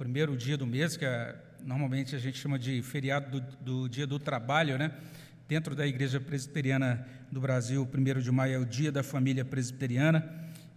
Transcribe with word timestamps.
primeiro 0.00 0.34
dia 0.34 0.56
do 0.56 0.66
mês, 0.66 0.96
que 0.96 1.04
é, 1.04 1.36
normalmente 1.62 2.16
a 2.16 2.18
gente 2.18 2.38
chama 2.38 2.58
de 2.58 2.80
feriado 2.80 3.38
do, 3.38 3.56
do 3.60 3.86
Dia 3.86 4.06
do 4.06 4.18
Trabalho, 4.18 4.78
né? 4.78 4.92
Dentro 5.46 5.74
da 5.74 5.86
Igreja 5.86 6.18
Presbiteriana 6.18 7.06
do 7.30 7.38
Brasil, 7.38 7.82
o 7.82 7.86
primeiro 7.86 8.22
de 8.22 8.32
maio 8.32 8.54
é 8.54 8.58
o 8.58 8.64
Dia 8.64 8.90
da 8.90 9.02
Família 9.02 9.44
Presbiteriana, 9.44 10.26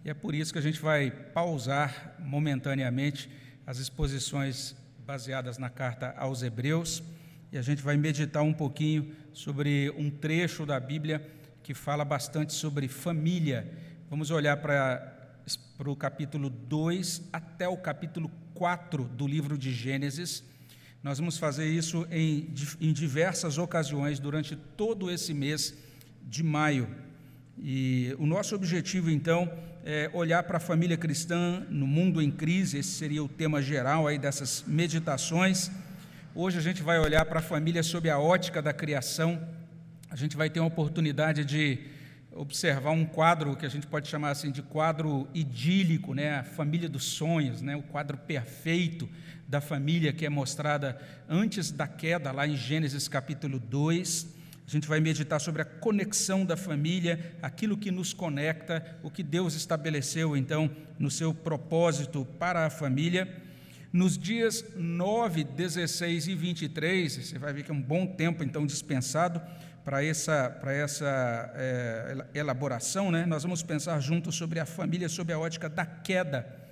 e 0.04 0.10
é 0.10 0.12
por 0.12 0.34
isso 0.34 0.52
que 0.52 0.58
a 0.58 0.62
gente 0.62 0.78
vai 0.78 1.10
pausar 1.10 2.16
momentaneamente 2.18 3.30
as 3.66 3.78
exposições 3.78 4.76
baseadas 5.06 5.56
na 5.56 5.70
carta 5.70 6.14
aos 6.18 6.42
Hebreus, 6.42 7.02
e 7.50 7.56
a 7.56 7.62
gente 7.62 7.80
vai 7.80 7.96
meditar 7.96 8.42
um 8.42 8.52
pouquinho 8.52 9.10
sobre 9.32 9.88
um 9.96 10.10
trecho 10.10 10.66
da 10.66 10.78
Bíblia 10.78 11.26
que 11.62 11.72
fala 11.72 12.04
bastante 12.04 12.52
sobre 12.52 12.88
família. 12.88 13.72
Vamos 14.10 14.30
olhar 14.30 14.58
para 14.58 15.16
o 15.86 15.96
capítulo 15.96 16.50
2 16.50 17.30
até 17.32 17.66
o 17.66 17.78
capítulo 17.78 18.30
4 18.54 19.04
do 19.04 19.26
livro 19.26 19.58
de 19.58 19.72
Gênesis. 19.72 20.42
Nós 21.02 21.18
vamos 21.18 21.36
fazer 21.36 21.68
isso 21.68 22.06
em, 22.10 22.54
em 22.80 22.92
diversas 22.92 23.58
ocasiões 23.58 24.18
durante 24.18 24.56
todo 24.56 25.10
esse 25.10 25.34
mês 25.34 25.74
de 26.22 26.42
maio. 26.42 26.88
E 27.58 28.16
o 28.18 28.26
nosso 28.26 28.54
objetivo, 28.54 29.10
então, 29.10 29.52
é 29.84 30.08
olhar 30.14 30.42
para 30.44 30.56
a 30.56 30.60
família 30.60 30.96
cristã 30.96 31.66
no 31.68 31.86
mundo 31.86 32.22
em 32.22 32.30
crise, 32.30 32.78
esse 32.78 32.90
seria 32.90 33.22
o 33.22 33.28
tema 33.28 33.60
geral 33.60 34.06
aí 34.06 34.18
dessas 34.18 34.64
meditações. 34.66 35.70
Hoje 36.34 36.58
a 36.58 36.62
gente 36.62 36.82
vai 36.82 36.98
olhar 36.98 37.24
para 37.26 37.40
a 37.40 37.42
família 37.42 37.82
sob 37.82 38.08
a 38.08 38.18
ótica 38.18 38.62
da 38.62 38.72
criação. 38.72 39.46
A 40.08 40.16
gente 40.16 40.36
vai 40.36 40.48
ter 40.48 40.60
uma 40.60 40.68
oportunidade 40.68 41.44
de 41.44 41.78
observar 42.36 42.90
um 42.90 43.04
quadro 43.04 43.56
que 43.56 43.64
a 43.64 43.68
gente 43.68 43.86
pode 43.86 44.08
chamar 44.08 44.30
assim 44.30 44.50
de 44.50 44.60
quadro 44.60 45.28
idílico, 45.32 46.14
né, 46.14 46.38
a 46.38 46.42
família 46.42 46.88
dos 46.88 47.04
sonhos, 47.04 47.62
né, 47.62 47.76
o 47.76 47.82
quadro 47.82 48.16
perfeito 48.18 49.08
da 49.46 49.60
família 49.60 50.12
que 50.12 50.26
é 50.26 50.28
mostrada 50.28 51.00
antes 51.28 51.70
da 51.70 51.86
queda 51.86 52.32
lá 52.32 52.46
em 52.46 52.56
Gênesis 52.56 53.06
capítulo 53.06 53.58
2. 53.60 54.34
A 54.66 54.70
gente 54.70 54.88
vai 54.88 54.98
meditar 54.98 55.40
sobre 55.40 55.62
a 55.62 55.64
conexão 55.64 56.44
da 56.44 56.56
família, 56.56 57.36
aquilo 57.42 57.76
que 57.76 57.90
nos 57.90 58.12
conecta, 58.12 58.98
o 59.02 59.10
que 59.10 59.22
Deus 59.22 59.54
estabeleceu 59.54 60.36
então 60.36 60.70
no 60.98 61.10
seu 61.10 61.32
propósito 61.34 62.24
para 62.38 62.66
a 62.66 62.70
família. 62.70 63.28
Nos 63.92 64.18
dias 64.18 64.64
9, 64.74 65.44
16 65.44 66.26
e 66.26 66.34
23, 66.34 67.12
você 67.12 67.38
vai 67.38 67.52
ver 67.52 67.62
que 67.62 67.70
é 67.70 67.74
um 67.74 67.80
bom 67.80 68.06
tempo 68.06 68.42
então 68.42 68.66
dispensado 68.66 69.40
para 69.84 70.02
essa, 70.02 70.48
para 70.48 70.72
essa 70.72 71.52
é, 71.54 72.16
elaboração, 72.34 73.10
né, 73.10 73.26
nós 73.26 73.42
vamos 73.42 73.62
pensar 73.62 74.00
juntos 74.00 74.34
sobre 74.34 74.58
a 74.58 74.64
família 74.64 75.08
sob 75.08 75.32
a 75.32 75.38
ótica 75.38 75.68
da 75.68 75.84
queda. 75.84 76.63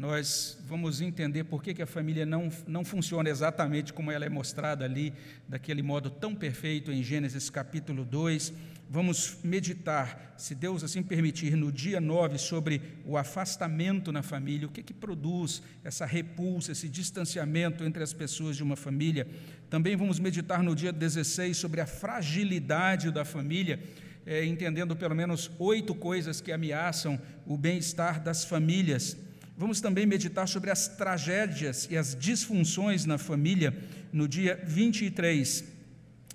Nós 0.00 0.56
vamos 0.66 1.02
entender 1.02 1.44
por 1.44 1.62
que, 1.62 1.74
que 1.74 1.82
a 1.82 1.86
família 1.86 2.24
não, 2.24 2.48
não 2.66 2.82
funciona 2.82 3.28
exatamente 3.28 3.92
como 3.92 4.10
ela 4.10 4.24
é 4.24 4.30
mostrada 4.30 4.82
ali, 4.82 5.12
daquele 5.46 5.82
modo 5.82 6.08
tão 6.08 6.34
perfeito 6.34 6.90
em 6.90 7.02
Gênesis 7.02 7.50
capítulo 7.50 8.02
2 8.02 8.50
vamos 8.88 9.36
meditar, 9.44 10.34
se 10.38 10.54
Deus 10.54 10.82
assim 10.82 11.02
permitir, 11.02 11.54
no 11.54 11.70
dia 11.70 12.00
9, 12.00 12.38
sobre 12.38 12.80
o 13.04 13.18
afastamento 13.18 14.10
na 14.10 14.22
família, 14.22 14.66
o 14.66 14.70
que, 14.70 14.82
que 14.82 14.94
produz 14.94 15.62
essa 15.84 16.06
repulsa, 16.06 16.72
esse 16.72 16.88
distanciamento 16.88 17.84
entre 17.84 18.02
as 18.02 18.14
pessoas 18.14 18.56
de 18.56 18.62
uma 18.62 18.76
família. 18.76 19.28
Também 19.68 19.94
vamos 19.96 20.18
meditar 20.18 20.62
no 20.62 20.74
dia 20.74 20.92
16 20.92 21.58
sobre 21.58 21.82
a 21.82 21.86
fragilidade 21.86 23.12
da 23.12 23.24
família, 23.24 23.78
é, 24.24 24.46
entendendo 24.46 24.96
pelo 24.96 25.14
menos 25.14 25.50
oito 25.58 25.94
coisas 25.94 26.40
que 26.40 26.50
ameaçam 26.50 27.20
o 27.46 27.58
bem-estar 27.58 28.20
das 28.20 28.44
famílias. 28.44 29.14
Vamos 29.60 29.78
também 29.78 30.06
meditar 30.06 30.48
sobre 30.48 30.70
as 30.70 30.88
tragédias 30.88 31.86
e 31.90 31.94
as 31.94 32.16
disfunções 32.18 33.04
na 33.04 33.18
família 33.18 33.76
no 34.10 34.26
dia 34.26 34.58
23. 34.66 35.62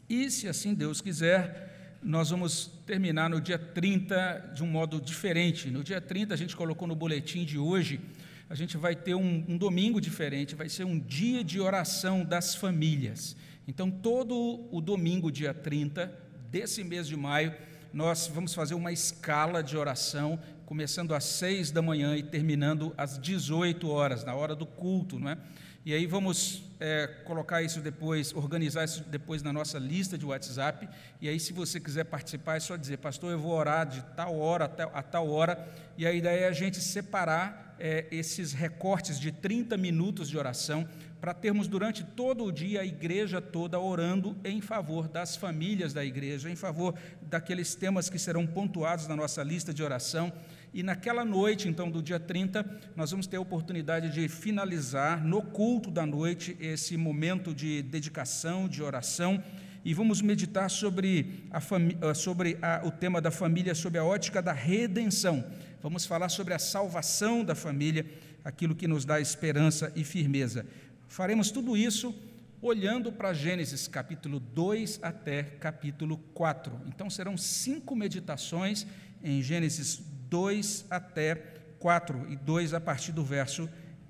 E, 0.08 0.30
se 0.30 0.48
assim 0.48 0.76
Deus 0.76 1.02
quiser, 1.02 1.98
nós 2.04 2.30
vamos 2.30 2.68
terminar 2.86 3.28
no 3.28 3.42
dia 3.42 3.58
30 3.58 4.52
de 4.54 4.64
um 4.64 4.68
modo 4.68 5.02
diferente. 5.02 5.72
No 5.72 5.84
dia 5.84 6.00
30, 6.00 6.36
a 6.36 6.38
gente 6.38 6.56
colocou 6.56 6.88
no 6.88 6.96
boletim 6.96 7.44
de 7.44 7.58
hoje, 7.58 8.00
a 8.48 8.54
gente 8.54 8.78
vai 8.78 8.96
ter 8.96 9.16
um, 9.16 9.44
um 9.48 9.58
domingo 9.58 10.00
diferente, 10.00 10.54
vai 10.54 10.70
ser 10.70 10.84
um 10.84 11.00
dia 11.00 11.44
de 11.44 11.60
oração 11.60 12.24
das 12.24 12.54
famílias. 12.54 13.36
Então, 13.68 13.90
todo 13.90 14.68
o 14.72 14.80
domingo, 14.80 15.32
dia 15.32 15.52
30 15.52 16.14
desse 16.52 16.84
mês 16.84 17.08
de 17.08 17.18
maio, 17.18 17.56
nós 17.92 18.28
vamos 18.28 18.54
fazer 18.54 18.76
uma 18.76 18.92
escala 18.92 19.64
de 19.64 19.78
oração, 19.78 20.38
começando 20.66 21.14
às 21.14 21.24
6 21.24 21.72
da 21.72 21.82
manhã 21.82 22.18
e 22.18 22.24
terminando 22.24 22.94
às 22.98 23.20
18 23.20 23.88
horas, 23.90 24.24
na 24.24 24.34
hora 24.34 24.56
do 24.56 24.66
culto, 24.66 25.20
não 25.20 25.30
é? 25.30 25.38
E 25.86 25.94
aí 25.94 26.08
vamos 26.08 26.64
é, 26.80 27.06
colocar 27.26 27.62
isso 27.62 27.80
depois, 27.80 28.34
organizar 28.34 28.86
isso 28.86 29.04
depois 29.04 29.44
na 29.44 29.54
nossa 29.54 29.78
lista 29.78 30.18
de 30.18 30.26
WhatsApp. 30.26 30.90
E 31.22 31.30
aí, 31.30 31.40
se 31.40 31.54
você 31.54 31.80
quiser 31.80 32.06
participar, 32.06 32.56
é 32.56 32.60
só 32.60 32.76
dizer, 32.76 32.98
pastor, 32.98 33.32
eu 33.32 33.40
vou 33.40 33.52
orar 33.52 33.86
de 33.86 34.02
tal 34.16 34.36
hora 34.40 34.66
a 34.66 35.04
tal 35.04 35.30
hora. 35.30 35.64
E 35.96 36.08
a 36.08 36.12
ideia 36.12 36.46
é 36.46 36.48
a 36.48 36.52
gente 36.52 36.82
separar 36.82 37.76
é, 37.80 38.08
esses 38.10 38.52
recortes 38.52 39.20
de 39.20 39.32
30 39.32 39.78
minutos 39.78 40.28
de 40.28 40.38
oração 40.40 40.88
para 41.22 41.34
termos 41.34 41.68
durante 41.68 42.04
todo 42.04 42.46
o 42.46 42.52
dia 42.52 42.82
a 42.82 42.86
igreja 42.86 43.42
toda 43.42 43.80
orando 43.80 44.36
em 44.44 44.62
favor 44.62 45.08
das 45.08 45.36
famílias 45.36 45.94
da 45.94 46.04
igreja, 46.04 46.50
em 46.50 46.56
favor 46.56 46.96
daqueles 47.22 47.76
temas 47.76 48.10
que 48.10 48.20
serão 48.20 48.46
pontuados 48.46 49.08
na 49.08 49.16
nossa 49.16 49.44
lista 49.44 49.74
de 49.74 49.84
oração. 49.84 50.32
E 50.76 50.84
naquela 50.84 51.24
noite, 51.24 51.70
então, 51.70 51.90
do 51.90 52.04
dia 52.04 52.20
30, 52.20 52.66
nós 52.98 53.10
vamos 53.10 53.26
ter 53.28 53.38
a 53.38 53.40
oportunidade 53.40 54.10
de 54.10 54.28
finalizar 54.28 55.24
no 55.24 55.42
culto 55.42 55.90
da 55.90 56.06
noite 56.06 56.58
esse 56.60 56.98
momento 56.98 57.56
de 57.56 57.82
dedicação, 57.82 58.68
de 58.68 58.84
oração, 58.84 59.42
e 59.86 59.94
vamos 59.94 60.22
meditar 60.22 60.70
sobre, 60.70 61.46
a 61.50 61.60
ah, 61.60 62.14
sobre 62.14 62.58
a, 62.62 62.82
o 62.84 62.92
tema 62.92 63.22
da 63.22 63.32
família 63.32 63.74
sob 63.74 63.98
a 63.98 64.04
ótica 64.04 64.42
da 64.42 64.52
redenção. 64.52 65.46
Vamos 65.82 66.06
falar 66.06 66.28
sobre 66.28 66.54
a 66.54 66.60
salvação 66.60 67.42
da 67.42 67.56
família, 67.56 68.06
aquilo 68.44 68.76
que 68.76 68.86
nos 68.86 69.06
dá 69.06 69.22
esperança 69.22 69.94
e 69.96 70.04
firmeza. 70.04 70.66
Faremos 71.08 71.52
tudo 71.52 71.78
isso 71.78 72.14
olhando 72.62 73.14
para 73.14 73.32
Gênesis 73.32 73.88
capítulo 73.88 74.42
2 74.42 75.00
até 75.02 75.42
capítulo 75.42 76.18
4. 76.34 76.82
Então 76.88 77.10
serão 77.10 77.38
cinco 77.38 77.96
meditações 77.96 78.86
em 79.24 79.42
Gênesis 79.42 80.02
2 80.30 80.86
até 80.90 81.36
4 81.80 82.28
e 82.30 82.36
2 82.36 82.74
a 82.74 82.80
partir 82.80 83.12
do 83.12 83.24
verso 83.24 83.70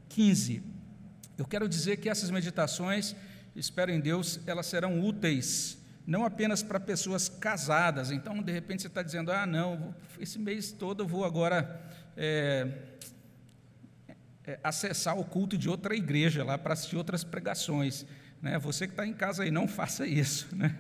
15. 0.10 0.64
Eu 1.38 1.46
quero 1.46 1.68
dizer 1.68 1.98
que 1.98 2.10
essas 2.10 2.30
meditações, 2.32 3.16
espero 3.56 3.92
em 3.92 4.00
Deus, 4.00 4.40
elas 4.46 4.66
serão 4.66 5.02
úteis 5.02 5.78
não 6.08 6.24
apenas 6.24 6.62
para 6.62 6.80
pessoas 6.80 7.28
casadas. 7.28 8.12
Então, 8.12 8.42
de 8.42 8.52
repente, 8.52 8.82
você 8.82 8.88
está 8.88 9.02
dizendo: 9.02 9.32
ah, 9.32 9.46
não, 9.46 9.96
esse 10.20 10.38
mês 10.38 10.72
todo 10.72 11.04
eu 11.04 11.08
vou 11.08 11.26
agora 11.26 11.82
é, 12.16 12.68
é, 14.46 14.60
acessar 14.64 15.18
o 15.18 15.26
culto 15.26 15.58
de 15.58 15.68
outra 15.68 15.96
igreja 15.96 16.44
lá 16.44 16.58
para 16.58 16.74
assistir 16.74 16.96
outras 16.96 17.24
pregações. 17.24 18.06
Né? 18.42 18.60
Você 18.60 18.86
que 18.86 18.94
está 18.94 19.06
em 19.06 19.14
casa 19.14 19.44
aí, 19.44 19.52
não 19.52 19.68
faça 19.68 20.06
isso. 20.06 20.56
Né? 20.56 20.76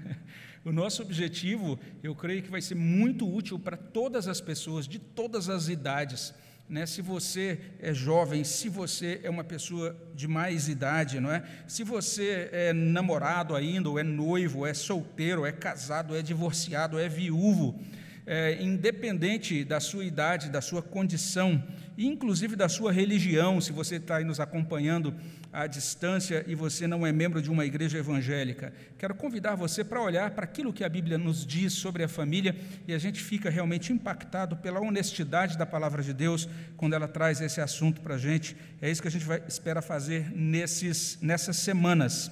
O 0.66 0.72
nosso 0.72 1.04
objetivo, 1.04 1.80
eu 2.02 2.16
creio 2.16 2.42
que 2.42 2.50
vai 2.50 2.60
ser 2.60 2.74
muito 2.74 3.32
útil 3.32 3.60
para 3.60 3.78
todas 3.78 4.28
as 4.28 4.42
pessoas, 4.42 4.88
de 4.88 4.98
todas 4.98 5.48
as 5.48 5.70
idades. 5.70 6.34
Né? 6.68 6.88
Se 6.88 7.04
você 7.04 7.60
é 7.80 7.94
jovem, 7.94 8.44
se 8.44 8.68
você 8.68 9.22
é 9.24 9.30
uma 9.30 9.44
pessoa 9.44 9.96
de 10.16 10.28
mais 10.28 10.68
idade, 10.68 11.20
não 11.20 11.32
é? 11.32 11.44
Se 11.68 11.84
você 11.84 12.50
é 12.52 12.74
namorado 12.74 13.56
ainda, 13.56 13.92
ou 13.92 14.00
é 14.00 14.04
noivo, 14.04 14.66
é 14.66 14.74
solteiro, 14.74 15.46
é 15.46 15.52
casado, 15.52 16.16
é 16.16 16.24
divorciado, 16.24 16.98
é 16.98 17.08
viúvo, 17.08 17.80
é, 18.26 18.60
independente 18.60 19.64
da 19.64 19.80
sua 19.80 20.04
idade, 20.04 20.50
da 20.50 20.62
sua 20.62 20.82
condição, 20.82 21.64
inclusive 21.98 22.56
da 22.56 22.68
sua 22.68 22.92
religião, 22.92 23.62
se 23.62 23.72
você 23.72 23.96
está 23.96 24.18
aí 24.18 24.24
nos 24.24 24.40
acompanhando 24.40 25.14
à 25.52 25.66
distância 25.68 26.44
e 26.48 26.54
você 26.54 26.86
não 26.86 27.08
é 27.08 27.12
membro 27.12 27.42
de 27.42 27.50
uma 27.50 27.66
igreja 27.66 27.98
evangélica. 27.98 28.74
Quero 28.98 29.16
convidar 29.16 29.56
você 29.56 29.84
para 29.84 30.02
olhar 30.02 30.32
para 30.32 30.44
aquilo 30.44 30.74
que 30.74 30.84
a 30.84 30.90
Bíblia 30.90 31.18
nos 31.18 31.46
diz 31.46 31.74
sobre 31.74 32.04
a 32.04 32.08
família 32.08 32.56
e 32.86 32.94
a 32.94 32.98
gente 32.98 33.22
fica 33.22 33.50
realmente 33.50 33.94
impactado 33.94 34.58
pela 34.58 34.82
honestidade 34.82 35.58
da 35.58 35.66
palavra 35.66 36.04
de 36.04 36.14
Deus 36.14 36.50
quando 36.76 36.94
ela 36.94 37.08
traz 37.08 37.40
esse 37.40 37.62
assunto 37.62 38.02
para 38.02 38.16
a 38.16 38.18
gente. 38.18 38.58
É 38.82 38.92
isso 38.92 39.02
que 39.02 39.08
a 39.08 39.12
gente 39.12 39.26
vai, 39.26 39.42
espera 39.48 39.82
fazer 39.82 40.30
nesses, 40.36 41.18
nessas 41.22 41.56
semanas. 41.56 42.30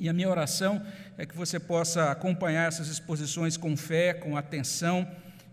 E 0.00 0.08
a 0.08 0.12
minha 0.12 0.28
oração 0.28 0.82
é 1.18 1.26
que 1.26 1.36
você 1.36 1.58
possa 1.58 2.10
acompanhar 2.10 2.68
essas 2.68 2.88
exposições 2.88 3.56
com 3.56 3.76
fé, 3.76 4.14
com 4.14 4.36
atenção 4.36 5.06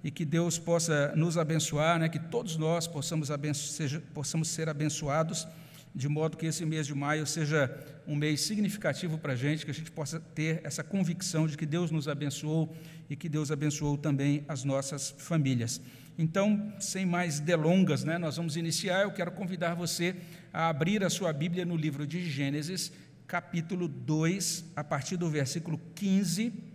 e 0.03 0.11
que 0.11 0.25
Deus 0.25 0.59
possa 0.59 1.13
nos 1.15 1.38
abençoar, 1.38 1.97
né? 1.97 2.09
que 2.09 2.19
todos 2.19 2.57
nós 2.57 2.88
possamos, 2.88 3.29
seja, 3.55 4.01
possamos 4.13 4.50
ser 4.50 4.67
abençoados 4.67 5.47
de 5.95 6.09
modo 6.09 6.38
que 6.38 6.45
esse 6.45 6.65
mês 6.65 6.88
de 6.88 6.95
maio 6.95 7.25
seja 7.25 7.71
um 8.07 8.15
mês 8.15 8.41
significativo 8.41 9.17
para 9.17 9.33
a 9.33 9.35
gente, 9.35 9.63
que 9.63 9.71
a 9.71 9.73
gente 9.73 9.91
possa 9.91 10.19
ter 10.19 10.61
essa 10.63 10.83
convicção 10.83 11.45
de 11.45 11.55
que 11.55 11.65
Deus 11.65 11.91
nos 11.91 12.07
abençoou 12.07 12.75
e 13.09 13.15
que 13.15 13.29
Deus 13.29 13.51
abençoou 13.51 13.97
também 13.97 14.44
as 14.47 14.63
nossas 14.63 15.13
famílias. 15.17 15.79
Então, 16.17 16.73
sem 16.79 17.05
mais 17.05 17.39
delongas, 17.39 18.03
né, 18.03 18.17
nós 18.17 18.38
vamos 18.38 18.57
iniciar. 18.57 19.03
Eu 19.03 19.11
quero 19.11 19.31
convidar 19.31 19.75
você 19.75 20.15
a 20.51 20.67
abrir 20.67 21.03
a 21.03 21.09
sua 21.09 21.31
Bíblia 21.31 21.65
no 21.65 21.75
livro 21.75 22.07
de 22.07 22.27
Gênesis, 22.27 22.91
capítulo 23.27 23.88
2, 23.88 24.65
a 24.75 24.83
partir 24.83 25.17
do 25.17 25.29
versículo 25.29 25.79
15. 25.95 26.72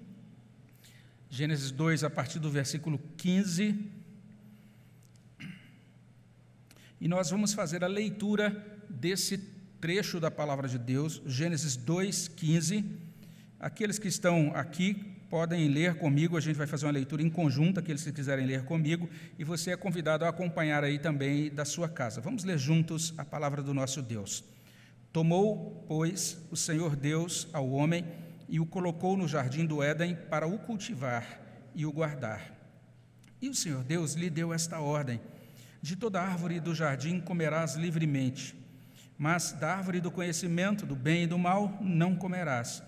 Gênesis 1.31 1.71
2, 1.71 2.05
a 2.05 2.11
partir 2.11 2.39
do 2.39 2.51
versículo 2.51 2.99
15. 3.17 3.79
E 7.01 7.07
nós 7.07 7.31
vamos 7.31 7.53
fazer 7.53 7.85
a 7.85 7.87
leitura 7.87 8.81
desse 8.89 9.39
trecho 9.81 10.19
da 10.19 10.31
palavra 10.31 10.67
de 10.67 10.79
Deus, 10.79 11.23
Gênesis 11.27 11.77
2, 11.77 12.29
15. 12.29 12.85
Aqueles 13.61 13.99
que 13.99 14.09
estão 14.09 14.53
aqui 14.55 14.95
podem 15.29 15.69
ler 15.69 15.97
comigo, 15.97 16.37
a 16.37 16.41
gente 16.41 16.57
vai 16.57 16.67
fazer 16.67 16.87
uma 16.87 16.93
leitura 16.93 17.23
em 17.23 17.29
conjunto, 17.29 17.79
aqueles 17.79 18.03
que 18.03 18.11
quiserem 18.11 18.47
ler 18.47 18.65
comigo, 18.65 19.09
e 19.39 19.45
você 19.45 19.73
é 19.73 19.77
convidado 19.77 20.25
a 20.25 20.31
acompanhar 20.31 20.83
aí 20.83 20.99
também 20.99 21.51
da 21.51 21.67
sua 21.67 21.89
casa. 21.89 22.23
Vamos 22.23 22.43
ler 22.43 22.59
juntos 22.59 23.13
a 23.19 23.25
palavra 23.25 23.63
do 23.63 23.75
nosso 23.75 24.01
Deus. 24.01 24.43
Tomou, 25.13 25.85
pois, 25.87 26.39
o 26.51 26.57
Senhor 26.57 26.97
Deus 26.97 27.49
ao 27.53 27.69
homem 27.71 28.05
e 28.49 28.59
o 28.59 28.67
colocou 28.67 29.17
no 29.17 29.29
jardim 29.29 29.67
do 29.67 29.83
Éden 29.83 30.17
para 30.31 30.47
o 30.47 30.59
cultivar 30.59 31.41
e 31.75 31.85
o 31.85 31.93
guardar. 31.93 32.57
E 33.41 33.49
o 33.49 33.55
Senhor 33.55 33.85
Deus 33.85 34.15
lhe 34.15 34.31
deu 34.31 34.53
esta 34.53 34.81
ordem: 34.81 35.21
De 35.83 35.95
toda 35.97 36.21
árvore 36.21 36.61
do 36.61 36.75
jardim 36.75 37.21
comerás 37.21 37.75
livremente, 37.75 38.57
mas 39.17 39.53
da 39.53 39.75
árvore 39.77 40.01
do 40.01 40.11
conhecimento 40.11 40.87
do 40.87 40.97
bem 40.97 41.25
e 41.25 41.27
do 41.27 41.39
mal 41.39 41.79
não 41.81 42.17
comerás 42.17 42.83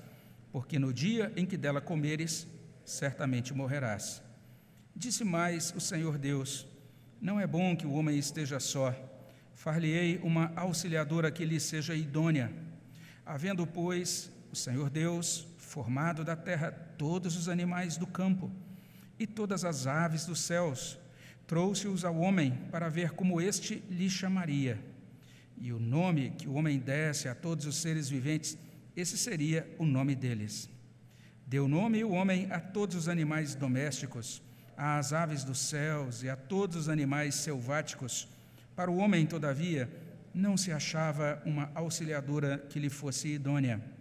porque 0.53 0.79
no 0.79 0.93
dia 0.93 1.33
em 1.37 1.47
que 1.47 1.57
dela 1.57 1.81
comeres, 1.81 2.47
certamente 2.85 3.55
morrerás. 3.55 4.23
Disse 4.95 5.25
mais 5.25 5.73
o 5.77 5.81
Senhor 5.81 6.19
Deus: 6.19 6.67
Não 7.21 7.39
é 7.39 7.47
bom 7.47 7.77
que 7.77 7.87
o 7.87 7.93
homem 7.93 8.19
esteja 8.19 8.59
só. 8.59 8.95
Far-lhe-ei 9.55 10.19
uma 10.23 10.53
auxiliadora 10.57 11.31
que 11.31 11.45
lhe 11.45 11.61
seja 11.61 11.95
idônea. 11.95 12.53
Havendo, 13.25 13.67
pois, 13.67 14.33
o 14.51 14.57
Senhor 14.57 14.91
Deus 14.91 15.47
formado 15.71 16.25
da 16.25 16.35
terra 16.35 16.73
todos 16.99 17.37
os 17.37 17.49
animais 17.49 17.97
do 17.97 18.05
campo 18.05 18.51
e 19.21 19.25
todas 19.25 19.65
as 19.65 19.87
aves 19.87 20.27
dos 20.27 20.41
céus, 20.41 20.99
trouxe-os 21.47 22.05
ao 22.05 22.17
homem 22.17 22.59
para 22.73 22.89
ver 22.89 23.13
como 23.13 23.41
este 23.41 23.81
lhe 23.89 24.11
chamaria. 24.11 24.85
E 25.57 25.73
o 25.73 25.79
nome 25.79 26.31
que 26.31 26.49
o 26.49 26.55
homem 26.55 26.77
desse 26.77 27.29
a 27.29 27.37
todos 27.37 27.67
os 27.67 27.77
seres 27.77 28.09
viventes 28.09 28.59
esse 28.97 29.17
seria 29.17 29.65
o 29.79 29.87
nome 29.87 30.17
deles. 30.17 30.69
Deu 31.47 31.69
nome 31.69 32.03
o 32.03 32.11
homem 32.11 32.49
a 32.51 32.59
todos 32.59 32.97
os 32.97 33.09
animais 33.09 33.55
domésticos, 33.55 34.43
às 34.77 35.13
aves 35.13 35.45
dos 35.45 35.61
céus 35.61 36.25
e 36.25 36.29
a 36.29 36.35
todos 36.35 36.75
os 36.77 36.89
animais 36.89 37.37
selváticos. 37.37 38.27
Para 38.75 38.91
o 38.91 38.97
homem, 38.97 39.25
todavia, 39.25 39.89
não 40.35 40.57
se 40.57 40.73
achava 40.73 41.41
uma 41.47 41.71
auxiliadora 41.77 42.59
que 42.59 42.81
lhe 42.81 42.91
fosse 42.91 43.29
idônea. 43.29 44.00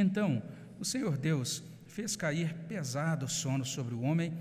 Então, 0.00 0.42
o 0.78 0.84
Senhor 0.84 1.18
Deus 1.18 1.62
fez 1.86 2.16
cair 2.16 2.54
pesado 2.66 3.28
sono 3.28 3.66
sobre 3.66 3.94
o 3.94 4.00
homem 4.00 4.32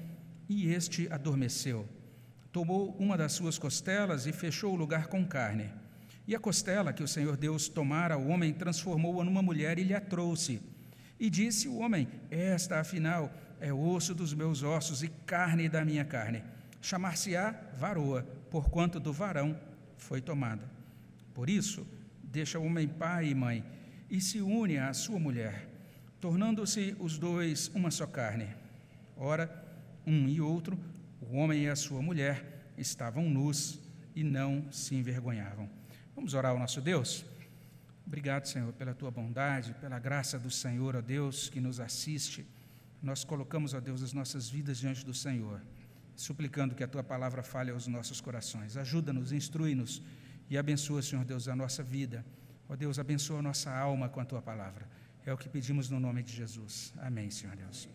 e 0.47 0.69
este 0.69 1.11
adormeceu. 1.11 1.85
Tomou 2.49 2.95
uma 2.97 3.17
das 3.17 3.33
suas 3.33 3.57
costelas 3.57 4.25
e 4.25 4.31
fechou 4.31 4.71
o 4.71 4.77
lugar 4.77 5.07
com 5.07 5.25
carne. 5.25 5.69
E 6.25 6.33
a 6.33 6.39
costela 6.39 6.93
que 6.93 7.03
o 7.03 7.07
Senhor 7.09 7.35
Deus 7.35 7.67
tomara 7.67 8.15
ao 8.15 8.25
homem 8.25 8.53
transformou-a 8.53 9.25
numa 9.25 9.41
mulher 9.41 9.77
e 9.77 9.83
lhe 9.83 9.93
a 9.93 9.99
trouxe. 9.99 10.61
E 11.19 11.29
disse 11.29 11.67
o 11.67 11.79
homem: 11.79 12.07
Esta, 12.31 12.79
afinal, 12.79 13.29
é 13.59 13.73
osso 13.73 14.15
dos 14.15 14.33
meus 14.33 14.63
ossos 14.63 15.03
e 15.03 15.09
carne 15.25 15.67
da 15.67 15.83
minha 15.83 16.05
carne. 16.05 16.41
Chamar-se-á 16.81 17.53
varoa, 17.77 18.23
porquanto 18.49 18.97
do 18.97 19.11
varão 19.11 19.59
foi 19.97 20.21
tomada. 20.21 20.63
Por 21.33 21.49
isso, 21.49 21.85
deixa 22.23 22.57
o 22.57 22.63
homem 22.63 22.87
pai 22.87 23.27
e 23.27 23.35
mãe 23.35 23.78
e 24.09 24.19
se 24.19 24.41
une 24.41 24.77
à 24.77 24.93
sua 24.93 25.19
mulher, 25.19 25.67
tornando-se 26.19 26.95
os 26.99 27.17
dois 27.17 27.69
uma 27.73 27.91
só 27.91 28.07
carne. 28.07 28.47
Ora, 29.15 29.49
um 30.05 30.27
e 30.27 30.41
outro, 30.41 30.77
o 31.21 31.37
homem 31.37 31.65
e 31.65 31.69
a 31.69 31.75
sua 31.75 32.01
mulher, 32.01 32.71
estavam 32.77 33.29
nus 33.29 33.79
e 34.15 34.23
não 34.23 34.71
se 34.71 34.95
envergonhavam. 34.95 35.69
Vamos 36.15 36.33
orar 36.33 36.51
ao 36.51 36.59
nosso 36.59 36.81
Deus? 36.81 37.25
Obrigado, 38.05 38.47
Senhor, 38.47 38.73
pela 38.73 38.93
tua 38.93 39.11
bondade, 39.11 39.75
pela 39.75 39.99
graça 39.99 40.39
do 40.39 40.49
Senhor, 40.49 40.95
ó 40.95 41.01
Deus, 41.01 41.47
que 41.47 41.59
nos 41.59 41.79
assiste. 41.79 42.45
Nós 43.03 43.23
colocamos, 43.23 43.73
ó 43.73 43.79
Deus, 43.79 44.01
as 44.01 44.13
nossas 44.13 44.49
vidas 44.49 44.79
diante 44.79 45.05
do 45.05 45.13
Senhor, 45.13 45.61
suplicando 46.15 46.73
que 46.73 46.83
a 46.83 46.87
tua 46.87 47.03
palavra 47.03 47.43
fale 47.43 47.69
aos 47.69 47.85
nossos 47.85 48.19
corações. 48.19 48.75
Ajuda-nos, 48.75 49.31
instrui-nos 49.31 50.01
e 50.49 50.57
abençoa, 50.57 51.01
Senhor 51.01 51.23
Deus, 51.23 51.47
a 51.47 51.55
nossa 51.55 51.83
vida. 51.83 52.25
Ó 52.69 52.75
Deus, 52.75 52.99
abençoa 52.99 53.41
nossa 53.41 53.75
alma 53.75 54.07
com 54.07 54.19
a 54.19 54.25
tua 54.25 54.41
palavra. 54.41 54.87
É 55.25 55.33
o 55.33 55.37
que 55.37 55.49
pedimos 55.49 55.89
no 55.89 55.99
nome 55.99 56.21
de 56.21 56.31
Jesus. 56.31 56.93
Amém, 56.99 57.31
Senhor 57.31 57.55
Deus. 57.55 57.89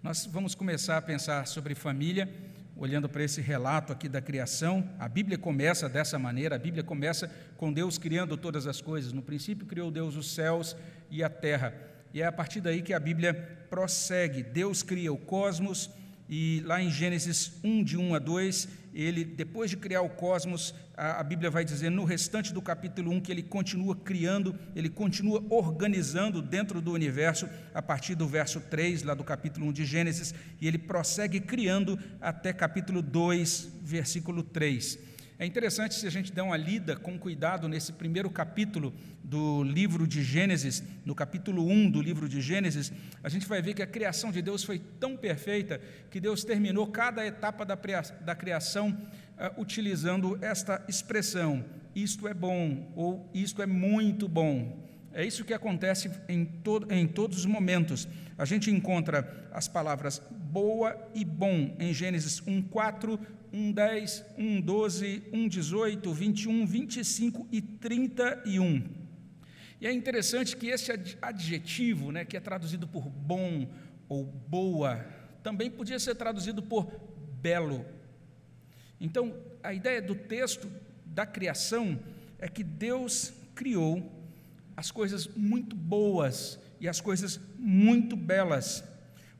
Nós 0.00 0.24
vamos 0.24 0.54
começar 0.54 0.96
a 0.96 1.02
pensar 1.02 1.46
sobre 1.48 1.74
família 1.74 2.32
olhando 2.78 3.08
para 3.08 3.24
esse 3.24 3.40
relato 3.40 3.92
aqui 3.92 4.08
da 4.08 4.22
criação, 4.22 4.88
a 5.00 5.08
Bíblia 5.08 5.36
começa 5.36 5.88
dessa 5.88 6.16
maneira, 6.16 6.54
a 6.54 6.58
Bíblia 6.60 6.84
começa 6.84 7.28
com 7.56 7.72
Deus 7.72 7.98
criando 7.98 8.36
todas 8.36 8.68
as 8.68 8.80
coisas. 8.80 9.12
No 9.12 9.20
princípio 9.20 9.66
criou 9.66 9.90
Deus 9.90 10.14
os 10.14 10.32
céus 10.32 10.76
e 11.10 11.24
a 11.24 11.28
terra. 11.28 11.74
E 12.14 12.22
é 12.22 12.26
a 12.26 12.30
partir 12.30 12.60
daí 12.60 12.80
que 12.80 12.94
a 12.94 13.00
Bíblia 13.00 13.34
prossegue. 13.68 14.44
Deus 14.44 14.80
cria 14.84 15.12
o 15.12 15.18
cosmos 15.18 15.90
e 16.28 16.62
lá 16.64 16.80
em 16.80 16.88
Gênesis 16.88 17.58
1 17.64 17.82
de 17.82 17.96
1 17.96 18.14
a 18.14 18.18
2, 18.20 18.68
ele, 19.00 19.24
depois 19.24 19.70
de 19.70 19.76
criar 19.76 20.02
o 20.02 20.08
cosmos, 20.08 20.74
a, 20.96 21.20
a, 21.20 21.22
Bíblia 21.22 21.48
vai 21.48 21.64
dizer 21.64 21.88
no 21.88 22.02
restante 22.02 22.52
do 22.52 22.60
capítulo 22.60 23.12
1 23.12 23.20
que 23.20 23.30
ele 23.30 23.44
continua 23.44 23.94
criando, 23.94 24.58
ele 24.74 24.88
continua 24.88 25.40
organizando 25.50 26.42
dentro 26.42 26.80
do 26.80 26.92
universo, 26.92 27.48
a 27.72 27.80
partir 27.80 28.16
do 28.16 28.26
verso 28.26 28.60
3, 28.60 29.04
lá 29.04 29.14
do 29.14 29.22
capítulo 29.22 29.66
1 29.66 29.72
de 29.72 29.84
Gênesis, 29.84 30.34
e 30.60 30.66
ele 30.66 30.78
prossegue 30.78 31.38
criando 31.38 31.96
até 32.20 32.52
capítulo 32.52 33.00
2, 33.00 33.68
versículo 33.82 34.42
3. 34.42 34.98
É 35.40 35.46
interessante 35.46 35.94
se 35.94 36.04
a 36.04 36.10
gente 36.10 36.32
der 36.32 36.42
uma 36.42 36.56
lida 36.56 36.96
com 36.96 37.16
cuidado 37.16 37.68
nesse 37.68 37.92
primeiro 37.92 38.28
capítulo 38.28 38.92
do 39.22 39.62
livro 39.62 40.04
de 40.04 40.20
Gênesis, 40.20 40.82
no 41.04 41.14
capítulo 41.14 41.64
1 41.64 41.92
do 41.92 42.02
livro 42.02 42.28
de 42.28 42.40
Gênesis, 42.40 42.92
a 43.22 43.28
gente 43.28 43.46
vai 43.46 43.62
ver 43.62 43.74
que 43.74 43.82
a 43.82 43.86
criação 43.86 44.32
de 44.32 44.42
Deus 44.42 44.64
foi 44.64 44.80
tão 44.98 45.16
perfeita 45.16 45.80
que 46.10 46.18
Deus 46.18 46.42
terminou 46.42 46.88
cada 46.88 47.24
etapa 47.24 47.64
da 47.64 48.34
criação 48.34 48.90
uh, 48.90 49.60
utilizando 49.60 50.36
esta 50.42 50.84
expressão: 50.88 51.64
isto 51.94 52.26
é 52.26 52.34
bom 52.34 52.92
ou 52.96 53.30
isto 53.32 53.62
é 53.62 53.66
muito 53.66 54.26
bom. 54.26 54.88
É 55.12 55.24
isso 55.24 55.44
que 55.44 55.54
acontece 55.54 56.10
em, 56.28 56.44
to 56.44 56.84
em 56.90 57.06
todos 57.06 57.38
os 57.38 57.46
momentos. 57.46 58.08
A 58.36 58.44
gente 58.44 58.72
encontra 58.72 59.48
as 59.52 59.68
palavras 59.68 60.20
boa 60.30 60.96
e 61.14 61.24
bom 61.24 61.76
em 61.78 61.94
Gênesis 61.94 62.40
1:4, 62.40 63.20
1:10, 63.52 64.24
1:12, 64.36 65.22
1:18, 65.32 66.12
21, 66.12 66.66
25 66.66 67.48
e 67.50 67.60
31. 67.60 68.82
E 69.80 69.86
é 69.86 69.92
interessante 69.92 70.56
que 70.56 70.66
esse 70.66 70.90
adjetivo, 71.22 72.10
né, 72.10 72.24
que 72.24 72.36
é 72.36 72.40
traduzido 72.40 72.86
por 72.86 73.08
bom 73.08 73.68
ou 74.08 74.24
boa, 74.24 75.06
também 75.42 75.70
podia 75.70 75.98
ser 75.98 76.14
traduzido 76.16 76.62
por 76.62 76.90
belo. 77.40 77.84
Então, 79.00 79.34
a 79.62 79.72
ideia 79.72 80.02
do 80.02 80.14
texto 80.14 80.68
da 81.06 81.24
criação 81.24 81.98
é 82.38 82.48
que 82.48 82.64
Deus 82.64 83.32
criou 83.54 84.12
as 84.76 84.90
coisas 84.90 85.26
muito 85.28 85.74
boas 85.74 86.58
e 86.80 86.88
as 86.88 87.00
coisas 87.00 87.40
muito 87.58 88.16
belas. 88.16 88.84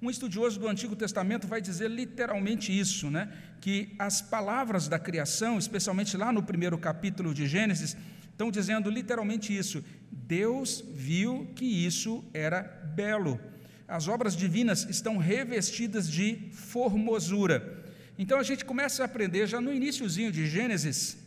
Um 0.01 0.09
estudioso 0.09 0.61
do 0.61 0.69
Antigo 0.69 0.95
Testamento 0.95 1.47
vai 1.49 1.61
dizer 1.61 1.91
literalmente 1.91 2.77
isso, 2.77 3.11
né? 3.11 3.33
que 3.61 3.95
as 3.99 4.23
palavras 4.23 4.87
da 4.87 4.99
criação, 4.99 5.59
especialmente 5.59 6.17
lá 6.17 6.33
no 6.33 6.43
primeiro 6.43 6.79
capítulo 6.79 7.35
de 7.35 7.49
Gênesis, 7.49 7.97
estão 8.31 8.51
dizendo 8.51 8.89
literalmente 8.89 9.57
isso. 9.57 9.85
Deus 10.13 10.85
viu 10.95 11.51
que 11.57 11.65
isso 11.65 12.25
era 12.33 12.63
belo. 12.95 13.41
As 13.89 14.07
obras 14.07 14.37
divinas 14.37 14.87
estão 14.89 15.17
revestidas 15.17 16.09
de 16.09 16.49
formosura. 16.53 17.85
Então 18.17 18.39
a 18.39 18.45
gente 18.45 18.65
começa 18.65 19.03
a 19.03 19.07
aprender 19.07 19.47
já 19.49 19.61
no 19.61 19.73
iníciozinho 19.73 20.31
de 20.31 20.47
Gênesis 20.47 21.19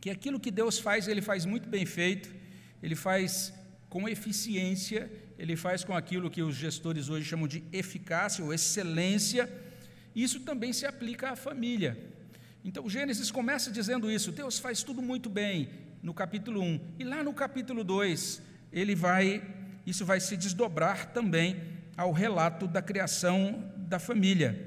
que 0.00 0.08
aquilo 0.08 0.40
que 0.40 0.50
Deus 0.50 0.78
faz, 0.78 1.08
ele 1.08 1.20
faz 1.20 1.44
muito 1.44 1.68
bem 1.68 1.84
feito, 1.84 2.32
ele 2.82 2.94
faz 2.94 3.52
com 3.88 4.08
eficiência 4.08 5.10
ele 5.38 5.54
faz 5.54 5.84
com 5.84 5.94
aquilo 5.94 6.28
que 6.28 6.42
os 6.42 6.56
gestores 6.56 7.08
hoje 7.08 7.24
chamam 7.24 7.46
de 7.46 7.62
eficácia 7.72 8.44
ou 8.44 8.52
excelência. 8.52 9.48
Isso 10.14 10.40
também 10.40 10.72
se 10.72 10.84
aplica 10.84 11.30
à 11.30 11.36
família. 11.36 11.96
Então, 12.64 12.88
Gênesis 12.90 13.30
começa 13.30 13.70
dizendo 13.70 14.10
isso: 14.10 14.32
Deus 14.32 14.58
faz 14.58 14.82
tudo 14.82 15.00
muito 15.00 15.30
bem, 15.30 15.68
no 16.02 16.12
capítulo 16.12 16.60
1. 16.60 16.80
E 16.98 17.04
lá 17.04 17.22
no 17.22 17.32
capítulo 17.32 17.84
2, 17.84 18.42
ele 18.72 18.96
vai, 18.96 19.40
isso 19.86 20.04
vai 20.04 20.18
se 20.18 20.36
desdobrar 20.36 21.12
também 21.12 21.62
ao 21.96 22.10
relato 22.10 22.66
da 22.66 22.82
criação 22.82 23.72
da 23.76 24.00
família. 24.00 24.66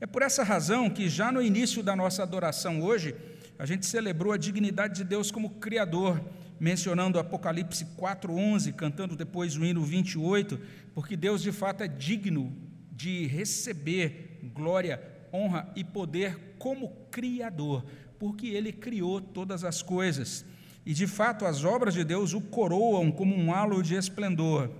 É 0.00 0.06
por 0.06 0.22
essa 0.22 0.42
razão 0.42 0.90
que, 0.90 1.08
já 1.08 1.30
no 1.30 1.40
início 1.40 1.84
da 1.84 1.94
nossa 1.94 2.24
adoração 2.24 2.82
hoje, 2.82 3.14
a 3.58 3.66
gente 3.66 3.86
celebrou 3.86 4.32
a 4.32 4.38
dignidade 4.38 4.96
de 4.96 5.04
Deus 5.04 5.30
como 5.30 5.50
Criador, 5.50 6.20
mencionando 6.60 7.18
Apocalipse 7.18 7.86
4,11, 7.98 8.74
cantando 8.74 9.16
depois 9.16 9.56
o 9.56 9.64
hino 9.64 9.82
28, 9.82 10.60
porque 10.94 11.16
Deus 11.16 11.40
de 11.40 11.50
fato 11.50 11.82
é 11.82 11.88
digno 11.88 12.54
de 12.92 13.26
receber 13.26 14.38
glória, 14.52 15.02
honra 15.32 15.72
e 15.74 15.82
poder 15.82 16.56
como 16.58 16.90
Criador, 17.10 17.82
porque 18.18 18.48
Ele 18.48 18.72
criou 18.72 19.22
todas 19.22 19.64
as 19.64 19.80
coisas. 19.80 20.44
E 20.84 20.92
de 20.92 21.06
fato 21.06 21.46
as 21.46 21.64
obras 21.64 21.94
de 21.94 22.04
Deus 22.04 22.34
o 22.34 22.40
coroam 22.42 23.10
como 23.10 23.34
um 23.34 23.54
halo 23.54 23.82
de 23.82 23.94
esplendor. 23.94 24.70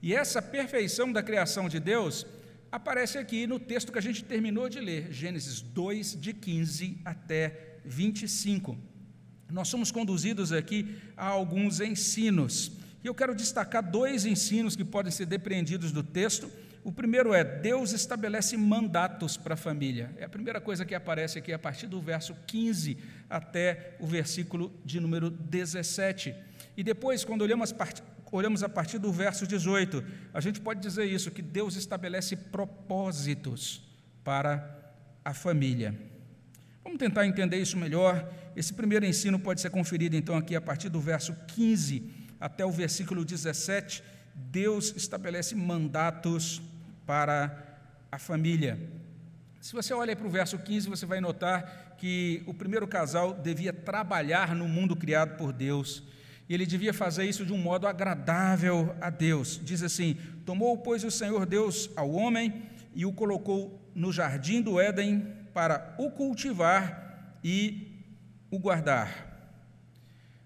E 0.00 0.14
essa 0.14 0.40
perfeição 0.40 1.12
da 1.12 1.22
criação 1.22 1.68
de 1.68 1.78
Deus 1.78 2.26
aparece 2.72 3.18
aqui 3.18 3.46
no 3.46 3.58
texto 3.58 3.92
que 3.92 3.98
a 3.98 4.02
gente 4.02 4.24
terminou 4.24 4.68
de 4.68 4.80
ler, 4.80 5.12
Gênesis 5.12 5.60
2, 5.60 6.18
de 6.18 6.32
15 6.32 7.02
até 7.04 7.78
25. 7.84 8.87
Nós 9.50 9.68
somos 9.68 9.90
conduzidos 9.90 10.52
aqui 10.52 10.96
a 11.16 11.26
alguns 11.26 11.80
ensinos. 11.80 12.72
E 13.02 13.06
eu 13.06 13.14
quero 13.14 13.34
destacar 13.34 13.82
dois 13.82 14.26
ensinos 14.26 14.76
que 14.76 14.84
podem 14.84 15.10
ser 15.10 15.26
depreendidos 15.26 15.92
do 15.92 16.02
texto. 16.02 16.50
O 16.84 16.92
primeiro 16.92 17.32
é: 17.32 17.42
Deus 17.44 17.92
estabelece 17.92 18.56
mandatos 18.56 19.36
para 19.36 19.54
a 19.54 19.56
família. 19.56 20.14
É 20.18 20.24
a 20.24 20.28
primeira 20.28 20.60
coisa 20.60 20.84
que 20.84 20.94
aparece 20.94 21.38
aqui 21.38 21.52
a 21.52 21.58
partir 21.58 21.86
do 21.86 22.00
verso 22.00 22.34
15 22.46 22.98
até 23.28 23.96
o 24.00 24.06
versículo 24.06 24.72
de 24.84 25.00
número 25.00 25.30
17. 25.30 26.34
E 26.76 26.82
depois, 26.82 27.24
quando 27.24 27.42
olhamos 27.42 27.74
olhamos 28.30 28.62
a 28.62 28.68
partir 28.68 28.98
do 28.98 29.10
verso 29.10 29.46
18, 29.46 30.04
a 30.34 30.40
gente 30.40 30.60
pode 30.60 30.80
dizer 30.80 31.06
isso, 31.06 31.30
que 31.30 31.40
Deus 31.40 31.76
estabelece 31.76 32.36
propósitos 32.36 33.82
para 34.22 34.92
a 35.24 35.32
família. 35.32 35.94
Vamos 36.84 36.98
tentar 36.98 37.26
entender 37.26 37.58
isso 37.58 37.76
melhor. 37.76 38.30
Esse 38.58 38.74
primeiro 38.74 39.06
ensino 39.06 39.38
pode 39.38 39.60
ser 39.60 39.70
conferido 39.70 40.16
então 40.16 40.36
aqui 40.36 40.56
a 40.56 40.60
partir 40.60 40.88
do 40.88 41.00
verso 41.00 41.32
15 41.46 42.02
até 42.40 42.66
o 42.66 42.72
versículo 42.72 43.24
17. 43.24 44.02
Deus 44.34 44.92
estabelece 44.96 45.54
mandatos 45.54 46.60
para 47.06 47.78
a 48.10 48.18
família. 48.18 48.76
Se 49.60 49.72
você 49.72 49.94
olha 49.94 50.16
para 50.16 50.26
o 50.26 50.30
verso 50.30 50.58
15, 50.58 50.88
você 50.88 51.06
vai 51.06 51.20
notar 51.20 51.94
que 51.98 52.42
o 52.46 52.52
primeiro 52.52 52.88
casal 52.88 53.32
devia 53.32 53.72
trabalhar 53.72 54.56
no 54.56 54.66
mundo 54.66 54.96
criado 54.96 55.36
por 55.36 55.52
Deus 55.52 56.02
e 56.48 56.52
ele 56.52 56.66
devia 56.66 56.92
fazer 56.92 57.26
isso 57.26 57.46
de 57.46 57.52
um 57.52 57.58
modo 57.58 57.86
agradável 57.86 58.92
a 59.00 59.08
Deus. 59.08 59.60
Diz 59.62 59.84
assim: 59.84 60.16
Tomou, 60.44 60.78
pois, 60.78 61.04
o 61.04 61.12
Senhor 61.12 61.46
Deus 61.46 61.90
ao 61.94 62.10
homem 62.10 62.64
e 62.92 63.06
o 63.06 63.12
colocou 63.12 63.80
no 63.94 64.12
jardim 64.12 64.60
do 64.60 64.80
Éden 64.80 65.24
para 65.54 65.94
o 65.96 66.10
cultivar 66.10 67.36
e 67.44 67.87
o 68.50 68.58
guardar. 68.58 69.26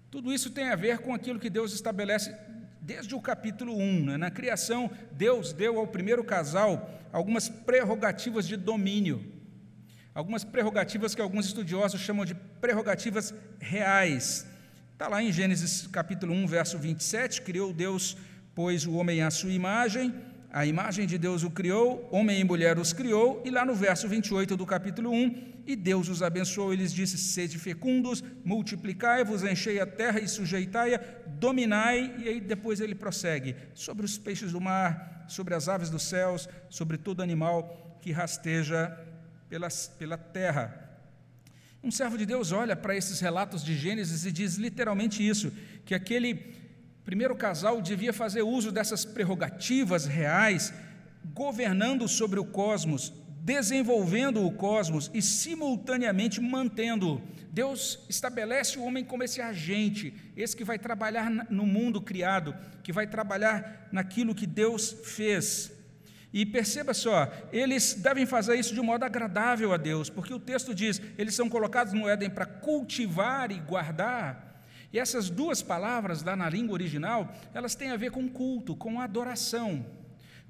Tudo 0.09 0.33
isso 0.33 0.51
tem 0.51 0.69
a 0.69 0.75
ver 0.75 0.99
com 0.99 1.13
aquilo 1.13 1.39
que 1.39 1.49
Deus 1.49 1.73
estabelece 1.73 2.35
desde 2.81 3.15
o 3.15 3.21
capítulo 3.21 3.75
1. 3.75 4.05
Né? 4.05 4.17
Na 4.17 4.29
criação, 4.29 4.91
Deus 5.11 5.53
deu 5.53 5.79
ao 5.79 5.87
primeiro 5.87 6.23
casal 6.23 6.89
algumas 7.11 7.49
prerrogativas 7.49 8.47
de 8.47 8.55
domínio. 8.55 9.31
Algumas 10.13 10.43
prerrogativas 10.43 11.15
que 11.15 11.21
alguns 11.21 11.47
estudiosos 11.47 12.01
chamam 12.01 12.25
de 12.25 12.35
prerrogativas 12.35 13.33
reais 13.59 14.45
Está 14.93 15.07
lá 15.07 15.23
em 15.23 15.33
Gênesis 15.33 15.87
capítulo 15.87 16.33
1, 16.33 16.47
verso 16.47 16.77
27, 16.77 17.41
criou 17.41 17.73
Deus, 17.73 18.15
pois 18.55 18.85
o 18.85 18.93
homem 18.93 19.21
à 19.21 19.31
sua 19.31 19.51
imagem, 19.51 20.13
a 20.53 20.67
imagem 20.67 21.07
de 21.07 21.17
Deus 21.17 21.41
o 21.41 21.49
criou, 21.49 22.07
homem 22.11 22.39
e 22.39 22.43
mulher 22.43 22.77
os 22.77 22.93
criou, 22.93 23.41
e 23.43 23.49
lá 23.49 23.65
no 23.65 23.73
verso 23.73 24.07
28 24.07 24.55
do 24.55 24.67
capítulo 24.67 25.09
1, 25.09 25.63
e 25.65 25.75
Deus 25.75 26.07
os 26.09 26.21
abençoou 26.21 26.71
e 26.71 26.77
lhes 26.77 26.93
disse: 26.93 27.17
Sede 27.17 27.57
fecundos, 27.57 28.23
multiplicai-vos, 28.45 29.43
enchei 29.43 29.79
a 29.79 29.87
terra 29.87 30.19
e 30.19 30.27
sujeitai-a, 30.27 31.01
dominai, 31.39 32.15
e 32.19 32.29
aí 32.29 32.39
depois 32.39 32.79
ele 32.79 32.93
prossegue, 32.93 33.55
sobre 33.73 34.05
os 34.05 34.19
peixes 34.19 34.51
do 34.51 34.61
mar, 34.61 35.25
sobre 35.27 35.55
as 35.55 35.67
aves 35.67 35.89
dos 35.89 36.03
céus, 36.03 36.47
sobre 36.69 36.97
todo 36.97 37.23
animal 37.23 37.97
que 37.99 38.11
rasteja 38.11 38.95
pela, 39.49 39.69
pela 39.97 40.17
terra. 40.19 40.83
Um 41.83 41.89
servo 41.89 42.15
de 42.15 42.27
Deus 42.27 42.51
olha 42.51 42.75
para 42.75 42.95
esses 42.95 43.19
relatos 43.19 43.63
de 43.63 43.75
Gênesis 43.75 44.23
e 44.23 44.31
diz 44.31 44.57
literalmente 44.57 45.27
isso: 45.27 45.51
que 45.83 45.95
aquele 45.95 46.62
primeiro 47.05 47.35
casal 47.35 47.81
devia 47.81 48.13
fazer 48.13 48.41
uso 48.41 48.71
dessas 48.71 49.05
prerrogativas 49.05 50.05
reais, 50.05 50.73
governando 51.33 52.07
sobre 52.07 52.39
o 52.39 52.45
cosmos, 52.45 53.13
desenvolvendo 53.41 54.45
o 54.45 54.51
cosmos 54.51 55.11
e 55.13 55.21
simultaneamente 55.21 56.39
mantendo. 56.39 57.21
Deus 57.51 57.99
estabelece 58.09 58.79
o 58.79 58.83
homem 58.83 59.03
como 59.03 59.23
esse 59.23 59.41
agente, 59.41 60.13
esse 60.35 60.55
que 60.55 60.63
vai 60.63 60.79
trabalhar 60.79 61.29
no 61.51 61.65
mundo 61.65 62.01
criado, 62.01 62.55
que 62.81 62.91
vai 62.91 63.05
trabalhar 63.05 63.89
naquilo 63.91 64.33
que 64.33 64.47
Deus 64.47 64.95
fez. 65.03 65.71
E 66.33 66.47
perceba 66.47 66.95
só, 66.95 67.31
eles 67.51 67.93
devem 67.93 68.25
fazer 68.25 68.55
isso 68.55 68.73
de 68.73 68.81
modo 68.81 69.03
agradável 69.03 69.71
a 69.71 69.77
Deus, 69.77 70.09
porque 70.09 70.33
o 70.33 70.39
texto 70.39 70.73
diz: 70.73 70.99
eles 71.15 71.35
são 71.35 71.47
colocados 71.47 71.93
no 71.93 72.09
Éden 72.09 72.31
para 72.31 72.45
cultivar 72.47 73.51
e 73.51 73.59
guardar. 73.59 74.52
E 74.93 74.99
essas 74.99 75.27
duas 75.27 75.63
palavras 75.63 76.21
lá 76.23 76.35
na 76.35 76.47
língua 76.47 76.73
original, 76.73 77.35
elas 77.51 77.73
têm 77.73 77.89
a 77.89 77.97
ver 77.97 78.11
com 78.11 78.29
culto, 78.29 78.75
com 78.75 79.01
adoração. 79.01 79.83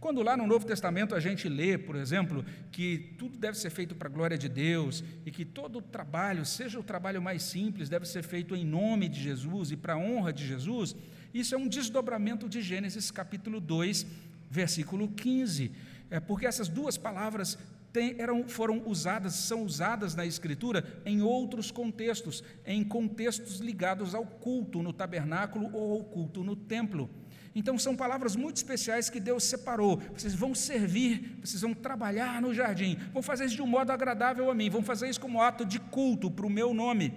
Quando 0.02 0.22
lá 0.22 0.36
no 0.36 0.46
Novo 0.46 0.66
Testamento 0.66 1.16
a 1.16 1.20
gente 1.22 1.48
lê, 1.48 1.78
por 1.78 1.96
exemplo, 1.96 2.44
que 2.70 3.16
tudo 3.18 3.38
deve 3.38 3.58
ser 3.58 3.70
feito 3.70 3.96
para 3.96 4.10
a 4.10 4.12
glória 4.12 4.38
de 4.38 4.50
Deus 4.50 5.02
e 5.26 5.32
que 5.32 5.46
todo 5.46 5.80
o 5.80 5.82
trabalho, 5.82 6.46
seja 6.46 6.78
o 6.78 6.84
trabalho 6.84 7.22
mais 7.22 7.42
simples, 7.42 7.88
deve 7.88 8.06
ser 8.06 8.22
feito 8.22 8.54
em 8.54 8.66
nome 8.66 9.08
de 9.08 9.24
Jesus 9.24 9.72
e 9.72 9.78
para 9.78 9.94
a 9.94 9.98
honra 9.98 10.34
de 10.34 10.46
Jesus, 10.46 10.94
isso 11.34 11.56
é 11.56 11.58
um 11.58 11.70
desdobramento 11.70 12.50
de 12.50 12.62
Gênesis 12.62 13.10
capítulo 13.12 13.62
2, 13.62 14.06
versículo 14.52 15.08
15. 15.08 15.72
É 16.12 16.20
porque 16.20 16.46
essas 16.46 16.68
duas 16.68 16.98
palavras 16.98 17.58
tem, 17.94 18.16
eram, 18.18 18.48
foram 18.48 18.82
usadas, 18.88 19.36
são 19.36 19.64
usadas 19.64 20.16
na 20.16 20.26
Escritura 20.26 20.84
em 21.06 21.22
outros 21.22 21.70
contextos, 21.70 22.44
em 22.66 22.84
contextos 22.84 23.60
ligados 23.60 24.16
ao 24.16 24.26
culto 24.26 24.82
no 24.82 24.92
tabernáculo 24.92 25.70
ou 25.72 25.94
ao 25.94 26.04
culto 26.04 26.44
no 26.44 26.56
templo. 26.56 27.08
Então, 27.56 27.78
são 27.78 27.96
palavras 27.96 28.36
muito 28.36 28.58
especiais 28.58 29.12
que 29.12 29.20
Deus 29.20 29.44
separou. 29.44 30.02
Vocês 30.18 30.34
vão 30.34 30.56
servir, 30.56 31.38
vocês 31.40 31.62
vão 31.62 31.72
trabalhar 31.72 32.42
no 32.42 32.52
jardim, 32.52 32.98
vão 33.14 33.22
fazer 33.22 33.46
isso 33.46 33.56
de 33.56 33.62
um 33.62 33.68
modo 33.68 33.92
agradável 33.92 34.50
a 34.50 34.56
mim, 34.56 34.72
vão 34.72 34.82
fazer 34.82 35.08
isso 35.08 35.22
como 35.22 35.40
ato 35.40 35.64
de 35.64 35.80
culto 35.80 36.32
para 36.32 36.48
o 36.48 36.50
meu 36.50 36.74
nome. 36.74 37.14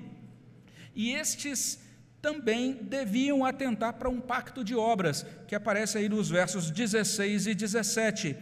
E 0.94 1.12
estes 1.12 1.82
também 2.20 2.74
deviam 2.82 3.46
atentar 3.46 3.94
para 3.94 4.10
um 4.10 4.20
pacto 4.20 4.62
de 4.62 4.74
obras, 4.74 5.24
que 5.48 5.54
aparece 5.54 5.96
aí 5.96 6.08
nos 6.08 6.28
versos 6.28 6.70
16 6.70 7.46
e 7.46 7.54
17. 7.54 8.36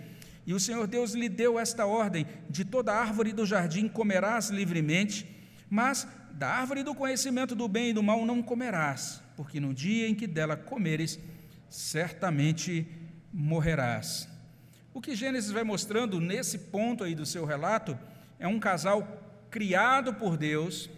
E 0.46 0.52
o 0.52 0.60
Senhor 0.60 0.86
Deus 0.86 1.12
lhe 1.12 1.28
deu 1.28 1.58
esta 1.58 1.86
ordem: 1.86 2.26
de 2.48 2.64
toda 2.64 2.92
árvore 2.92 3.32
do 3.32 3.46
jardim 3.46 3.88
comerás 3.88 4.50
livremente, 4.50 5.26
mas 5.70 6.06
da 6.32 6.48
árvore 6.48 6.82
do 6.82 6.94
conhecimento 6.94 7.54
do 7.54 7.68
bem 7.68 7.90
e 7.90 7.92
do 7.92 8.02
mal 8.02 8.26
não 8.26 8.42
comerás, 8.42 9.22
porque 9.36 9.60
no 9.60 9.72
dia 9.72 10.08
em 10.08 10.14
que 10.14 10.26
dela 10.26 10.56
comeres, 10.56 11.18
certamente 11.68 12.86
morrerás. 13.32 14.28
O 14.92 15.00
que 15.00 15.16
Gênesis 15.16 15.50
vai 15.50 15.64
mostrando 15.64 16.20
nesse 16.20 16.58
ponto 16.58 17.04
aí 17.04 17.14
do 17.14 17.26
seu 17.26 17.44
relato 17.44 17.98
é 18.38 18.46
um 18.46 18.60
casal 18.60 19.22
criado 19.50 20.14
por 20.14 20.36
Deus, 20.36 20.90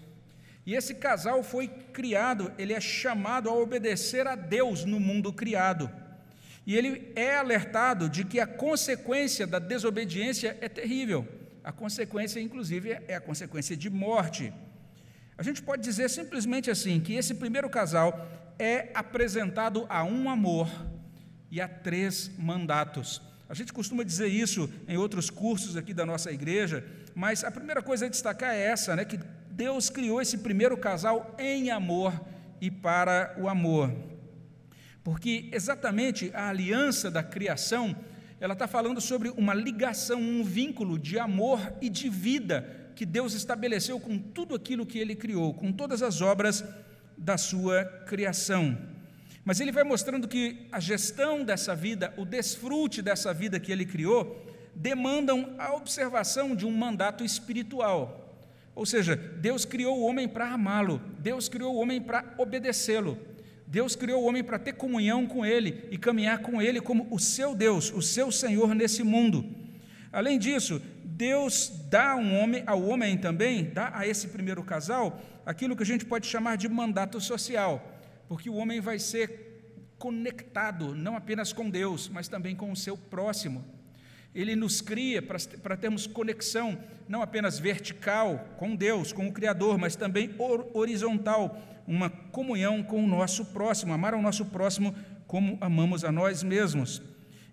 e 0.64 0.74
esse 0.74 0.94
casal 0.96 1.42
foi 1.42 1.68
criado, 1.68 2.52
ele 2.58 2.72
é 2.72 2.80
chamado 2.80 3.48
a 3.48 3.54
obedecer 3.54 4.26
a 4.26 4.34
Deus 4.34 4.84
no 4.84 4.98
mundo 4.98 5.32
criado. 5.32 5.90
E 6.66 6.74
ele 6.74 7.12
é 7.14 7.36
alertado 7.36 8.08
de 8.08 8.24
que 8.24 8.40
a 8.40 8.46
consequência 8.46 9.46
da 9.46 9.60
desobediência 9.60 10.58
é 10.60 10.68
terrível. 10.68 11.26
A 11.62 11.70
consequência, 11.70 12.40
inclusive, 12.40 12.90
é 13.06 13.14
a 13.14 13.20
consequência 13.20 13.76
de 13.76 13.88
morte. 13.88 14.52
A 15.38 15.42
gente 15.42 15.62
pode 15.62 15.82
dizer 15.82 16.10
simplesmente 16.10 16.70
assim: 16.70 16.98
que 16.98 17.14
esse 17.14 17.34
primeiro 17.34 17.70
casal 17.70 18.28
é 18.58 18.90
apresentado 18.94 19.86
a 19.88 20.02
um 20.02 20.28
amor 20.28 20.68
e 21.50 21.60
a 21.60 21.68
três 21.68 22.30
mandatos. 22.36 23.22
A 23.48 23.54
gente 23.54 23.72
costuma 23.72 24.02
dizer 24.02 24.26
isso 24.26 24.68
em 24.88 24.96
outros 24.96 25.30
cursos 25.30 25.76
aqui 25.76 25.94
da 25.94 26.04
nossa 26.04 26.32
igreja, 26.32 26.84
mas 27.14 27.44
a 27.44 27.50
primeira 27.50 27.80
coisa 27.80 28.06
a 28.06 28.08
destacar 28.08 28.52
é 28.52 28.60
essa, 28.60 28.96
né, 28.96 29.04
que 29.04 29.20
Deus 29.50 29.88
criou 29.88 30.20
esse 30.20 30.38
primeiro 30.38 30.76
casal 30.76 31.34
em 31.38 31.70
amor 31.70 32.12
e 32.60 32.70
para 32.70 33.36
o 33.38 33.48
amor. 33.48 34.15
Porque 35.06 35.48
exatamente 35.52 36.32
a 36.34 36.48
aliança 36.48 37.08
da 37.08 37.22
criação, 37.22 37.94
ela 38.40 38.54
está 38.54 38.66
falando 38.66 39.00
sobre 39.00 39.28
uma 39.28 39.54
ligação, 39.54 40.20
um 40.20 40.42
vínculo 40.42 40.98
de 40.98 41.16
amor 41.16 41.60
e 41.80 41.88
de 41.88 42.08
vida 42.08 42.90
que 42.96 43.06
Deus 43.06 43.32
estabeleceu 43.32 44.00
com 44.00 44.18
tudo 44.18 44.56
aquilo 44.56 44.84
que 44.84 44.98
Ele 44.98 45.14
criou, 45.14 45.54
com 45.54 45.70
todas 45.70 46.02
as 46.02 46.20
obras 46.20 46.64
da 47.16 47.38
sua 47.38 47.84
criação. 48.08 48.76
Mas 49.44 49.60
ele 49.60 49.70
vai 49.70 49.84
mostrando 49.84 50.26
que 50.26 50.66
a 50.72 50.80
gestão 50.80 51.44
dessa 51.44 51.72
vida, 51.72 52.12
o 52.16 52.24
desfrute 52.24 53.00
dessa 53.00 53.32
vida 53.32 53.60
que 53.60 53.70
ele 53.70 53.86
criou, 53.86 54.44
demandam 54.74 55.54
a 55.56 55.72
observação 55.72 56.56
de 56.56 56.66
um 56.66 56.72
mandato 56.72 57.22
espiritual. 57.22 58.42
Ou 58.74 58.84
seja, 58.84 59.14
Deus 59.14 59.64
criou 59.64 60.00
o 60.00 60.04
homem 60.04 60.26
para 60.26 60.50
amá-lo, 60.50 61.00
Deus 61.20 61.48
criou 61.48 61.76
o 61.76 61.78
homem 61.78 62.02
para 62.02 62.34
obedecê-lo. 62.38 63.35
Deus 63.66 63.96
criou 63.96 64.22
o 64.22 64.26
homem 64.26 64.44
para 64.44 64.58
ter 64.58 64.74
comunhão 64.74 65.26
com 65.26 65.44
Ele 65.44 65.88
e 65.90 65.98
caminhar 65.98 66.38
com 66.38 66.62
Ele 66.62 66.80
como 66.80 67.06
o 67.10 67.18
seu 67.18 67.54
Deus, 67.54 67.92
o 67.92 68.00
seu 68.00 68.30
Senhor 68.30 68.74
nesse 68.74 69.02
mundo. 69.02 69.44
Além 70.12 70.38
disso, 70.38 70.80
Deus 71.04 71.72
dá 71.90 72.14
um 72.14 72.38
homem, 72.38 72.62
ao 72.66 72.82
homem 72.82 73.16
também, 73.18 73.64
dá 73.64 73.90
a 73.94 74.06
esse 74.06 74.28
primeiro 74.28 74.62
casal, 74.62 75.20
aquilo 75.44 75.74
que 75.74 75.82
a 75.82 75.86
gente 75.86 76.04
pode 76.04 76.26
chamar 76.26 76.56
de 76.56 76.68
mandato 76.68 77.20
social, 77.20 77.84
porque 78.28 78.48
o 78.48 78.54
homem 78.54 78.80
vai 78.80 78.98
ser 78.98 79.94
conectado 79.98 80.94
não 80.94 81.16
apenas 81.16 81.52
com 81.52 81.68
Deus, 81.70 82.08
mas 82.08 82.28
também 82.28 82.54
com 82.54 82.70
o 82.70 82.76
seu 82.76 82.96
próximo. 82.96 83.64
Ele 84.34 84.54
nos 84.54 84.82
cria 84.82 85.22
para, 85.22 85.76
termos 85.76 86.06
conexão, 86.06 86.78
não 87.08 87.22
apenas 87.22 87.58
vertical 87.58 88.46
com 88.58 88.76
Deus, 88.76 89.10
com 89.10 89.26
o 89.26 89.32
Criador, 89.32 89.78
mas 89.78 89.96
também 89.96 90.34
horizontal, 90.74 91.58
uma 91.86 92.10
comunhão 92.10 92.82
com 92.82 93.02
o 93.02 93.06
nosso 93.06 93.44
próximo, 93.46 93.92
amar 93.92 94.14
ao 94.14 94.22
nosso 94.22 94.46
próximo 94.46 94.94
como 95.26 95.58
amamos 95.60 96.04
a 96.04 96.12
nós 96.12 96.42
mesmos. 96.42 97.02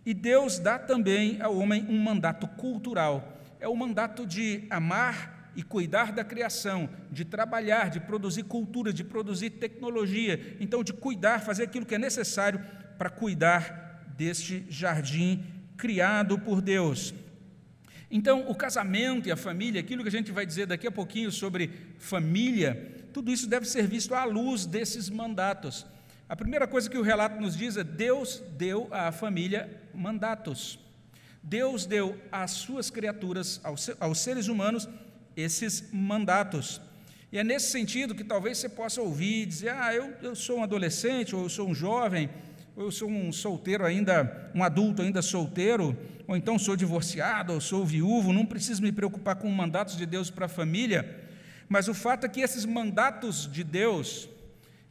E 0.06 0.14
Deus 0.14 0.60
dá 0.60 0.78
também 0.78 1.42
ao 1.42 1.58
homem 1.58 1.86
um 1.90 2.00
mandato 2.00 2.48
cultural, 2.48 3.38
é 3.60 3.68
o 3.68 3.76
mandato 3.76 4.26
de 4.26 4.66
amar 4.70 5.52
e 5.56 5.64
cuidar 5.64 6.12
da 6.12 6.24
criação, 6.24 6.90
de 7.12 7.24
trabalhar, 7.24 7.90
de 7.90 8.00
produzir 8.00 8.44
cultura, 8.44 8.92
de 8.92 9.04
produzir 9.04 9.52
tecnologia, 9.52 10.58
então 10.60 10.84
de 10.84 10.92
cuidar, 10.92 11.40
fazer 11.40 11.64
aquilo 11.64 11.86
que 11.86 11.96
é 11.96 12.00
necessário 12.00 12.60
para 12.98 13.10
cuidar 13.10 14.04
deste 14.18 14.66
jardim 14.70 15.44
criado 15.78 16.38
por 16.40 16.62
Deus. 16.62 17.14
Então, 18.10 18.48
o 18.48 18.56
casamento 18.56 19.28
e 19.28 19.32
a 19.32 19.36
família, 19.36 19.82
aquilo 19.82 20.04
que 20.04 20.10
a 20.10 20.12
gente 20.12 20.32
vai 20.32 20.46
dizer 20.46 20.68
daqui 20.68 20.86
a 20.86 20.92
pouquinho 20.92 21.32
sobre 21.32 21.72
família, 21.98 23.03
tudo 23.14 23.32
isso 23.32 23.48
deve 23.48 23.66
ser 23.68 23.88
visto 23.88 24.16
à 24.16 24.26
luz 24.26 24.66
desses 24.66 25.10
mandatos. 25.10 25.86
A 26.28 26.36
primeira 26.36 26.68
coisa 26.68 26.90
que 26.90 26.98
o 26.98 27.04
relato 27.04 27.40
nos 27.40 27.56
diz 27.56 27.78
é: 27.78 27.84
Deus 27.84 28.42
deu 28.58 28.88
à 28.92 29.12
família 29.12 29.70
mandatos. 29.94 30.80
Deus 31.42 31.86
deu 31.86 32.20
às 32.32 32.52
suas 32.52 32.90
criaturas, 32.90 33.62
aos 34.00 34.20
seres 34.20 34.48
humanos, 34.48 34.90
esses 35.36 35.90
mandatos. 35.92 36.82
E 37.32 37.38
é 37.38 37.44
nesse 37.44 37.72
sentido 37.72 38.16
que 38.16 38.24
talvez 38.24 38.58
você 38.58 38.70
possa 38.70 39.02
ouvir 39.02 39.44
e 39.44 39.46
dizer: 39.46 39.70
Ah, 39.70 39.94
eu, 39.94 40.14
eu 40.22 40.36
sou 40.36 40.60
um 40.60 40.64
adolescente, 40.64 41.36
ou 41.36 41.44
eu 41.44 41.50
sou 41.50 41.70
um 41.70 41.76
jovem, 41.76 42.30
ou 42.76 42.86
eu 42.86 42.92
sou 42.92 43.10
um 43.10 43.32
solteiro 43.32 43.86
ainda, 43.86 44.52
um 44.56 44.64
adulto 44.64 45.02
ainda 45.02 45.22
solteiro, 45.22 45.96
ou 46.28 46.36
então 46.36 46.58
sou 46.58 46.76
divorciado, 46.76 47.54
ou 47.54 47.62
sou 47.62 47.86
viúvo, 47.86 48.34
não 48.34 48.46
preciso 48.46 48.82
me 48.82 48.92
preocupar 48.92 49.36
com 49.36 49.50
mandatos 49.50 49.98
de 49.98 50.06
Deus 50.06 50.32
para 50.32 50.46
a 50.46 50.50
família. 50.50 51.23
Mas 51.68 51.88
o 51.88 51.94
fato 51.94 52.26
é 52.26 52.30
que 52.30 52.42
esses 52.42 52.66
mandatos 52.66 53.52
de 53.52 53.64
Deus, 53.64 54.30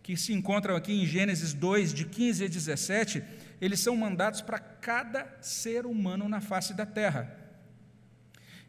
que 0.03 0.17
se 0.17 0.33
encontram 0.33 0.75
aqui 0.75 0.93
em 0.93 1.07
Gênesis 1.07 1.53
2, 1.53 1.95
de 1.95 2.05
15 2.05 2.45
a 2.45 2.49
17, 2.49 3.23
eles 3.61 3.81
são 3.81 3.97
mandatos 3.97 4.41
para 4.41 4.59
cada 4.59 5.27
ser 5.41 5.87
humano 5.87 6.29
na 6.29 6.41
face 6.41 6.75
da 6.75 6.85
terra. 6.85 7.39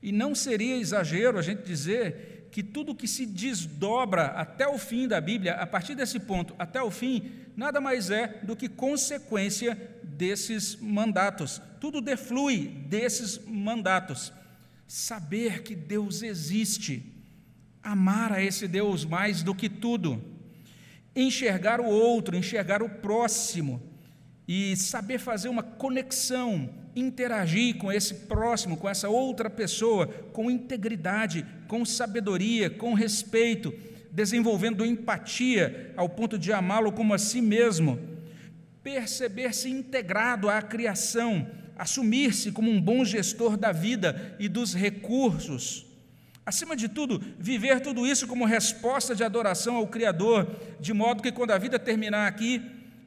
E 0.01 0.11
não 0.11 0.35
seria 0.35 0.77
exagero 0.77 1.39
a 1.39 1.41
gente 1.41 1.63
dizer 1.63 2.49
que 2.51 2.61
tudo 2.61 2.93
que 2.93 3.07
se 3.07 3.25
desdobra 3.25 4.25
até 4.25 4.67
o 4.67 4.77
fim 4.77 5.07
da 5.07 5.19
Bíblia, 5.19 5.55
a 5.55 5.65
partir 5.65 5.95
desse 5.95 6.19
ponto 6.19 6.53
até 6.59 6.79
o 6.81 6.91
fim, 6.91 7.31
nada 7.55 7.81
mais 7.81 8.11
é 8.11 8.39
do 8.43 8.55
que 8.55 8.69
consequência 8.69 9.75
desses 10.03 10.75
mandatos. 10.75 11.59
Tudo 11.79 11.99
deflui 11.99 12.67
desses 12.87 13.39
mandatos. 13.47 14.31
Saber 14.87 15.63
que 15.63 15.73
Deus 15.73 16.21
existe, 16.21 17.12
amar 17.83 18.31
a 18.31 18.41
esse 18.41 18.67
Deus 18.67 19.03
mais 19.03 19.43
do 19.43 19.53
que 19.53 19.67
tudo, 19.67 20.23
enxergar 21.15 21.81
o 21.81 21.85
outro, 21.85 22.35
enxergar 22.35 22.81
o 22.81 22.89
próximo 22.89 23.81
e 24.47 24.75
saber 24.75 25.19
fazer 25.19 25.49
uma 25.49 25.63
conexão, 25.63 26.69
interagir 26.95 27.77
com 27.77 27.91
esse 27.91 28.13
próximo, 28.13 28.77
com 28.77 28.87
essa 28.87 29.09
outra 29.09 29.49
pessoa, 29.49 30.07
com 30.07 30.49
integridade, 30.49 31.45
com 31.67 31.85
sabedoria, 31.85 32.69
com 32.69 32.93
respeito, 32.93 33.73
desenvolvendo 34.11 34.85
empatia 34.85 35.91
ao 35.97 36.07
ponto 36.07 36.37
de 36.37 36.53
amá-lo 36.53 36.91
como 36.91 37.13
a 37.13 37.17
si 37.17 37.41
mesmo, 37.41 37.99
perceber-se 38.83 39.69
integrado 39.69 40.49
à 40.49 40.61
criação, 40.61 41.47
assumir-se 41.75 42.51
como 42.51 42.69
um 42.69 42.79
bom 42.79 43.03
gestor 43.03 43.57
da 43.57 43.71
vida 43.71 44.35
e 44.39 44.47
dos 44.47 44.75
recursos. 44.75 45.82
Acima 46.45 46.75
de 46.75 46.89
tudo, 46.89 47.23
viver 47.39 47.79
tudo 47.79 48.05
isso 48.05 48.27
como 48.27 48.45
resposta 48.45 49.15
de 49.15 49.23
adoração 49.23 49.77
ao 49.77 49.87
Criador, 49.87 50.53
de 50.79 50.93
modo 50.93 51.23
que 51.23 51.31
quando 51.31 51.51
a 51.51 51.57
vida 51.57 51.79
terminar 51.79 52.27
aqui, 52.27 52.61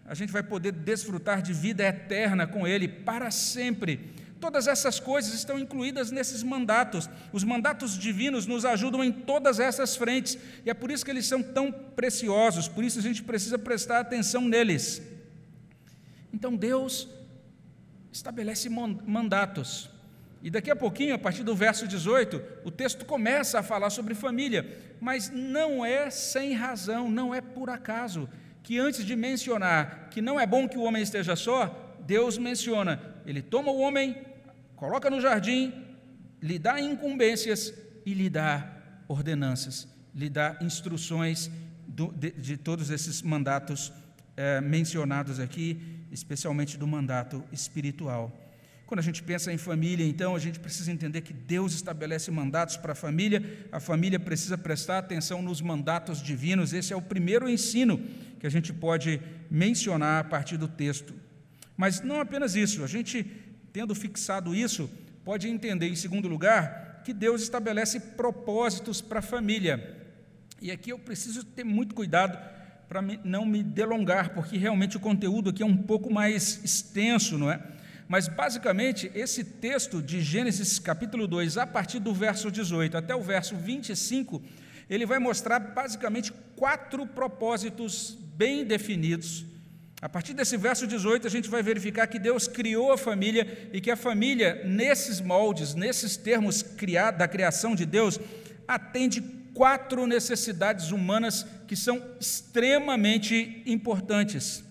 a 0.07 0.15
gente 0.15 0.33
vai 0.33 0.43
poder 0.43 0.73
desfrutar 0.73 1.43
de 1.43 1.53
vida 1.53 1.83
eterna 1.85 2.47
com 2.47 2.67
Ele 2.67 2.89
para 2.89 3.31
sempre. 3.31 4.15
Todas 4.41 4.67
essas 4.67 5.01
coisas 5.01 5.35
estão 5.35 5.59
incluídas 5.59 6.11
nesses 6.11 6.43
mandatos. 6.43 7.11
Os 7.33 7.43
mandatos 7.43 7.99
divinos 7.99 8.47
nos 8.47 8.65
ajudam 8.65 9.03
em 9.03 9.13
todas 9.13 9.59
essas 9.59 9.97
frentes, 9.97 10.39
e 10.65 10.71
é 10.71 10.75
por 10.75 10.91
isso 10.91 11.05
que 11.05 11.11
eles 11.11 11.27
são 11.27 11.43
tão 11.43 11.73
preciosos, 11.73 12.69
por 12.69 12.85
isso 12.85 12.99
a 12.99 13.03
gente 13.03 13.23
precisa 13.23 13.59
prestar 13.59 14.01
atenção 14.01 14.43
neles. 14.43 15.03
Então 16.33 16.55
Deus 16.55 17.09
estabelece 18.13 18.69
mandatos. 18.69 19.91
E 20.47 20.51
daqui 20.51 20.71
a 20.71 20.77
pouquinho, 20.77 21.13
a 21.13 21.19
partir 21.19 21.43
do 21.43 21.57
verso 21.57 21.89
18, 21.89 22.41
o 22.65 22.71
texto 22.71 23.05
começa 23.05 23.59
a 23.59 23.65
falar 23.65 23.91
sobre 23.91 24.15
família, 24.15 24.65
mas 25.01 25.29
não 25.29 25.85
é 25.85 26.09
sem 26.09 26.55
razão, 26.55 27.11
não 27.11 27.35
é 27.35 27.41
por 27.41 27.69
acaso 27.69 28.29
que 28.63 28.79
antes 28.79 29.05
de 29.05 29.17
mencionar 29.17 30.09
que 30.09 30.23
não 30.23 30.39
é 30.39 30.47
bom 30.47 30.69
que 30.69 30.79
o 30.79 30.85
homem 30.85 31.03
esteja 31.03 31.35
só, 31.35 31.97
Deus 32.07 32.39
menciona, 32.39 33.03
ele 33.27 33.43
toma 33.43 33.73
o 33.73 33.81
homem, 33.81 34.17
coloca 34.77 35.11
no 35.11 35.21
jardim, 35.21 35.75
lhe 36.41 36.61
dá 36.61 36.81
incumbências 36.81 37.75
e 38.05 38.15
lhe 38.15 38.31
dá 38.31 38.71
ordenanças, 39.09 39.89
lhe 40.15 40.31
dá 40.31 40.57
instruções 40.61 41.51
do, 41.89 42.13
de, 42.13 42.31
de, 42.31 42.57
todos 42.57 42.91
esses 42.91 43.21
mandatos 43.21 43.93
é, 44.37 44.61
mencionados 44.61 45.41
aqui, 45.41 46.07
especialmente 46.13 46.79
do 46.79 46.87
mandato 46.87 47.43
espiritual. 47.51 48.46
Quando 48.87 49.01
a 49.01 49.03
gente 49.03 49.21
pensa 49.21 49.53
em 49.53 49.59
família, 49.59 50.07
então, 50.07 50.37
a 50.37 50.39
gente 50.39 50.61
precisa 50.61 50.93
entender 50.93 51.21
que 51.21 51.33
Deus 51.33 51.75
estabelece 51.75 52.31
mandatos 52.31 52.77
para 52.77 52.93
a 52.93 52.95
família, 52.95 53.67
a 53.73 53.81
família 53.81 54.21
precisa 54.21 54.57
prestar 54.57 54.99
atenção 54.99 55.43
nos 55.43 55.61
mandatos 55.61 56.23
divinos, 56.23 56.73
esse 56.73 56.93
é 56.93 56.97
o 56.97 57.03
primeiro 57.03 57.49
ensino 57.49 58.01
que 58.39 58.47
a 58.47 58.51
gente 58.51 58.73
pode 58.73 59.21
mencionar 59.51 60.21
a 60.21 60.25
partir 60.25 60.57
do 60.57 60.69
texto. 60.69 61.13
Mas 61.77 62.01
não 62.01 62.21
apenas 62.21 62.55
isso, 62.55 62.85
a 62.85 62.87
gente, 62.87 63.25
tendo 63.73 63.93
fixado 63.93 64.55
isso, 64.55 64.89
pode 65.25 65.49
entender, 65.49 65.89
em 65.89 65.97
segundo 65.97 66.29
lugar, 66.29 67.03
que 67.05 67.13
Deus 67.13 67.43
estabelece 67.43 67.99
propósitos 67.99 69.01
para 69.01 69.19
a 69.19 69.23
família. 69.23 69.97
E 70.63 70.71
aqui 70.71 70.91
eu 70.91 70.99
preciso 70.99 71.45
ter 71.45 71.65
muito 71.65 71.93
cuidado 71.93 72.39
para 72.89 73.03
não 73.25 73.45
me 73.45 73.65
delongar, 73.65 74.33
porque 74.33 74.57
realmente 74.57 74.97
o 74.97 75.01
conteúdo 75.01 75.51
aqui 75.51 75.63
é 75.63 75.67
um 75.67 75.77
pouco 75.77 76.13
mais 76.13 76.63
extenso, 76.63 77.37
não 77.37 77.51
é? 77.51 77.61
Mas, 78.09 78.29
basicamente, 78.29 79.11
esse 79.15 79.43
texto 79.43 80.01
de 80.01 80.21
Gênesis 80.21 80.79
capítulo 80.79 81.27
2, 81.27 81.59
a 81.59 81.67
partir 81.67 81.99
do 81.99 82.15
verso 82.15 82.51
18 82.51 82.97
até 82.97 83.15
o 83.15 83.21
verso 83.21 83.57
25, 83.57 84.43
ele 84.89 85.05
vai 85.05 85.19
mostrar 85.19 85.59
basicamente 85.59 86.33
quatro 86.55 87.07
propósitos 87.07 88.17
bem 88.37 88.65
definidos. 88.65 89.45
A 90.01 90.09
partir 90.09 90.35
desse 90.35 90.57
verso 90.57 90.87
18, 90.87 91.27
a 91.27 91.31
gente 91.31 91.49
vai 91.49 91.63
verificar 91.63 92.07
que 92.07 92.19
Deus 92.19 92.47
criou 92.47 92.93
a 92.93 92.99
família 92.99 93.71
e 93.73 93.81
que 93.81 93.91
a 93.91 93.97
família, 93.97 94.63
nesses 94.65 95.21
moldes, 95.21 95.75
nesses 95.75 96.17
termos 96.17 96.63
da 97.19 97.27
criação 97.27 97.75
de 97.75 97.87
Deus, 97.87 98.21
atende 98.69 99.21
quatro 99.55 100.07
necessidades 100.07 100.91
humanas 100.91 101.47
que 101.67 101.75
são 101.75 102.01
extremamente 102.21 103.63
importantes. 103.65 104.63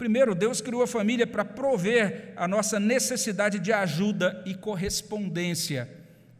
Primeiro, 0.00 0.34
Deus 0.34 0.62
criou 0.62 0.82
a 0.82 0.86
família 0.86 1.26
para 1.26 1.44
prover 1.44 2.32
a 2.34 2.48
nossa 2.48 2.80
necessidade 2.80 3.58
de 3.58 3.70
ajuda 3.70 4.42
e 4.46 4.54
correspondência. 4.54 5.90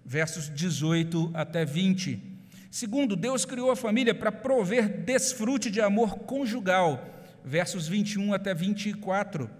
Versos 0.02 0.48
18 0.48 1.30
até 1.34 1.62
20. 1.62 2.22
Segundo, 2.70 3.14
Deus 3.14 3.44
criou 3.44 3.70
a 3.70 3.76
família 3.76 4.14
para 4.14 4.32
prover 4.32 4.88
desfrute 5.04 5.70
de 5.70 5.78
amor 5.78 6.20
conjugal. 6.20 7.06
Versos 7.44 7.86
21 7.86 8.32
até 8.32 8.54
24. 8.54 9.50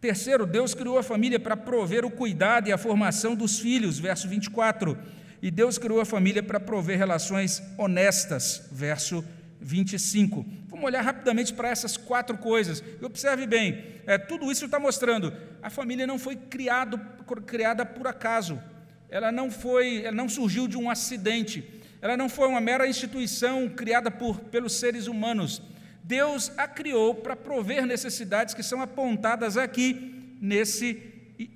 Terceiro, 0.00 0.46
Deus 0.46 0.72
criou 0.72 0.96
a 0.96 1.02
família 1.02 1.38
para 1.38 1.54
prover 1.54 2.02
o 2.06 2.10
cuidado 2.10 2.70
e 2.70 2.72
a 2.72 2.78
formação 2.78 3.34
dos 3.34 3.58
filhos. 3.58 3.98
Verso 3.98 4.26
24. 4.26 4.96
E 5.42 5.50
Deus 5.50 5.76
criou 5.76 6.00
a 6.00 6.06
família 6.06 6.42
para 6.42 6.58
prover 6.58 6.96
relações 6.96 7.62
honestas. 7.76 8.62
Verso 8.72 9.22
25. 9.64 10.44
Vamos 10.68 10.84
olhar 10.84 11.00
rapidamente 11.00 11.54
para 11.54 11.70
essas 11.70 11.96
quatro 11.96 12.36
coisas. 12.36 12.84
E 13.00 13.04
observe 13.04 13.46
bem, 13.46 13.82
é, 14.06 14.18
tudo 14.18 14.52
isso 14.52 14.66
está 14.66 14.78
mostrando 14.78 15.32
a 15.64 15.70
família 15.70 16.06
não 16.06 16.18
foi 16.18 16.36
criado, 16.36 17.00
criada 17.46 17.86
por 17.86 18.06
acaso. 18.06 18.60
Ela 19.08 19.32
não 19.32 19.50
foi, 19.50 20.02
ela 20.04 20.14
não 20.14 20.28
surgiu 20.28 20.68
de 20.68 20.76
um 20.76 20.90
acidente. 20.90 21.64
Ela 22.02 22.18
não 22.18 22.28
foi 22.28 22.46
uma 22.46 22.60
mera 22.60 22.86
instituição 22.86 23.66
criada 23.70 24.10
por, 24.10 24.40
pelos 24.40 24.74
seres 24.74 25.06
humanos. 25.06 25.62
Deus 26.02 26.52
a 26.58 26.68
criou 26.68 27.14
para 27.14 27.34
prover 27.34 27.86
necessidades 27.86 28.52
que 28.52 28.62
são 28.62 28.82
apontadas 28.82 29.56
aqui 29.56 30.36
nesse, 30.38 31.02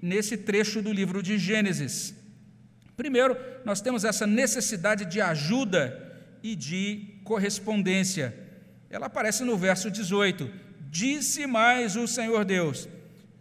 nesse 0.00 0.38
trecho 0.38 0.80
do 0.80 0.90
livro 0.90 1.22
de 1.22 1.36
Gênesis. 1.36 2.14
Primeiro, 2.96 3.36
nós 3.62 3.82
temos 3.82 4.04
essa 4.04 4.26
necessidade 4.26 5.04
de 5.04 5.20
ajuda 5.20 6.16
e 6.42 6.56
de 6.56 7.17
correspondência. 7.28 8.34
Ela 8.88 9.06
aparece 9.06 9.44
no 9.44 9.56
verso 9.56 9.90
18: 9.90 10.50
Disse 10.90 11.46
mais 11.46 11.94
o 11.94 12.08
Senhor 12.08 12.42
Deus: 12.44 12.88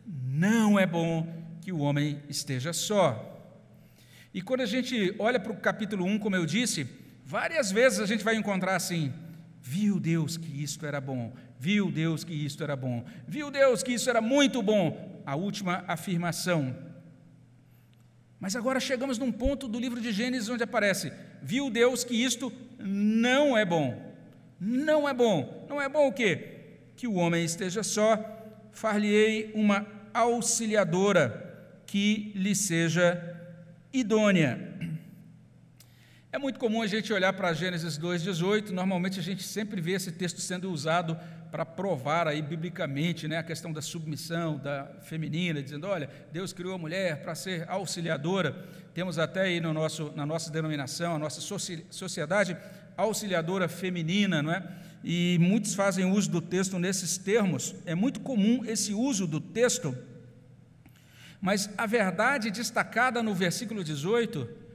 Não 0.05 0.77
é 0.77 0.85
bom 0.85 1.25
que 1.61 1.71
o 1.71 1.79
homem 1.79 2.21
esteja 2.27 2.73
só. 2.73 3.23
E 4.33 4.41
quando 4.41 4.61
a 4.61 4.65
gente 4.65 5.15
olha 5.17 5.39
para 5.39 5.53
o 5.53 5.57
capítulo 5.57 6.05
1, 6.05 6.19
como 6.19 6.35
eu 6.35 6.45
disse, 6.45 6.85
várias 7.25 7.71
vezes 7.71 8.01
a 8.01 8.05
gente 8.05 8.25
vai 8.25 8.35
encontrar 8.35 8.75
assim: 8.75 9.13
Viu 9.61 10.01
Deus 10.01 10.35
que 10.35 10.61
isto 10.61 10.85
era 10.85 10.99
bom, 10.99 11.33
viu 11.57 11.89
Deus 11.89 12.25
que 12.25 12.33
isto 12.33 12.61
era 12.63 12.75
bom, 12.75 13.05
viu 13.25 13.49
Deus 13.49 13.81
que 13.81 13.93
isso 13.93 14.09
era 14.09 14.19
muito 14.19 14.61
bom. 14.61 15.23
A 15.25 15.35
última 15.35 15.83
afirmação. 15.87 16.75
Mas 18.39 18.55
agora 18.55 18.79
chegamos 18.79 19.17
num 19.17 19.31
ponto 19.31 19.67
do 19.67 19.79
livro 19.79 19.99
de 19.99 20.11
Gênesis 20.11 20.49
onde 20.49 20.63
aparece: 20.63 21.11
viu 21.41 21.69
Deus 21.69 22.03
que 22.03 22.15
isto 22.15 22.51
não 22.79 23.57
é 23.57 23.65
bom. 23.65 24.15
Não 24.59 25.07
é 25.07 25.13
bom. 25.13 25.65
Não 25.69 25.81
é 25.81 25.89
bom 25.89 26.07
o 26.07 26.13
quê? 26.13 26.55
Que 26.95 27.07
o 27.07 27.15
homem 27.15 27.43
esteja 27.43 27.83
só, 27.83 28.17
far-lhe-ei 28.71 29.51
uma 29.53 29.85
auxiliadora 30.13 31.43
que 31.85 32.31
lhe 32.35 32.55
seja 32.55 33.35
idônea. 33.91 34.76
É 36.29 36.37
muito 36.37 36.59
comum 36.59 36.81
a 36.81 36.87
gente 36.87 37.13
olhar 37.13 37.31
para 37.31 37.53
Gênesis 37.53 37.97
2,18, 37.97 38.71
normalmente 38.71 39.17
a 39.17 39.23
gente 39.23 39.43
sempre 39.43 39.79
vê 39.79 39.93
esse 39.93 40.11
texto 40.11 40.41
sendo 40.41 40.69
usado 40.69 41.17
para 41.49 41.65
provar 41.65 42.27
aí 42.27 42.41
biblicamente 42.41 43.29
né, 43.29 43.37
a 43.37 43.43
questão 43.43 43.71
da 43.71 43.81
submissão 43.81 44.57
da 44.57 44.91
feminina, 45.03 45.63
dizendo, 45.63 45.87
olha, 45.87 46.09
Deus 46.33 46.51
criou 46.51 46.75
a 46.75 46.77
mulher 46.77 47.21
para 47.21 47.33
ser 47.33 47.63
auxiliadora. 47.69 48.67
Temos 48.93 49.17
até 49.17 49.43
aí 49.43 49.61
no 49.61 49.71
nosso, 49.71 50.11
na 50.17 50.25
nossa 50.25 50.51
denominação, 50.51 51.15
a 51.15 51.19
nossa 51.19 51.39
sociedade 51.89 52.57
auxiliadora 52.97 53.69
feminina, 53.69 54.43
não 54.43 54.51
é? 54.51 54.67
E 55.05 55.37
muitos 55.39 55.75
fazem 55.75 56.11
uso 56.11 56.29
do 56.29 56.41
texto 56.41 56.77
nesses 56.77 57.17
termos. 57.17 57.73
É 57.85 57.95
muito 57.95 58.19
comum 58.19 58.65
esse 58.65 58.93
uso 58.93 59.25
do 59.25 59.39
texto, 59.39 59.97
mas 61.39 61.69
a 61.77 61.85
verdade 61.85 62.51
destacada 62.51 63.23
no 63.23 63.33
versículo 63.33 63.81
18 63.81 64.66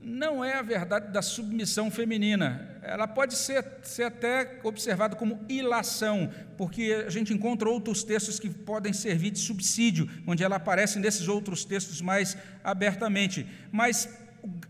não 0.00 0.44
é 0.44 0.54
a 0.54 0.62
verdade 0.62 1.12
da 1.12 1.20
submissão 1.20 1.90
feminina. 1.90 2.78
Ela 2.82 3.06
pode 3.06 3.34
ser, 3.34 3.64
ser 3.82 4.04
até 4.04 4.60
observada 4.62 5.16
como 5.16 5.44
ilação, 5.48 6.30
porque 6.56 7.04
a 7.06 7.10
gente 7.10 7.32
encontra 7.32 7.68
outros 7.68 8.02
textos 8.02 8.38
que 8.38 8.48
podem 8.48 8.92
servir 8.92 9.30
de 9.30 9.38
subsídio, 9.38 10.08
onde 10.26 10.44
ela 10.44 10.56
aparece 10.56 10.98
nesses 10.98 11.28
outros 11.28 11.64
textos 11.64 12.00
mais 12.00 12.36
abertamente. 12.62 13.46
Mas 13.72 14.08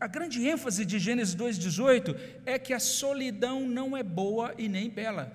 a 0.00 0.06
grande 0.06 0.46
ênfase 0.46 0.84
de 0.84 0.98
Gênesis 0.98 1.36
2,18 1.36 2.16
é 2.46 2.58
que 2.58 2.72
a 2.72 2.80
solidão 2.80 3.68
não 3.68 3.96
é 3.96 4.02
boa 4.02 4.54
e 4.56 4.68
nem 4.68 4.88
bela. 4.88 5.32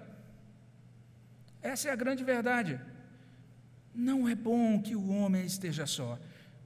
Essa 1.62 1.90
é 1.90 1.92
a 1.92 1.96
grande 1.96 2.24
verdade. 2.24 2.80
Não 3.94 4.28
é 4.28 4.36
bom 4.36 4.82
que 4.82 4.96
o 4.96 5.10
homem 5.10 5.46
esteja 5.46 5.86
só. 5.86 6.20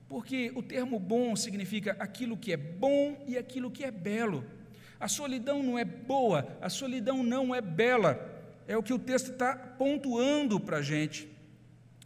Porque 0.07 0.51
o 0.55 0.63
termo 0.63 0.99
bom 0.99 1.35
significa 1.35 1.95
aquilo 1.99 2.37
que 2.37 2.53
é 2.53 2.57
bom 2.57 3.23
e 3.27 3.37
aquilo 3.37 3.69
que 3.69 3.83
é 3.83 3.91
belo. 3.91 4.45
A 4.99 5.07
solidão 5.07 5.61
não 5.61 5.77
é 5.77 5.85
boa, 5.85 6.57
a 6.61 6.69
solidão 6.69 7.21
não 7.21 7.53
é 7.53 7.61
bela. 7.61 8.35
É 8.67 8.77
o 8.77 8.83
que 8.83 8.93
o 8.93 8.99
texto 8.99 9.31
está 9.31 9.55
pontuando 9.55 10.59
para 10.59 10.77
a 10.77 10.81
gente. 10.81 11.27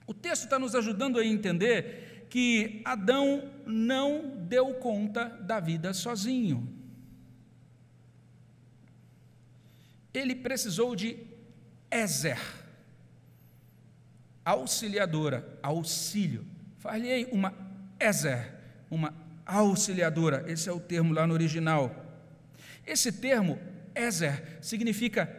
O 0.06 0.14
texto 0.14 0.44
está 0.44 0.60
nos 0.60 0.76
ajudando 0.76 1.20
a 1.20 1.26
entender 1.26 2.26
que 2.30 2.82
Adão 2.86 3.50
não 3.66 4.36
deu 4.48 4.74
conta 4.76 5.26
da 5.26 5.60
vida 5.60 5.94
sozinho. 5.94 6.68
Ele 10.14 10.36
precisou 10.36 10.96
de 10.96 11.18
Ezer, 11.90 12.40
auxiliadora, 14.46 15.60
auxílio. 15.62 16.46
Falei 16.78 17.28
uma 17.34 17.52
Ezer, 18.02 18.54
uma 18.90 19.14
auxiliadora, 19.46 20.44
esse 20.48 20.68
é 20.68 20.72
o 20.72 20.80
termo 20.80 21.14
lá 21.14 21.28
no 21.28 21.34
original. 21.34 21.94
Esse 22.86 23.12
termo, 23.12 23.60
Ezer, 23.94 24.58
significa 24.62 25.30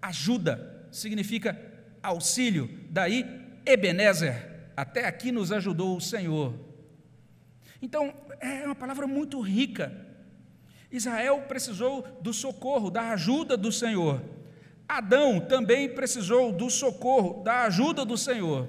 ajuda, 0.00 0.86
significa 0.92 1.58
auxílio, 2.02 2.70
daí 2.90 3.24
Ebenezer, 3.66 4.70
até 4.76 5.06
aqui 5.06 5.32
nos 5.32 5.50
ajudou 5.50 5.96
o 5.96 6.00
Senhor. 6.00 6.54
Então, 7.80 8.14
é 8.40 8.64
uma 8.64 8.74
palavra 8.74 9.06
muito 9.06 9.40
rica. 9.40 9.92
Israel 10.90 11.42
precisou 11.48 12.02
do 12.20 12.32
socorro, 12.32 12.90
da 12.90 13.10
ajuda 13.10 13.56
do 13.56 13.72
Senhor. 13.72 14.22
Adão 14.86 15.40
também 15.40 15.88
precisou 15.88 16.52
do 16.52 16.70
socorro, 16.70 17.42
da 17.42 17.64
ajuda 17.64 18.04
do 18.04 18.16
Senhor. 18.16 18.68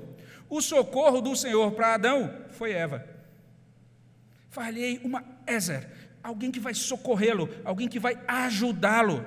O 0.49 0.61
socorro 0.61 1.21
do 1.21 1.35
Senhor 1.35 1.71
para 1.73 1.93
Adão 1.93 2.33
foi 2.49 2.71
Eva. 2.71 3.14
Falhei 4.55 5.01
uma 5.03 5.21
Ezer, 5.45 5.85
alguém 6.23 6.49
que 6.49 6.61
vai 6.61 6.73
socorrê-lo, 6.73 7.49
alguém 7.65 7.89
que 7.89 7.99
vai 7.99 8.17
ajudá-lo. 8.25 9.25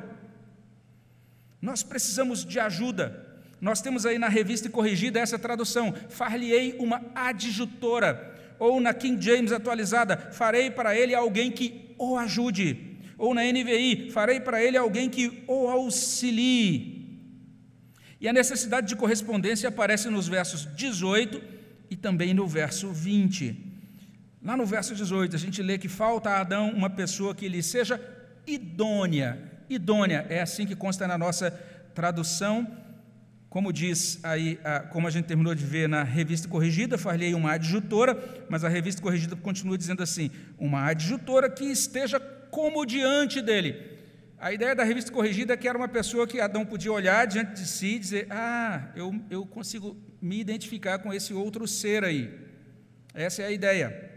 Nós 1.61 1.83
precisamos 1.83 2.47
de 2.47 2.59
ajuda. 2.59 3.27
Nós 3.61 3.83
temos 3.83 4.07
aí 4.07 4.19
na 4.19 4.31
revista 4.31 4.71
corrigida 4.71 5.21
essa 5.21 5.39
tradução: 5.39 5.93
far-lhe-ei 6.09 6.77
uma 6.79 7.05
adjutora. 7.15 8.35
Ou 8.59 8.81
na 8.81 8.95
King 8.95 9.23
James 9.23 9.53
atualizada, 9.53 10.17
farei 10.33 10.71
para 10.71 10.97
ele 10.97 11.15
alguém 11.15 11.53
que 11.53 11.95
o 11.99 12.17
ajude. 12.17 12.97
Ou 13.19 13.35
na 13.35 13.43
NVI, 13.43 14.11
farei 14.11 14.41
para 14.41 14.65
ele 14.65 14.79
alguém 14.79 15.11
que 15.11 15.45
o 15.47 15.69
auxilie. 15.69 17.21
E 18.19 18.27
a 18.27 18.33
necessidade 18.33 18.89
de 18.89 18.97
correspondência 18.97 19.69
aparece 19.69 20.09
nos 20.09 20.27
versos 20.27 20.67
18 20.75 21.39
e 21.91 21.97
também 21.97 22.33
no 22.33 22.47
verso 22.49 22.91
20. 22.91 23.68
Lá 24.43 24.57
no 24.57 24.65
verso 24.65 24.95
18, 24.95 25.35
a 25.35 25.39
gente 25.39 25.63
lê 25.63 25.79
que 25.79 25.89
falta 25.89 26.31
a 26.31 26.41
Adão 26.41 26.71
uma 26.71 26.89
pessoa 26.89 27.35
que 27.35 27.49
lhe 27.49 27.63
seja 27.63 28.01
idônea. 28.47 29.39
Idônea, 29.69 30.25
é 30.29 30.41
assim 30.41 30.67
que 30.67 30.77
consta 30.77 31.07
na 31.07 31.19
nossa 31.19 31.51
tradução. 31.95 32.67
Como 33.51 33.73
diz 33.73 34.21
aí, 34.23 34.59
como 34.91 35.09
a 35.09 35.11
gente 35.11 35.25
terminou 35.25 35.55
de 35.55 35.65
ver 35.65 35.89
na 35.89 36.03
revista 36.03 36.47
corrigida, 36.49 36.97
falei 36.97 37.35
uma 37.35 37.53
adjutora, 37.53 38.17
mas 38.49 38.63
a 38.63 38.69
revista 38.69 39.03
corrigida 39.03 39.35
continua 39.35 39.77
dizendo 39.77 40.03
assim: 40.03 40.31
uma 40.59 40.87
adjutora 40.87 41.51
que 41.51 41.65
esteja 41.65 42.21
como 42.21 42.87
diante 42.87 43.41
dele. 43.41 43.99
A 44.39 44.53
ideia 44.53 44.75
da 44.75 44.85
revista 44.85 45.11
corrigida 45.11 45.55
é 45.55 45.57
que 45.57 45.67
era 45.67 45.77
uma 45.77 45.89
pessoa 45.89 46.27
que 46.27 46.41
Adão 46.41 46.65
podia 46.65 46.93
olhar 46.93 47.27
diante 47.27 47.55
de 47.55 47.67
si 47.67 47.97
e 47.97 47.99
dizer: 47.99 48.27
Ah, 48.31 48.91
eu, 48.95 49.13
eu 49.31 49.45
consigo 49.45 49.97
me 50.23 50.39
identificar 50.39 50.99
com 51.01 51.13
esse 51.13 51.35
outro 51.35 51.67
ser 51.67 52.05
aí. 52.05 52.33
Essa 53.13 53.43
é 53.43 53.47
a 53.47 53.51
ideia. 53.51 54.08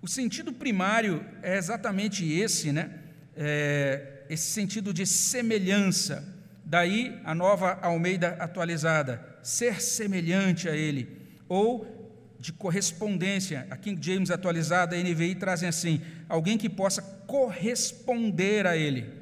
O 0.00 0.06
sentido 0.08 0.52
primário 0.52 1.24
é 1.42 1.56
exatamente 1.56 2.30
esse, 2.30 2.72
né? 2.72 2.90
É, 3.36 4.22
esse 4.28 4.50
sentido 4.50 4.92
de 4.92 5.06
semelhança. 5.06 6.36
Daí 6.64 7.20
a 7.24 7.34
nova 7.34 7.78
Almeida 7.82 8.36
atualizada, 8.38 9.38
ser 9.42 9.80
semelhante 9.80 10.68
a 10.68 10.76
Ele, 10.76 11.08
ou 11.48 11.98
de 12.38 12.52
correspondência. 12.52 13.66
A 13.70 13.76
King 13.76 14.00
James 14.04 14.30
atualizada, 14.30 14.94
a 14.94 14.98
NVI 14.98 15.34
trazem 15.34 15.68
assim: 15.68 16.00
alguém 16.28 16.58
que 16.58 16.68
possa 16.68 17.02
corresponder 17.26 18.66
a 18.66 18.76
Ele. 18.76 19.18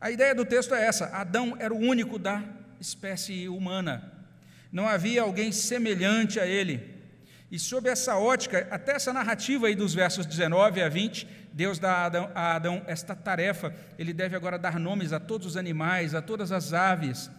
A 0.00 0.10
ideia 0.10 0.34
do 0.34 0.44
texto 0.44 0.74
é 0.74 0.84
essa: 0.84 1.06
Adão 1.06 1.56
era 1.58 1.74
o 1.74 1.78
único 1.78 2.18
da 2.18 2.44
espécie 2.80 3.48
humana. 3.48 4.12
Não 4.70 4.86
havia 4.86 5.22
alguém 5.22 5.50
semelhante 5.50 6.38
a 6.38 6.46
ele. 6.46 6.97
E 7.50 7.58
sob 7.58 7.88
essa 7.88 8.16
ótica, 8.16 8.68
até 8.70 8.92
essa 8.92 9.12
narrativa 9.12 9.68
aí 9.68 9.74
dos 9.74 9.94
versos 9.94 10.26
19 10.26 10.82
a 10.82 10.88
20, 10.88 11.26
Deus 11.52 11.78
dá 11.78 11.92
a 11.92 12.04
Adão, 12.04 12.30
a 12.34 12.54
Adão 12.54 12.82
esta 12.86 13.14
tarefa. 13.16 13.74
Ele 13.98 14.12
deve 14.12 14.36
agora 14.36 14.58
dar 14.58 14.78
nomes 14.78 15.12
a 15.14 15.20
todos 15.20 15.46
os 15.46 15.56
animais, 15.56 16.14
a 16.14 16.20
todas 16.20 16.52
as 16.52 16.74
aves. 16.74 17.30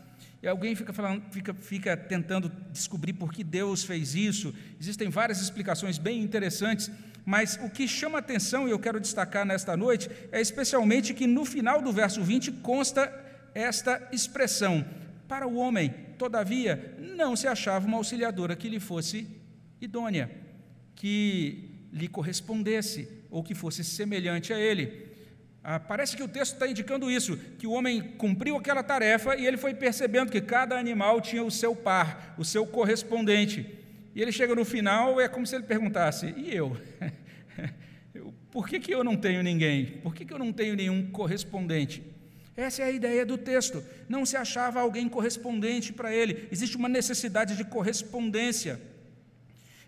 E 0.42 0.48
alguém 0.48 0.74
fica, 0.74 0.92
falando, 0.92 1.22
fica, 1.32 1.54
fica 1.54 1.96
tentando 1.96 2.50
descobrir 2.72 3.14
por 3.14 3.32
que 3.32 3.44
Deus 3.44 3.84
fez 3.84 4.16
isso. 4.16 4.54
Existem 4.80 5.10
várias 5.10 5.42
explicações 5.42 6.00
bem 6.00 6.22
interessantes, 6.22 6.90
mas 7.24 7.60
o 7.62 7.70
que 7.70 7.88
chama 7.88 8.18
atenção, 8.18 8.68
e 8.68 8.72
eu 8.72 8.80
quero 8.80 9.00
destacar 9.00 9.46
nesta 9.46 9.78
noite, 9.78 10.10
é 10.32 10.42
especialmente 10.42 11.14
que 11.14 11.28
no 11.28 11.46
final 11.46 11.82
do 11.82 11.92
verso 11.92 12.24
20 12.24 12.54
consta 12.54 13.14
esta 13.54 14.08
expressão: 14.12 14.84
Para 15.28 15.46
o 15.46 15.58
homem, 15.58 15.94
todavia, 16.18 16.96
não 16.98 17.36
se 17.36 17.48
achava 17.48 17.86
uma 17.86 17.98
auxiliadora 17.98 18.56
que 18.56 18.70
lhe 18.70 18.80
fosse 18.80 19.39
idônea, 19.82 20.30
que 20.96 21.70
lhe 21.92 22.08
correspondesse 22.08 23.08
ou 23.32 23.44
que 23.44 23.56
fosse 23.56 23.84
semelhante 23.84 24.54
a 24.54 24.60
ele. 24.60 25.08
Ah, 25.64 25.80
parece 25.80 26.16
que 26.16 26.24
o 26.24 26.28
texto 26.28 26.54
está 26.54 26.68
indicando 26.68 27.12
isso, 27.12 27.38
que 27.58 27.68
o 27.68 27.72
homem 27.72 28.02
cumpriu 28.18 28.56
aquela 28.56 28.82
tarefa 28.82 29.36
e 29.36 29.46
ele 29.46 29.58
foi 29.58 29.74
percebendo 29.74 30.32
que 30.32 30.42
cada 30.42 30.78
animal 30.80 31.20
tinha 31.20 31.44
o 31.44 31.52
seu 31.52 31.76
par, 31.76 32.36
o 32.38 32.46
seu 32.46 32.66
correspondente. 32.66 33.78
E 34.16 34.22
ele 34.22 34.32
chega 34.32 34.56
no 34.56 34.66
final, 34.66 35.20
é 35.20 35.28
como 35.28 35.46
se 35.46 35.56
ele 35.56 35.66
perguntasse: 35.66 36.34
e 36.38 36.56
eu? 36.56 36.76
Por 38.52 38.68
que, 38.68 38.80
que 38.80 38.92
eu 38.92 39.04
não 39.04 39.16
tenho 39.16 39.44
ninguém? 39.44 39.86
Por 40.02 40.16
que, 40.16 40.26
que 40.26 40.34
eu 40.34 40.40
não 40.40 40.52
tenho 40.52 40.76
nenhum 40.76 41.12
correspondente? 41.12 42.02
Essa 42.58 42.82
é 42.82 42.86
a 42.86 42.92
ideia 42.92 43.26
do 43.26 43.38
texto. 43.38 43.84
Não 44.08 44.26
se 44.26 44.36
achava 44.36 44.82
alguém 44.82 45.08
correspondente 45.08 45.94
para 45.94 46.14
ele. 46.14 46.48
Existe 46.52 46.76
uma 46.76 46.90
necessidade 46.90 47.56
de 47.56 47.64
correspondência. 47.64 48.82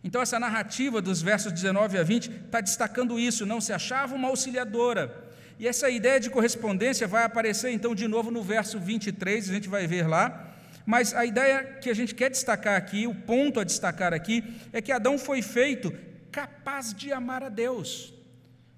Então, 0.03 0.21
essa 0.21 0.39
narrativa 0.39 1.01
dos 1.01 1.21
versos 1.21 1.51
19 1.51 1.97
a 1.97 2.03
20 2.03 2.29
está 2.29 2.59
destacando 2.59 3.19
isso. 3.19 3.45
Não 3.45 3.61
se 3.61 3.71
achava 3.71 4.15
uma 4.15 4.29
auxiliadora. 4.29 5.31
E 5.59 5.67
essa 5.67 5.89
ideia 5.91 6.19
de 6.19 6.29
correspondência 6.29 7.07
vai 7.07 7.23
aparecer 7.23 7.69
então 7.71 7.93
de 7.93 8.07
novo 8.07 8.31
no 8.31 8.41
verso 8.41 8.79
23, 8.79 9.47
a 9.47 9.53
gente 9.53 9.69
vai 9.69 9.85
ver 9.85 10.07
lá. 10.07 10.55
Mas 10.87 11.13
a 11.13 11.23
ideia 11.23 11.63
que 11.63 11.87
a 11.87 11.93
gente 11.93 12.15
quer 12.15 12.31
destacar 12.31 12.75
aqui, 12.75 13.05
o 13.05 13.13
ponto 13.13 13.59
a 13.59 13.63
destacar 13.63 14.11
aqui, 14.11 14.43
é 14.73 14.81
que 14.81 14.91
Adão 14.91 15.19
foi 15.19 15.43
feito 15.43 15.93
capaz 16.31 16.93
de 16.95 17.13
amar 17.13 17.43
a 17.43 17.49
Deus, 17.49 18.11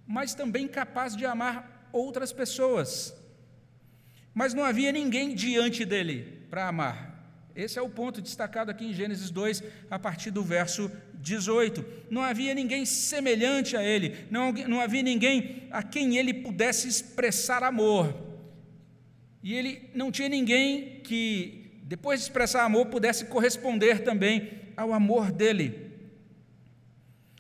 mas 0.06 0.34
também 0.34 0.68
capaz 0.68 1.16
de 1.16 1.26
amar 1.26 1.88
outras 1.94 2.34
pessoas. 2.34 3.16
Mas 4.34 4.54
não 4.54 4.66
havia 4.66 4.92
ninguém 4.92 5.34
diante 5.34 5.86
dele 5.86 6.46
para 6.50 6.68
amar. 6.68 7.13
Esse 7.56 7.78
é 7.78 7.82
o 7.82 7.90
ponto 7.90 8.22
destacado 8.22 8.72
aqui 8.72 8.86
em 8.86 8.94
Gênesis 8.94 9.30
2, 9.30 9.64
a 9.90 10.00
partir 10.00 10.32
do 10.32 10.44
verso 10.44 10.92
18. 11.14 11.86
Não 12.10 12.22
havia 12.22 12.54
ninguém 12.54 12.86
semelhante 12.86 13.78
a 13.78 13.84
ele, 13.84 14.26
não, 14.32 14.52
não 14.52 14.82
havia 14.82 15.04
ninguém 15.04 15.68
a 15.72 15.84
quem 15.84 16.18
ele 16.18 16.34
pudesse 16.34 16.88
expressar 16.88 17.64
amor. 17.64 18.16
E 19.44 19.54
ele 19.54 19.90
não 19.94 20.12
tinha 20.12 20.30
ninguém 20.30 21.02
que, 21.04 21.80
depois 21.84 22.20
de 22.20 22.26
expressar 22.26 22.64
amor, 22.64 22.88
pudesse 22.88 23.26
corresponder 23.26 24.00
também 24.00 24.50
ao 24.76 24.94
amor 24.94 25.32
dele. 25.32 25.92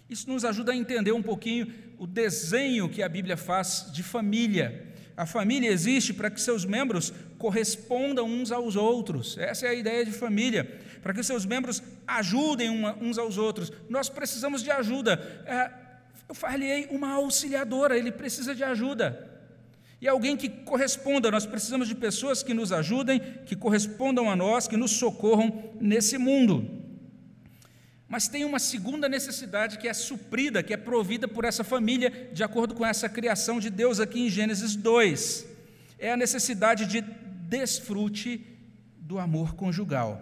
Isso 0.09 0.29
nos 0.29 0.45
ajuda 0.45 0.73
a 0.73 0.75
entender 0.75 1.11
um 1.11 1.23
pouquinho 1.23 1.73
o 1.97 2.05
desenho 2.05 2.89
que 2.89 3.01
a 3.01 3.09
Bíblia 3.09 3.37
faz 3.37 3.89
de 3.91 4.03
família. 4.03 4.92
A 5.15 5.25
família 5.25 5.69
existe 5.69 6.13
para 6.13 6.29
que 6.29 6.41
seus 6.41 6.65
membros 6.65 7.13
correspondam 7.37 8.25
uns 8.25 8.51
aos 8.51 8.75
outros. 8.75 9.37
Essa 9.37 9.67
é 9.67 9.69
a 9.69 9.73
ideia 9.73 10.03
de 10.03 10.11
família. 10.11 10.79
Para 11.01 11.13
que 11.13 11.23
seus 11.23 11.45
membros 11.45 11.83
ajudem 12.07 12.69
uns 12.99 13.17
aos 13.17 13.37
outros. 13.37 13.71
Nós 13.89 14.09
precisamos 14.09 14.63
de 14.63 14.71
ajuda. 14.71 15.13
É, 15.45 15.71
eu 16.27 16.33
falei 16.33 16.87
uma 16.89 17.11
auxiliadora, 17.13 17.97
ele 17.97 18.11
precisa 18.11 18.55
de 18.55 18.63
ajuda. 18.63 19.29
E 20.01 20.07
alguém 20.07 20.35
que 20.35 20.49
corresponda. 20.49 21.29
Nós 21.29 21.45
precisamos 21.45 21.87
de 21.87 21.95
pessoas 21.95 22.41
que 22.41 22.53
nos 22.53 22.71
ajudem, 22.71 23.21
que 23.45 23.55
correspondam 23.55 24.29
a 24.29 24.35
nós, 24.35 24.67
que 24.67 24.75
nos 24.75 24.91
socorram 24.91 25.71
nesse 25.79 26.17
mundo. 26.17 26.82
Mas 28.07 28.27
tem 28.27 28.45
uma 28.45 28.59
segunda 28.59 29.09
necessidade 29.09 29.77
que 29.77 29.87
é 29.87 29.93
suprida, 29.93 30.61
que 30.61 30.73
é 30.73 30.77
provida 30.77 31.27
por 31.27 31.45
essa 31.45 31.63
família, 31.63 32.29
de 32.31 32.43
acordo 32.43 32.75
com 32.75 32.85
essa 32.85 33.09
criação 33.09 33.59
de 33.59 33.69
Deus 33.69 33.99
aqui 33.99 34.19
em 34.19 34.29
Gênesis 34.29 34.75
2. 34.75 35.45
É 35.97 36.11
a 36.11 36.17
necessidade 36.17 36.85
de 36.85 37.01
desfrute 37.47 38.45
do 38.97 39.19
amor 39.19 39.55
conjugal. 39.55 40.21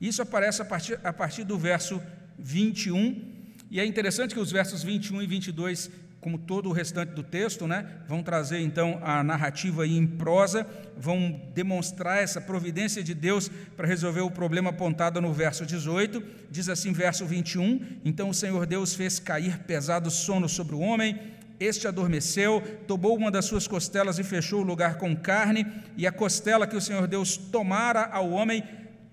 Isso 0.00 0.20
aparece 0.20 0.60
a 0.62 0.64
partir, 0.64 0.98
a 1.02 1.12
partir 1.12 1.44
do 1.44 1.58
verso 1.58 2.02
21, 2.38 3.32
e 3.70 3.80
é 3.80 3.86
interessante 3.86 4.34
que 4.34 4.40
os 4.40 4.50
versos 4.50 4.82
21 4.82 5.22
e 5.22 5.26
22 5.26 5.90
como 6.22 6.38
todo 6.38 6.68
o 6.68 6.72
restante 6.72 7.14
do 7.14 7.22
texto, 7.24 7.66
né, 7.66 7.84
vão 8.06 8.22
trazer 8.22 8.60
então 8.60 9.00
a 9.02 9.24
narrativa 9.24 9.84
em 9.84 10.06
prosa, 10.06 10.64
vão 10.96 11.42
demonstrar 11.52 12.22
essa 12.22 12.40
providência 12.40 13.02
de 13.02 13.12
Deus 13.12 13.50
para 13.76 13.88
resolver 13.88 14.20
o 14.20 14.30
problema 14.30 14.70
apontado 14.70 15.20
no 15.20 15.32
verso 15.32 15.66
18. 15.66 16.22
Diz 16.48 16.68
assim, 16.68 16.92
verso 16.92 17.26
21: 17.26 17.98
Então 18.04 18.28
o 18.28 18.34
Senhor 18.34 18.64
Deus 18.66 18.94
fez 18.94 19.18
cair 19.18 19.58
pesado 19.64 20.12
sono 20.12 20.48
sobre 20.48 20.76
o 20.76 20.80
homem, 20.80 21.18
este 21.58 21.88
adormeceu, 21.88 22.62
tomou 22.86 23.16
uma 23.16 23.30
das 23.30 23.44
suas 23.44 23.66
costelas 23.66 24.20
e 24.20 24.24
fechou 24.24 24.60
o 24.60 24.64
lugar 24.64 24.98
com 24.98 25.16
carne, 25.16 25.66
e 25.96 26.06
a 26.06 26.12
costela 26.12 26.68
que 26.68 26.76
o 26.76 26.80
Senhor 26.80 27.08
Deus 27.08 27.36
tomara 27.36 28.04
ao 28.06 28.30
homem, 28.30 28.62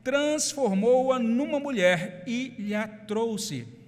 transformou-a 0.03 1.17
numa 1.17 1.59
mulher 1.59 2.23
e 2.27 2.53
lhe 2.59 2.75
a 2.75 2.87
trouxe. 2.87 3.78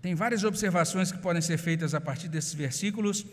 Tem 0.00 0.14
várias 0.14 0.44
observações 0.44 1.10
que 1.10 1.18
podem 1.18 1.42
ser 1.42 1.58
feitas 1.58 1.94
a 1.94 2.00
partir 2.00 2.28
desses 2.28 2.54
versículos, 2.54 3.26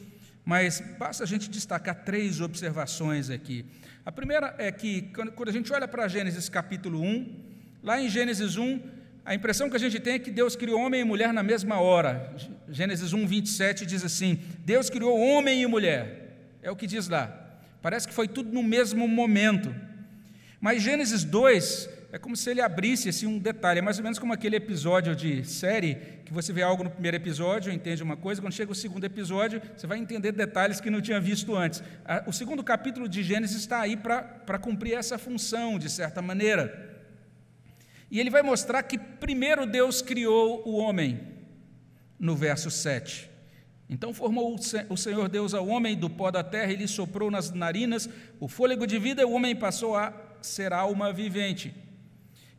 mas 0.46 0.82
basta 0.98 1.24
a 1.24 1.28
gente 1.28 1.50
destacar 1.50 2.04
três 2.04 2.42
observações 2.42 3.30
aqui. 3.30 3.66
A 4.06 4.12
primeira 4.12 4.54
é 4.58 4.72
que, 4.72 5.04
quando 5.36 5.50
a 5.50 5.52
gente 5.52 5.72
olha 5.72 5.88
para 5.88 6.08
Gênesis 6.08 6.50
capítulo 6.50 7.02
1, 7.02 7.36
lá 7.82 8.02
em 8.02 8.10
Gênesis 8.10 8.58
1, 8.58 8.80
a 9.26 9.34
impressão 9.34 9.70
que 9.70 9.78
a 9.78 9.80
gente 9.80 10.00
tem 10.00 10.16
é 10.16 10.20
que 10.20 10.32
Deus 10.32 10.56
criou 10.56 10.82
homem 10.82 11.02
e 11.02 11.04
mulher 11.06 11.32
na 11.32 11.42
mesma 11.42 11.80
hora. 11.80 12.36
Gênesis 12.68 13.14
1, 13.14 13.26
27 13.26 13.86
diz 13.86 14.04
assim: 14.04 14.40
Deus 14.66 14.90
criou 14.90 15.18
homem 15.18 15.62
e 15.62 15.68
mulher. 15.68 16.36
É 16.62 16.70
o 16.70 16.76
que 16.76 16.86
diz 16.86 17.08
lá. 17.08 17.40
Parece 17.82 18.08
que 18.08 18.14
foi 18.14 18.28
tudo 18.28 18.52
no 18.52 18.62
mesmo 18.62 19.08
momento. 19.08 19.74
Mas 20.60 20.82
Gênesis 20.82 21.24
2 21.24 21.90
é 22.14 22.20
como 22.20 22.38
se 22.38 22.48
ele 22.52 22.62
abrisse 22.62 23.10
assim, 23.10 23.26
um 23.26 23.40
detalhe, 23.40 23.80
é 23.80 23.82
mais 23.82 23.98
ou 23.98 24.04
menos 24.04 24.20
como 24.20 24.32
aquele 24.32 24.56
episódio 24.56 25.16
de 25.16 25.44
série, 25.44 25.96
que 26.24 26.32
você 26.32 26.54
vê 26.54 26.62
algo 26.62 26.84
no 26.84 26.92
primeiro 26.92 27.18
episódio, 27.18 27.74
entende 27.74 28.04
uma 28.04 28.16
coisa, 28.16 28.40
quando 28.40 28.54
chega 28.54 28.72
o 28.72 28.76
segundo 28.76 29.04
episódio, 29.04 29.60
você 29.76 29.88
vai 29.88 29.98
entender 29.98 30.32
detalhes 30.32 30.80
que 30.80 30.92
não 30.92 31.02
tinha 31.02 31.20
visto 31.20 31.56
antes. 31.56 31.82
O 32.28 32.32
segundo 32.32 32.64
capítulo 32.64 33.10
de 33.10 33.24
Gênesis 33.24 33.58
está 33.58 33.82
aí 33.82 33.98
para 33.98 34.60
cumprir 34.60 34.94
essa 34.94 35.18
função, 35.18 35.80
de 35.80 35.90
certa 35.90 36.22
maneira. 36.22 37.02
E 38.12 38.20
ele 38.20 38.30
vai 38.30 38.44
mostrar 38.44 38.84
que 38.84 38.96
primeiro 38.96 39.66
Deus 39.66 40.04
criou 40.04 40.62
o 40.68 40.78
homem, 40.78 41.20
no 42.20 42.36
verso 42.36 42.70
7. 42.70 43.28
Então 43.90 44.14
formou 44.14 44.56
o 44.88 44.98
Senhor 44.98 45.28
Deus 45.28 45.56
ao 45.56 45.68
homem 45.68 45.98
do 45.98 46.12
pó 46.12 46.30
da 46.30 46.44
terra 46.44 46.74
e 46.74 46.76
lhe 46.76 46.88
soprou 46.88 47.32
nas 47.32 47.50
narinas 47.50 48.08
o 48.40 48.48
fôlego 48.48 48.86
de 48.86 49.00
vida, 49.00 49.24
e 49.24 49.26
o 49.26 49.32
homem 49.32 49.56
passou 49.56 49.96
a 49.96 50.14
ser 50.44 50.74
alma 50.74 51.12
vivente. 51.12 51.74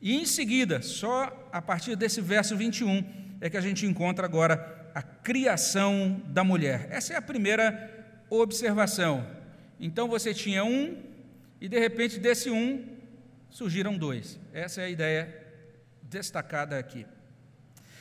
E 0.04 0.14
em 0.14 0.26
seguida, 0.26 0.82
só 0.82 1.48
a 1.50 1.62
partir 1.62 1.96
desse 1.96 2.20
verso 2.20 2.54
21, 2.54 3.02
é 3.40 3.48
que 3.48 3.56
a 3.56 3.60
gente 3.62 3.86
encontra 3.86 4.26
agora 4.26 4.90
a 4.94 5.00
criação 5.00 6.22
da 6.26 6.44
mulher. 6.44 6.88
Essa 6.90 7.14
é 7.14 7.16
a 7.16 7.22
primeira 7.22 8.04
observação. 8.28 9.26
Então 9.80 10.06
você 10.06 10.34
tinha 10.34 10.62
um, 10.62 11.02
e 11.58 11.70
de 11.70 11.78
repente 11.78 12.20
desse 12.20 12.50
um 12.50 12.84
surgiram 13.48 13.96
dois. 13.96 14.38
Essa 14.52 14.82
é 14.82 14.84
a 14.84 14.90
ideia 14.90 15.42
destacada 16.02 16.78
aqui. 16.78 17.06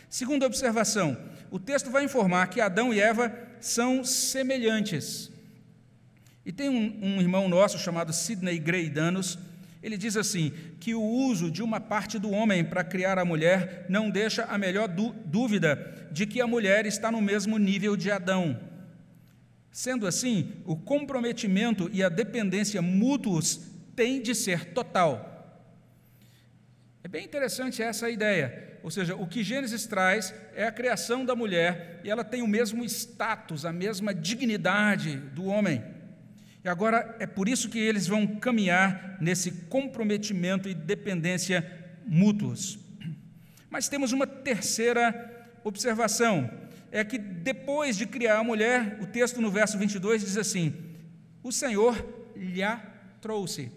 Segunda 0.09 0.45
observação: 0.45 1.17
o 1.49 1.57
texto 1.57 1.89
vai 1.89 2.03
informar 2.03 2.47
que 2.47 2.59
Adão 2.59 2.93
e 2.93 2.99
Eva 2.99 3.33
são 3.61 4.03
semelhantes. 4.03 5.31
E 6.45 6.51
tem 6.51 6.67
um, 6.67 7.15
um 7.15 7.21
irmão 7.21 7.47
nosso 7.47 7.79
chamado 7.79 8.11
Sidney 8.11 8.59
Gray 8.59 8.89
Danos 8.89 9.39
ele 9.83 9.97
diz 9.97 10.15
assim: 10.15 10.53
que 10.79 10.95
o 10.95 11.03
uso 11.03 11.51
de 11.51 11.61
uma 11.61 11.79
parte 11.79 12.17
do 12.17 12.31
homem 12.31 12.63
para 12.63 12.83
criar 12.83 13.19
a 13.19 13.25
mulher 13.25 13.85
não 13.89 14.09
deixa 14.09 14.45
a 14.45 14.57
melhor 14.57 14.87
dúvida 14.87 16.07
de 16.09 16.25
que 16.25 16.39
a 16.39 16.47
mulher 16.47 16.85
está 16.85 17.11
no 17.11 17.21
mesmo 17.21 17.57
nível 17.57 17.97
de 17.97 18.09
Adão. 18.09 18.57
Sendo 19.69 20.07
assim, 20.07 20.53
o 20.65 20.77
comprometimento 20.77 21.89
e 21.91 22.01
a 22.01 22.07
dependência 22.07 22.81
mútuos 22.81 23.59
têm 23.95 24.21
de 24.21 24.33
ser 24.33 24.71
total. 24.73 25.29
É 27.03 27.07
bem 27.07 27.25
interessante 27.25 27.81
essa 27.83 28.09
ideia. 28.09 28.79
Ou 28.83 28.91
seja, 28.91 29.15
o 29.15 29.27
que 29.27 29.43
Gênesis 29.43 29.85
traz 29.85 30.33
é 30.55 30.65
a 30.65 30.71
criação 30.71 31.25
da 31.25 31.35
mulher 31.35 31.99
e 32.03 32.09
ela 32.09 32.23
tem 32.23 32.41
o 32.41 32.47
mesmo 32.47 32.85
status, 32.85 33.65
a 33.65 33.73
mesma 33.73 34.13
dignidade 34.13 35.17
do 35.17 35.45
homem. 35.45 35.83
E 36.63 36.69
agora 36.69 37.15
é 37.19 37.27
por 37.27 37.49
isso 37.49 37.69
que 37.69 37.77
eles 37.77 38.07
vão 38.07 38.25
caminhar 38.25 39.17
nesse 39.19 39.51
comprometimento 39.51 40.69
e 40.69 40.73
dependência 40.73 41.69
mútuos. 42.05 42.79
Mas 43.69 43.89
temos 43.89 44.11
uma 44.11 44.25
terceira 44.25 45.49
observação: 45.63 46.49
é 46.91 47.03
que 47.03 47.17
depois 47.17 47.97
de 47.97 48.05
criar 48.05 48.37
a 48.37 48.43
mulher, 48.43 48.99
o 49.01 49.07
texto 49.07 49.41
no 49.41 49.51
verso 49.51 49.77
22 49.77 50.21
diz 50.21 50.37
assim: 50.37 50.73
O 51.41 51.51
Senhor 51.51 52.31
lhe 52.35 52.63
a 52.63 52.77
trouxe. 53.19 53.71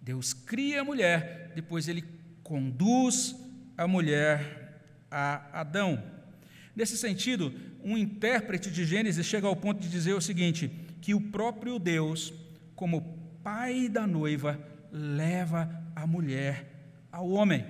Deus 0.00 0.32
cria 0.32 0.80
a 0.80 0.84
mulher, 0.84 1.52
depois 1.54 1.86
ele 1.86 2.04
conduz 2.42 3.36
a 3.78 3.86
mulher 3.86 4.82
a 5.10 5.60
Adão. 5.60 6.02
Nesse 6.74 6.96
sentido, 6.96 7.54
um 7.84 7.96
intérprete 7.96 8.70
de 8.70 8.84
Gênesis 8.84 9.24
chega 9.24 9.46
ao 9.46 9.54
ponto 9.54 9.80
de 9.80 9.88
dizer 9.88 10.14
o 10.14 10.20
seguinte: 10.20 10.70
que 11.02 11.12
o 11.12 11.20
próprio 11.20 11.78
Deus, 11.80 12.32
como 12.74 13.18
pai 13.42 13.88
da 13.88 14.06
noiva, 14.06 14.58
leva 14.90 15.68
a 15.94 16.06
mulher 16.06 17.06
ao 17.10 17.28
homem. 17.28 17.66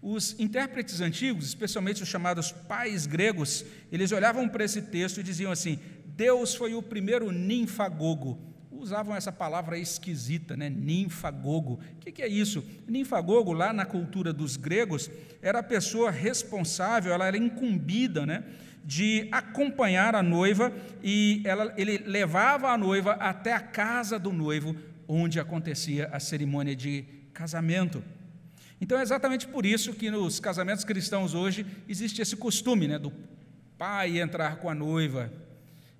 Os 0.00 0.38
intérpretes 0.38 1.00
antigos, 1.00 1.46
especialmente 1.46 2.02
os 2.02 2.08
chamados 2.08 2.52
pais 2.52 3.06
gregos, 3.06 3.64
eles 3.90 4.12
olhavam 4.12 4.48
para 4.48 4.64
esse 4.64 4.82
texto 4.82 5.20
e 5.20 5.22
diziam 5.22 5.50
assim: 5.50 5.78
Deus 6.04 6.54
foi 6.54 6.74
o 6.74 6.82
primeiro 6.82 7.32
ninfagogo. 7.32 8.38
Usavam 8.70 9.14
essa 9.14 9.30
palavra 9.30 9.78
esquisita, 9.78 10.56
né? 10.56 10.68
ninfagogo. 10.68 11.78
O 11.96 11.98
que 11.98 12.20
é 12.20 12.26
isso? 12.26 12.64
Ninfagogo, 12.88 13.52
lá 13.52 13.72
na 13.72 13.86
cultura 13.86 14.32
dos 14.32 14.56
gregos, 14.56 15.08
era 15.40 15.60
a 15.60 15.62
pessoa 15.62 16.10
responsável, 16.10 17.12
ela 17.12 17.26
era 17.26 17.36
incumbida 17.36 18.26
né? 18.26 18.42
De 18.84 19.28
acompanhar 19.30 20.14
a 20.14 20.22
noiva 20.22 20.72
e 21.02 21.42
ela, 21.44 21.72
ele 21.76 21.98
levava 21.98 22.70
a 22.70 22.78
noiva 22.78 23.12
até 23.12 23.52
a 23.52 23.60
casa 23.60 24.18
do 24.18 24.32
noivo, 24.32 24.76
onde 25.06 25.38
acontecia 25.38 26.08
a 26.12 26.18
cerimônia 26.18 26.74
de 26.74 27.04
casamento. 27.32 28.02
Então 28.80 28.98
é 28.98 29.02
exatamente 29.02 29.46
por 29.46 29.64
isso 29.64 29.92
que 29.92 30.10
nos 30.10 30.40
casamentos 30.40 30.84
cristãos 30.84 31.34
hoje 31.34 31.64
existe 31.88 32.20
esse 32.20 32.36
costume 32.36 32.88
né, 32.88 32.98
do 32.98 33.12
pai 33.78 34.18
entrar 34.18 34.56
com 34.56 34.68
a 34.68 34.74
noiva 34.74 35.32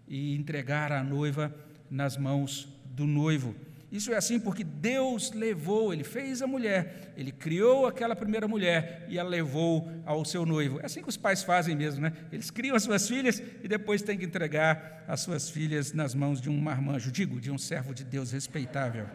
e 0.09 0.35
entregar 0.35 0.91
a 0.91 1.03
noiva 1.03 1.55
nas 1.91 2.17
mãos 2.17 2.69
do 2.85 3.07
noivo. 3.07 3.55
Isso 3.93 4.11
é 4.11 4.17
assim 4.17 4.41
porque 4.41 4.65
Deus 4.65 5.33
levou, 5.33 5.93
Ele 5.93 6.03
fez 6.03 6.41
a 6.41 6.47
mulher, 6.47 7.13
Ele 7.15 7.31
criou 7.31 7.87
aquela 7.87 8.17
primeira 8.17 8.49
mulher 8.49 9.05
e 9.07 9.19
a 9.19 9.23
levou 9.23 9.87
ao 10.07 10.25
seu 10.25 10.47
noivo. 10.47 10.81
É 10.81 10.87
assim 10.87 11.03
que 11.03 11.11
os 11.11 11.19
pais 11.19 11.43
fazem 11.43 11.77
mesmo, 11.77 12.01
né? 12.01 12.11
Eles 12.33 12.51
criam 12.51 12.75
as 12.75 12.85
suas 12.85 13.07
filhas 13.07 13.43
e 13.63 13.69
depois 13.69 14.01
têm 14.01 14.17
que 14.17 14.25
entregar 14.25 15.05
as 15.07 15.21
suas 15.21 15.51
filhas 15.51 15.93
nas 15.93 16.15
mãos 16.15 16.41
de 16.41 16.49
um 16.49 16.59
marmanjo, 16.59 17.13
digo, 17.13 17.39
de 17.39 17.51
um 17.51 17.59
servo 17.59 17.93
de 17.93 18.03
Deus 18.03 18.33
respeitável. 18.33 19.07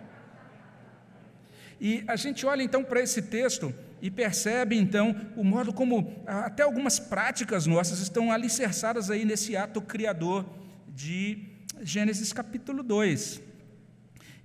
E 1.81 2.03
a 2.07 2.15
gente 2.15 2.45
olha 2.45 2.61
então 2.61 2.83
para 2.83 3.01
esse 3.01 3.23
texto 3.23 3.73
e 3.99 4.11
percebe 4.11 4.77
então 4.77 5.15
o 5.35 5.43
modo 5.43 5.73
como 5.73 6.21
até 6.27 6.61
algumas 6.61 6.99
práticas 6.99 7.65
nossas 7.65 7.99
estão 7.99 8.31
alicerçadas 8.31 9.09
aí 9.09 9.25
nesse 9.25 9.57
ato 9.57 9.81
criador 9.81 10.45
de 10.87 11.47
Gênesis 11.81 12.31
capítulo 12.31 12.83
2. 12.83 13.46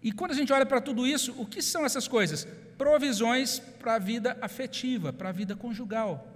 E 0.02 0.10
quando 0.10 0.32
a 0.32 0.34
gente 0.34 0.52
olha 0.52 0.66
para 0.66 0.80
tudo 0.80 1.06
isso, 1.06 1.32
o 1.38 1.46
que 1.46 1.62
são 1.62 1.84
essas 1.84 2.08
coisas? 2.08 2.46
Provisões 2.76 3.60
para 3.60 3.94
a 3.94 3.98
vida 3.98 4.36
afetiva, 4.40 5.12
para 5.12 5.28
a 5.28 5.32
vida 5.32 5.54
conjugal. 5.54 6.28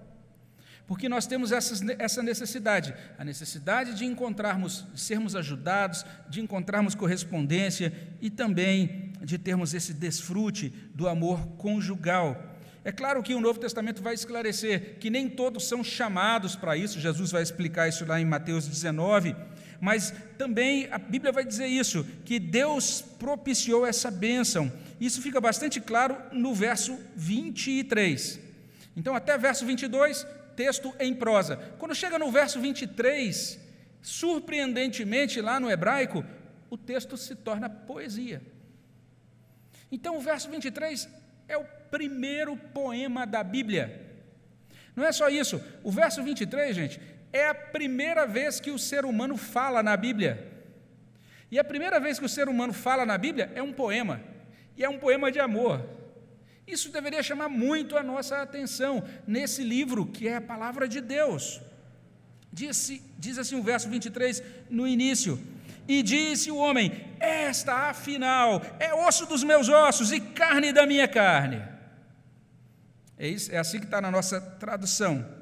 Porque 0.86 1.08
nós 1.08 1.26
temos 1.26 1.50
essa 1.50 2.22
necessidade, 2.22 2.94
a 3.18 3.24
necessidade 3.24 3.94
de 3.94 4.04
encontrarmos, 4.04 4.84
de 4.94 5.00
sermos 5.00 5.34
ajudados, 5.34 6.06
de 6.28 6.40
encontrarmos 6.40 6.94
correspondência 6.94 7.92
e 8.20 8.30
também 8.30 9.12
de 9.20 9.36
termos 9.36 9.74
esse 9.74 9.92
desfrute 9.92 10.68
do 10.94 11.08
amor 11.08 11.44
conjugal. 11.56 12.54
É 12.84 12.92
claro 12.92 13.20
que 13.20 13.34
o 13.34 13.40
Novo 13.40 13.58
Testamento 13.58 14.00
vai 14.00 14.14
esclarecer 14.14 14.98
que 15.00 15.10
nem 15.10 15.28
todos 15.28 15.66
são 15.66 15.82
chamados 15.82 16.54
para 16.54 16.76
isso, 16.76 17.00
Jesus 17.00 17.32
vai 17.32 17.42
explicar 17.42 17.88
isso 17.88 18.06
lá 18.06 18.20
em 18.20 18.24
Mateus 18.24 18.68
19, 18.68 19.34
mas 19.80 20.12
também 20.38 20.88
a 20.90 20.98
Bíblia 20.98 21.32
vai 21.32 21.44
dizer 21.44 21.66
isso, 21.66 22.04
que 22.24 22.38
Deus 22.38 23.00
propiciou 23.00 23.86
essa 23.86 24.10
bênção. 24.10 24.72
Isso 25.00 25.20
fica 25.20 25.40
bastante 25.40 25.80
claro 25.80 26.16
no 26.32 26.54
verso 26.54 26.98
23. 27.14 28.40
Então, 28.96 29.14
até 29.14 29.36
verso 29.36 29.66
22, 29.66 30.26
texto 30.56 30.94
em 30.98 31.14
prosa. 31.14 31.56
Quando 31.78 31.94
chega 31.94 32.18
no 32.18 32.30
verso 32.30 32.58
23, 32.60 33.60
surpreendentemente, 34.00 35.40
lá 35.40 35.60
no 35.60 35.70
hebraico, 35.70 36.24
o 36.70 36.78
texto 36.78 37.16
se 37.16 37.34
torna 37.34 37.68
poesia. 37.68 38.42
Então, 39.92 40.16
o 40.16 40.20
verso 40.20 40.48
23 40.50 41.08
é 41.46 41.56
o 41.56 41.64
primeiro 41.90 42.56
poema 42.56 43.26
da 43.26 43.44
Bíblia. 43.44 44.02
Não 44.94 45.04
é 45.04 45.12
só 45.12 45.28
isso, 45.28 45.62
o 45.84 45.90
verso 45.92 46.22
23, 46.22 46.74
gente, 46.74 47.00
é 47.36 47.48
a 47.48 47.54
primeira 47.54 48.26
vez 48.26 48.58
que 48.60 48.70
o 48.70 48.78
ser 48.78 49.04
humano 49.04 49.36
fala 49.36 49.82
na 49.82 49.96
Bíblia. 49.96 50.52
E 51.50 51.58
a 51.58 51.64
primeira 51.64 52.00
vez 52.00 52.18
que 52.18 52.24
o 52.24 52.28
ser 52.28 52.48
humano 52.48 52.72
fala 52.72 53.06
na 53.06 53.16
Bíblia 53.16 53.52
é 53.54 53.62
um 53.62 53.72
poema, 53.72 54.20
e 54.76 54.84
é 54.84 54.88
um 54.88 54.98
poema 54.98 55.30
de 55.30 55.38
amor. 55.38 55.84
Isso 56.66 56.90
deveria 56.90 57.22
chamar 57.22 57.48
muito 57.48 57.96
a 57.96 58.02
nossa 58.02 58.42
atenção 58.42 59.04
nesse 59.26 59.62
livro 59.62 60.06
que 60.06 60.26
é 60.26 60.36
a 60.36 60.40
palavra 60.40 60.88
de 60.88 61.00
Deus. 61.00 61.60
Diz, 62.52 63.00
diz 63.18 63.38
assim 63.38 63.56
o 63.56 63.62
verso 63.62 63.88
23 63.88 64.42
no 64.68 64.86
início: 64.86 65.38
E 65.86 66.02
disse 66.02 66.50
o 66.50 66.56
homem: 66.56 66.92
Esta, 67.20 67.90
afinal, 67.90 68.60
é 68.80 68.92
osso 68.92 69.26
dos 69.26 69.44
meus 69.44 69.68
ossos 69.68 70.10
e 70.10 70.20
carne 70.20 70.72
da 70.72 70.86
minha 70.86 71.06
carne. 71.06 71.62
É, 73.16 73.28
isso, 73.28 73.52
é 73.52 73.58
assim 73.58 73.78
que 73.78 73.84
está 73.84 74.00
na 74.00 74.10
nossa 74.10 74.40
tradução. 74.40 75.35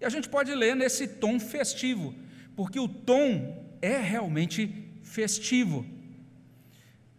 E 0.00 0.04
a 0.04 0.08
gente 0.08 0.28
pode 0.28 0.54
ler 0.54 0.76
nesse 0.76 1.06
tom 1.06 1.40
festivo, 1.40 2.14
porque 2.54 2.78
o 2.78 2.88
tom 2.88 3.64
é 3.80 3.96
realmente 3.96 4.92
festivo. 5.02 5.86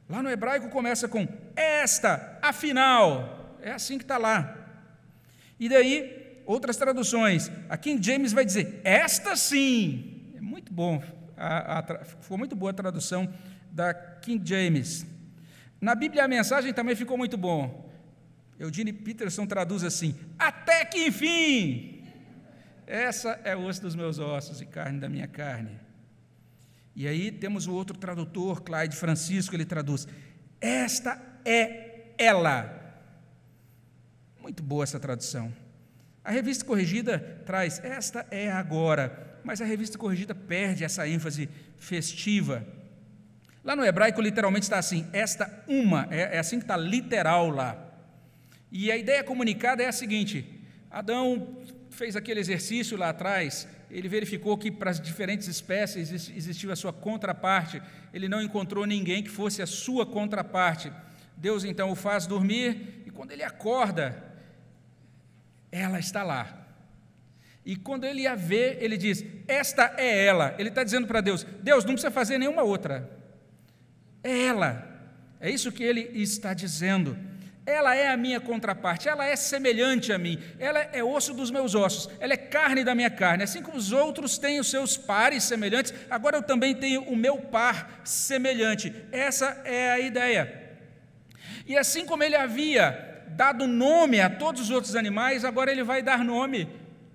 Lá 0.09 0.23
no 0.23 0.29
hebraico 0.29 0.69
começa 0.69 1.07
com 1.07 1.27
esta, 1.55 2.39
afinal. 2.41 3.57
É 3.61 3.71
assim 3.71 3.97
que 3.97 4.03
está 4.03 4.17
lá. 4.17 4.55
E 5.59 5.67
daí, 5.67 6.41
outras 6.45 6.77
traduções. 6.77 7.51
A 7.67 7.77
King 7.77 8.03
James 8.03 8.31
vai 8.31 8.45
dizer, 8.45 8.79
esta 8.83 9.35
sim. 9.35 10.31
É 10.35 10.41
muito 10.41 10.71
bom. 10.71 11.03
A, 11.35 11.79
a, 11.79 12.05
ficou 12.05 12.37
muito 12.37 12.55
boa 12.55 12.71
a 12.71 12.73
tradução 12.73 13.31
da 13.71 13.93
King 13.93 14.47
James. 14.47 15.05
Na 15.79 15.93
Bíblia 15.93 16.23
a 16.23 16.27
mensagem 16.27 16.73
também 16.73 16.95
ficou 16.95 17.17
muito 17.17 17.37
bom. 17.37 17.87
Eugene 18.57 18.91
Peterson 18.91 19.45
traduz 19.45 19.83
assim: 19.83 20.15
até 20.39 20.83
que 20.85 21.07
enfim. 21.07 21.96
Essa 22.87 23.41
é 23.43 23.53
osso 23.53 23.81
dos 23.81 23.95
meus 23.95 24.17
ossos 24.17 24.61
e 24.61 24.65
carne 24.65 24.97
da 24.97 25.09
minha 25.09 25.27
carne. 25.27 25.77
E 26.95 27.05
aí 27.05 27.31
temos 27.31 27.67
o 27.67 27.73
outro 27.73 27.97
tradutor, 27.97 28.61
Clyde 28.61 28.95
Francisco, 28.95 29.53
ele 29.53 29.65
traduz: 29.65 30.07
Esta 30.61 31.21
é 31.43 32.13
ela. 32.17 32.73
Muito 34.41 34.63
boa 34.63 34.85
essa 34.85 34.99
tradução. 34.99 35.53
A 36.23 36.31
revista 36.31 36.63
corrigida 36.63 37.19
traz: 37.45 37.83
Esta 37.83 38.25
é 38.31 38.49
agora. 38.49 39.37
Mas 39.43 39.61
a 39.61 39.65
revista 39.65 39.97
corrigida 39.97 40.33
perde 40.33 40.85
essa 40.85 41.07
ênfase 41.07 41.49
festiva. 41.75 42.65
Lá 43.63 43.75
no 43.75 43.85
hebraico, 43.85 44.21
literalmente 44.21 44.63
está 44.63 44.79
assim: 44.79 45.05
Esta 45.11 45.63
uma. 45.67 46.07
É, 46.09 46.37
é 46.37 46.39
assim 46.39 46.57
que 46.57 46.63
está 46.63 46.77
literal 46.77 47.49
lá. 47.49 47.77
E 48.71 48.89
a 48.89 48.97
ideia 48.97 49.23
comunicada 49.25 49.83
é 49.83 49.87
a 49.87 49.91
seguinte: 49.91 50.57
Adão 50.89 51.57
fez 51.97 52.15
aquele 52.15 52.39
exercício 52.39 52.97
lá 52.97 53.09
atrás 53.09 53.67
ele 53.89 54.09
verificou 54.09 54.57
que 54.57 54.69
para 54.69 54.91
as 54.91 54.99
diferentes 54.99 55.47
espécies 55.47 56.11
existia 56.11 56.73
a 56.73 56.75
sua 56.75 56.91
contraparte, 56.91 57.81
ele 58.13 58.27
não 58.27 58.41
encontrou 58.41 58.85
ninguém 58.85 59.23
que 59.23 59.29
fosse 59.29 59.61
a 59.61 59.67
sua 59.67 60.05
contraparte. 60.05 60.91
Deus 61.37 61.63
então 61.63 61.91
o 61.91 61.95
faz 61.95 62.27
dormir 62.27 63.03
e 63.05 63.09
quando 63.09 63.31
ele 63.31 63.43
acorda, 63.43 64.23
ela 65.71 65.99
está 65.99 66.23
lá. 66.23 66.65
E 67.65 67.75
quando 67.75 68.05
ele 68.05 68.25
a 68.27 68.35
vê, 68.35 68.77
ele 68.79 68.97
diz: 68.97 69.23
Esta 69.47 69.93
é 69.97 70.25
ela. 70.25 70.55
Ele 70.57 70.69
está 70.69 70.83
dizendo 70.83 71.07
para 71.07 71.21
Deus: 71.21 71.45
Deus, 71.61 71.83
não 71.83 71.93
precisa 71.93 72.11
fazer 72.11 72.37
nenhuma 72.37 72.63
outra. 72.63 73.09
É 74.23 74.45
ela. 74.45 74.85
É 75.39 75.49
isso 75.49 75.71
que 75.71 75.83
ele 75.83 76.01
está 76.13 76.53
dizendo. 76.53 77.17
Ela 77.67 77.93
é 77.97 78.07
a 78.07 78.15
minha 78.15 78.39
contraparte, 78.39 79.09
ela 79.09 79.25
é 79.25 79.35
semelhante 79.35 80.13
a 80.13 80.17
mim, 80.17 80.39
ela 80.57 80.79
é 80.79 81.03
osso 81.03 81.33
dos 81.33 81.51
meus 81.51 81.75
ossos, 81.75 82.09
ela 82.17 82.31
é 82.31 82.37
carne 82.37 82.81
da 82.81 82.95
minha 82.95 83.09
carne. 83.09 83.43
Assim 83.43 83.61
como 83.61 83.77
os 83.77 83.91
outros 83.91 84.37
têm 84.37 84.57
os 84.57 84.71
seus 84.71 84.95
pares 84.95 85.43
semelhantes, 85.43 85.93
agora 86.09 86.37
eu 86.37 86.41
também 86.41 86.73
tenho 86.73 87.01
o 87.01 87.13
meu 87.13 87.39
par 87.39 87.99
semelhante. 88.05 88.95
Essa 89.11 89.61
é 89.65 89.91
a 89.91 89.99
ideia. 89.99 90.77
E 91.65 91.77
assim 91.77 92.05
como 92.05 92.23
ele 92.23 92.37
havia 92.37 93.25
dado 93.31 93.67
nome 93.67 94.21
a 94.21 94.29
todos 94.29 94.61
os 94.61 94.69
outros 94.69 94.95
animais, 94.95 95.43
agora 95.43 95.69
ele 95.69 95.83
vai 95.83 96.01
dar 96.01 96.23
nome 96.23 96.69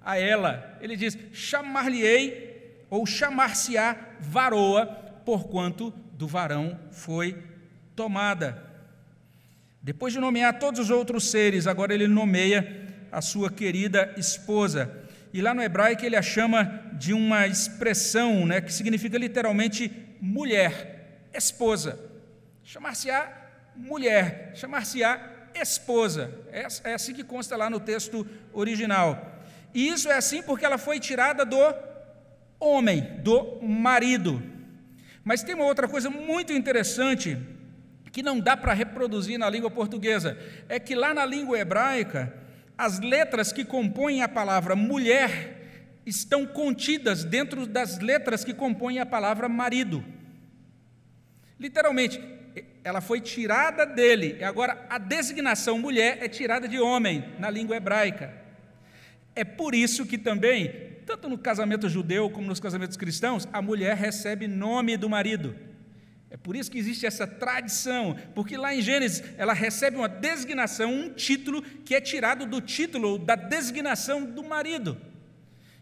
a 0.05 0.19
ela. 0.19 0.77
Ele 0.83 0.97
diz: 0.97 1.17
chamar-lhe-ei, 1.33 2.85
ou 2.91 3.07
chamar-se-á 3.07 3.97
varoa, 4.21 4.85
porquanto 5.25 5.91
do 6.13 6.27
varão 6.27 6.79
foi 6.91 7.43
tomada. 7.97 8.72
Depois 9.83 10.13
de 10.13 10.21
nomear 10.21 10.61
todos 10.61 10.79
os 10.79 10.91
outros 10.91 11.29
seres, 11.29 11.67
agora 11.67 11.93
ele 11.93 12.07
nomeia 12.07 12.87
a 13.11 13.21
sua 13.21 13.51
querida 13.51 14.15
esposa. 14.17 15.03
E 15.33 15.43
lá 15.43 15.53
no 15.53 15.63
hebraico 15.63 16.05
ele 16.05 16.15
a 16.15 16.23
chama 16.23 16.91
de 16.93 17.13
uma 17.13 17.49
expressão 17.49 18.47
né, 18.47 18.61
que 18.61 18.73
significa 18.73 19.19
literalmente 19.19 19.91
mulher, 20.21 21.27
esposa. 21.35 21.99
Chamar-se-á 22.63 23.29
mulher, 23.75 24.53
chamar-se-á 24.55 25.49
esposa. 25.55 26.33
É, 26.53 26.67
é 26.85 26.95
assim 26.95 27.13
que 27.13 27.25
consta 27.25 27.57
lá 27.57 27.69
no 27.69 27.81
texto 27.81 28.25
original. 28.53 29.41
E 29.75 29.89
isso 29.89 30.09
é 30.09 30.17
assim 30.17 30.43
porque 30.43 30.65
ela 30.65 30.79
foi 30.79 31.01
tirada 31.01 31.45
do 31.45 31.59
homem, 32.61 33.19
do 33.23 33.61
marido. 33.63 34.41
Mas 35.25 35.43
tem 35.43 35.57
uma 35.57 35.65
outra 35.65 35.89
coisa 35.89 36.09
muito 36.09 36.53
interessante 36.53 37.37
que 38.13 38.23
não 38.23 38.39
dá 38.39 38.55
para 38.57 38.75
reproduzir 38.75 39.39
na 39.39 39.49
língua 39.49 39.71
portuguesa 39.71 40.39
é 40.69 40.79
que 40.79 40.95
lá 40.95 41.15
na 41.15 41.25
língua 41.25 41.59
hebraica, 41.59 42.33
as 42.77 43.01
letras 43.01 43.53
que 43.53 43.65
compõem 43.65 44.23
a 44.23 44.29
palavra 44.29 44.77
mulher 44.77 45.63
estão 46.05 46.47
contidas 46.47 47.25
dentro 47.25 47.67
das 47.67 47.99
letras 48.01 48.45
que 48.45 48.53
compõem 48.53 48.99
a 48.99 49.07
palavra 49.07 49.49
marido. 49.49 50.05
Literalmente, 51.59 52.21
ela 52.85 53.01
foi 53.01 53.21
tirada 53.21 53.87
dele, 53.87 54.45
agora 54.45 54.85
a 54.91 54.99
designação 54.99 55.79
mulher 55.79 56.19
é 56.21 56.29
tirada 56.29 56.69
de 56.69 56.79
homem 56.79 57.25
na 57.39 57.49
língua 57.49 57.77
hebraica. 57.77 58.35
É 59.35 59.45
por 59.45 59.75
isso 59.75 60.05
que 60.05 60.19
também, 60.19 60.99
tanto 61.07 61.29
no 61.29 61.39
casamento 61.39 61.89
judeu 61.89 62.29
como 62.29 62.47
nos 62.47 62.61
casamentos 62.61 62.97
cristãos, 62.97 63.49
a 63.53 63.63
mulher 63.63 63.97
recebe 63.97 64.47
nome 64.47 64.99
do 64.99 65.09
marido. 65.09 65.72
É 66.33 66.37
por 66.39 66.57
isso 66.57 66.71
que 66.71 66.79
existe 66.79 67.05
essa 67.05 67.27
tradição, 67.27 68.17
porque 68.35 68.57
lá 68.57 68.75
em 68.75 68.81
Gênesis 68.81 69.23
ela 69.37 69.53
recebe 69.53 69.99
uma 69.99 70.09
designação, 70.09 70.91
um 70.91 71.13
título 71.13 71.61
que 71.61 71.95
é 71.95 72.01
tirado 72.01 72.47
do 72.47 72.59
título 72.59 73.19
da 73.19 73.35
designação 73.35 74.25
do 74.25 74.43
marido. 74.43 74.97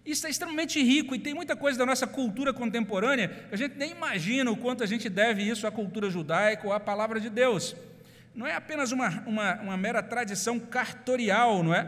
Isso 0.05 0.27
é 0.27 0.31
extremamente 0.31 0.83
rico 0.83 1.15
e 1.15 1.21
tem 1.21 1.35
muita 1.35 1.55
coisa 1.55 1.79
da 1.79 1.87
nossa 1.87 2.05
cultura 2.05 2.53
contemporânea 2.53 3.29
que 3.29 3.55
a 3.55 3.57
gente 3.57 3.77
nem 3.77 3.93
imagina 3.93 4.51
o 4.51 4.57
quanto 4.57 4.83
a 4.83 4.89
gente 4.89 5.09
deve 5.09 5.45
isso 5.45 5.69
à 5.69 5.71
cultura 5.71 6.11
judaica 6.11 6.67
ou 6.67 6.73
à 6.73 6.81
palavra 6.81 7.21
de 7.21 7.31
Deus. 7.31 7.77
Não 8.35 8.45
é 8.45 8.57
apenas 8.57 8.91
uma, 8.91 9.23
uma, 9.29 9.55
uma 9.61 9.77
mera 9.77 10.03
tradição 10.03 10.59
cartorial, 10.59 11.63
não 11.63 11.73
é? 11.73 11.87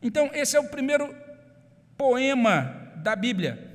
Então, 0.00 0.30
esse 0.32 0.56
é 0.56 0.60
o 0.60 0.70
primeiro 0.70 1.14
poema 1.98 2.92
da 2.96 3.14
Bíblia. 3.14 3.70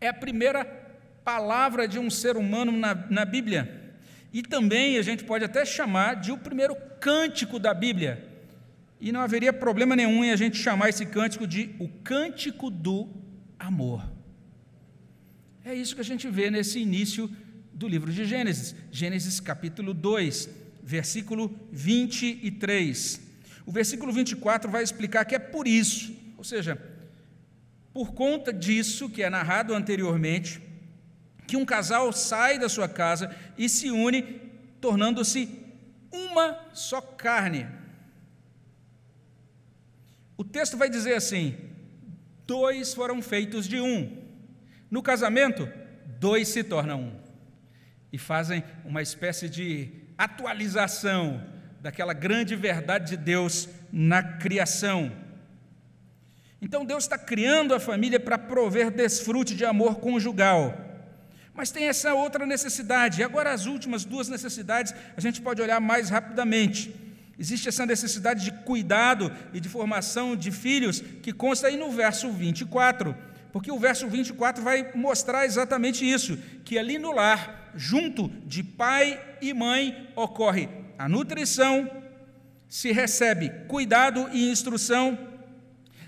É 0.00 0.06
a 0.06 0.14
primeira 0.14 0.81
palavra 1.24 1.86
de 1.86 1.98
um 1.98 2.10
ser 2.10 2.36
humano 2.36 2.72
na, 2.72 2.94
na 2.94 3.24
Bíblia. 3.24 3.80
E 4.32 4.42
também 4.42 4.96
a 4.96 5.02
gente 5.02 5.24
pode 5.24 5.44
até 5.44 5.64
chamar 5.64 6.16
de 6.16 6.32
o 6.32 6.38
primeiro 6.38 6.74
cântico 7.00 7.58
da 7.58 7.74
Bíblia. 7.74 8.28
E 9.00 9.12
não 9.12 9.20
haveria 9.20 9.52
problema 9.52 9.94
nenhum 9.94 10.24
em 10.24 10.30
a 10.30 10.36
gente 10.36 10.56
chamar 10.56 10.88
esse 10.88 11.04
cântico 11.06 11.46
de 11.46 11.74
o 11.78 11.88
cântico 11.88 12.70
do 12.70 13.08
amor. 13.58 14.08
É 15.64 15.74
isso 15.74 15.94
que 15.94 16.00
a 16.00 16.04
gente 16.04 16.28
vê 16.28 16.50
nesse 16.50 16.78
início 16.78 17.30
do 17.72 17.86
livro 17.86 18.12
de 18.12 18.24
Gênesis, 18.24 18.74
Gênesis 18.90 19.40
capítulo 19.40 19.92
2, 19.92 20.48
versículo 20.82 21.54
23. 21.70 23.20
O 23.66 23.72
versículo 23.72 24.12
24 24.12 24.70
vai 24.70 24.82
explicar 24.82 25.24
que 25.24 25.34
é 25.34 25.38
por 25.38 25.68
isso, 25.68 26.14
ou 26.36 26.44
seja, 26.44 26.76
por 27.92 28.12
conta 28.12 28.52
disso 28.52 29.08
que 29.08 29.22
é 29.22 29.30
narrado 29.30 29.74
anteriormente, 29.74 30.60
que 31.46 31.56
um 31.56 31.64
casal 31.64 32.12
sai 32.12 32.58
da 32.58 32.68
sua 32.68 32.88
casa 32.88 33.34
e 33.58 33.68
se 33.68 33.90
une, 33.90 34.22
tornando-se 34.80 35.48
uma 36.12 36.58
só 36.72 37.00
carne. 37.00 37.66
O 40.36 40.44
texto 40.44 40.76
vai 40.76 40.88
dizer 40.88 41.14
assim: 41.14 41.56
dois 42.46 42.94
foram 42.94 43.22
feitos 43.22 43.68
de 43.68 43.80
um. 43.80 44.22
No 44.90 45.02
casamento, 45.02 45.68
dois 46.18 46.48
se 46.48 46.62
tornam 46.62 47.00
um. 47.00 47.22
E 48.12 48.18
fazem 48.18 48.62
uma 48.84 49.00
espécie 49.00 49.48
de 49.48 49.90
atualização 50.18 51.42
daquela 51.80 52.12
grande 52.12 52.54
verdade 52.54 53.10
de 53.10 53.16
Deus 53.16 53.68
na 53.92 54.22
criação. 54.22 55.10
Então 56.60 56.84
Deus 56.84 57.04
está 57.04 57.18
criando 57.18 57.74
a 57.74 57.80
família 57.80 58.20
para 58.20 58.38
prover 58.38 58.90
desfrute 58.90 59.54
de 59.54 59.64
amor 59.64 59.96
conjugal. 59.96 60.91
Mas 61.54 61.70
tem 61.70 61.84
essa 61.84 62.14
outra 62.14 62.46
necessidade. 62.46 63.20
E 63.20 63.24
agora, 63.24 63.52
as 63.52 63.66
últimas 63.66 64.04
duas 64.04 64.28
necessidades, 64.28 64.94
a 65.16 65.20
gente 65.20 65.40
pode 65.40 65.60
olhar 65.60 65.80
mais 65.80 66.08
rapidamente. 66.08 66.94
Existe 67.38 67.68
essa 67.68 67.84
necessidade 67.84 68.44
de 68.44 68.52
cuidado 68.62 69.32
e 69.52 69.60
de 69.60 69.68
formação 69.68 70.36
de 70.36 70.50
filhos, 70.50 71.02
que 71.22 71.32
consta 71.32 71.66
aí 71.66 71.76
no 71.76 71.90
verso 71.90 72.30
24. 72.30 73.14
Porque 73.52 73.70
o 73.70 73.78
verso 73.78 74.08
24 74.08 74.62
vai 74.62 74.92
mostrar 74.94 75.44
exatamente 75.44 76.08
isso: 76.08 76.38
que 76.64 76.78
ali 76.78 76.98
no 76.98 77.12
lar, 77.12 77.72
junto 77.74 78.28
de 78.46 78.62
pai 78.62 79.20
e 79.40 79.52
mãe, 79.52 80.08
ocorre 80.16 80.68
a 80.98 81.08
nutrição, 81.08 81.90
se 82.68 82.92
recebe 82.92 83.50
cuidado 83.68 84.28
e 84.32 84.50
instrução, 84.50 85.18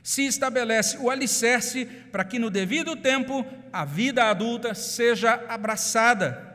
se 0.05 0.27
estabelece 0.27 0.99
o 0.99 1.11
alicerce 1.11 1.87
para 2.13 2.23
que 2.25 2.39
no 2.39 2.51
devido 2.51 2.95
tempo 2.95 3.45
a 3.73 3.87
vida 3.87 4.25
adulta 4.25 4.75
seja 4.75 5.43
abraçada. 5.49 6.53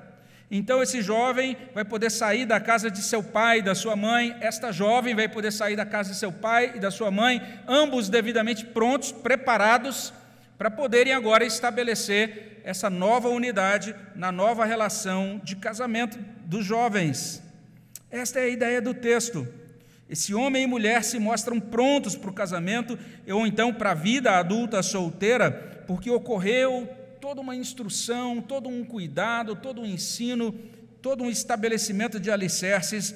Então 0.52 0.84
esse 0.84 1.02
jovem 1.02 1.58
vai 1.74 1.84
poder 1.84 2.12
sair 2.12 2.46
da 2.46 2.60
casa 2.60 2.92
de 2.92 3.02
seu 3.02 3.24
pai 3.24 3.58
e 3.58 3.64
da 3.64 3.74
sua 3.74 3.96
mãe, 3.96 4.38
esta 4.40 4.72
jovem 4.72 5.16
vai 5.16 5.28
poder 5.28 5.52
sair 5.52 5.76
da 5.76 5.86
casa 5.86 6.12
de 6.12 6.18
seu 6.18 6.32
pai 6.32 6.74
e 6.76 6.80
da 6.80 6.92
sua 6.92 7.10
mãe, 7.10 7.42
ambos 7.68 8.08
devidamente 8.08 8.66
prontos, 8.66 9.12
preparados 9.12 10.14
para 10.56 10.70
poderem 10.70 11.14
agora 11.14 11.44
estabelecer 11.44 12.62
essa 12.64 12.88
nova 12.88 13.30
unidade 13.30 13.96
na 14.16 14.32
nova 14.32 14.64
relação 14.64 15.42
de 15.44 15.56
casamento 15.56 16.20
dos 16.46 16.64
jovens. 16.64 17.42
Esta 18.12 18.40
é 18.40 18.44
a 18.44 18.50
ideia 18.50 18.80
do 18.80 18.94
texto. 18.94 19.48
Esse 20.10 20.34
homem 20.34 20.64
e 20.64 20.68
mulher 20.68 21.04
se 21.04 21.20
mostram 21.20 21.60
prontos 21.60 22.16
para 22.16 22.32
o 22.32 22.34
casamento 22.34 22.98
ou 23.28 23.46
então 23.46 23.72
para 23.72 23.92
a 23.92 23.96
vida 23.96 24.32
adulta 24.32 24.82
solteira, 24.82 25.52
porque 25.86 26.10
ocorreu 26.10 26.90
toda 27.22 27.42
uma 27.42 27.56
instrução, 27.56 28.42
todo 28.42 28.68
um 28.68 28.84
cuidado, 28.84 29.56
todo 29.56 29.82
um 29.82 29.86
ensino, 29.86 30.52
todo 31.00 31.24
um 31.24 31.30
estabelecimento 31.30 32.20
de 32.20 32.32
alicerces 32.32 33.14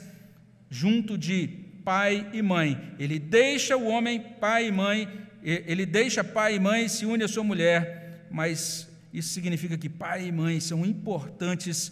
junto 0.70 1.18
de 1.18 1.48
pai 1.84 2.30
e 2.32 2.42
mãe. 2.42 2.94
Ele 3.00 3.18
deixa 3.18 3.76
o 3.76 3.88
homem, 3.88 4.20
pai 4.40 4.68
e 4.68 4.72
mãe, 4.72 5.08
ele 5.42 5.86
deixa 5.88 6.24
pai 6.24 6.56
e 6.56 6.60
mãe 6.60 6.86
e 6.86 6.90
se 6.90 7.06
une 7.08 7.24
à 7.24 7.28
sua 7.28 7.44
mulher, 7.44 8.28
mas 8.30 8.88
isso 9.12 9.30
significa 9.30 9.78
que 9.78 9.90
pai 9.90 10.28
e 10.28 10.32
mãe 10.32 10.60
são 10.60 10.86
importantes 10.86 11.92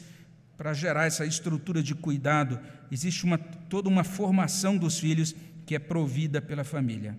para 0.62 0.76
gerar 0.76 1.08
essa 1.08 1.26
estrutura 1.26 1.82
de 1.82 1.96
cuidado, 1.96 2.60
existe 2.92 3.24
uma, 3.24 3.40
toda 3.40 3.90
uma 3.90 4.04
formação 4.04 4.78
dos 4.78 5.00
filhos 5.00 5.34
que 5.66 5.74
é 5.74 5.80
provida 5.80 6.40
pela 6.40 6.64
família. 6.64 7.18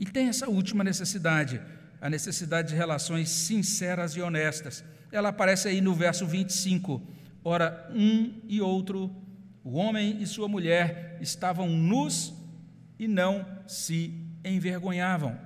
E 0.00 0.06
tem 0.06 0.28
essa 0.28 0.48
última 0.48 0.82
necessidade, 0.82 1.60
a 2.00 2.08
necessidade 2.08 2.68
de 2.68 2.74
relações 2.74 3.28
sinceras 3.28 4.16
e 4.16 4.22
honestas. 4.22 4.82
Ela 5.12 5.28
aparece 5.28 5.68
aí 5.68 5.82
no 5.82 5.94
verso 5.94 6.26
25. 6.26 7.02
Ora, 7.44 7.90
um 7.94 8.40
e 8.48 8.58
outro, 8.58 9.14
o 9.62 9.74
homem 9.74 10.22
e 10.22 10.26
sua 10.26 10.48
mulher, 10.48 11.18
estavam 11.20 11.68
nus 11.68 12.32
e 12.98 13.06
não 13.06 13.46
se 13.66 14.18
envergonhavam. 14.42 15.38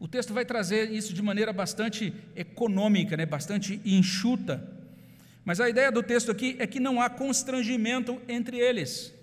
O 0.00 0.08
texto 0.08 0.34
vai 0.34 0.44
trazer 0.44 0.90
isso 0.90 1.14
de 1.14 1.22
maneira 1.22 1.52
bastante 1.52 2.12
econômica, 2.34 3.16
né, 3.16 3.24
bastante 3.24 3.80
enxuta. 3.84 4.76
Mas 5.48 5.60
a 5.60 5.66
ideia 5.70 5.90
do 5.90 6.02
texto 6.02 6.30
aqui 6.30 6.56
é 6.58 6.66
que 6.66 6.78
não 6.78 7.00
há 7.00 7.08
constrangimento 7.08 8.20
entre 8.28 8.58
eles. 8.58 9.14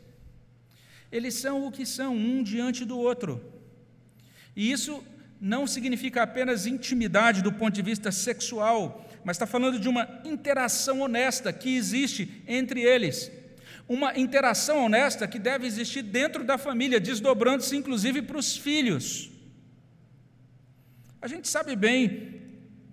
Eles 1.11 1.35
são 1.35 1.67
o 1.67 1.71
que 1.71 1.85
são, 1.85 2.15
um 2.15 2.41
diante 2.41 2.83
do 2.83 2.97
outro. 2.97 3.39
E 4.55 4.71
isso 4.71 5.03
não 5.39 5.67
significa 5.67 6.23
apenas 6.23 6.65
intimidade 6.65 7.43
do 7.43 7.53
ponto 7.53 7.75
de 7.75 7.83
vista 7.83 8.11
sexual, 8.11 9.07
mas 9.23 9.35
está 9.35 9.45
falando 9.45 9.77
de 9.77 9.87
uma 9.87 10.19
interação 10.25 11.01
honesta 11.01 11.53
que 11.53 11.75
existe 11.75 12.41
entre 12.47 12.81
eles. 12.81 13.31
Uma 13.87 14.17
interação 14.17 14.83
honesta 14.83 15.27
que 15.27 15.37
deve 15.37 15.67
existir 15.67 16.01
dentro 16.01 16.43
da 16.43 16.57
família, 16.57 16.99
desdobrando-se 16.99 17.77
inclusive 17.77 18.23
para 18.23 18.39
os 18.39 18.57
filhos. 18.57 19.29
A 21.21 21.27
gente 21.27 21.47
sabe 21.47 21.75
bem 21.75 22.44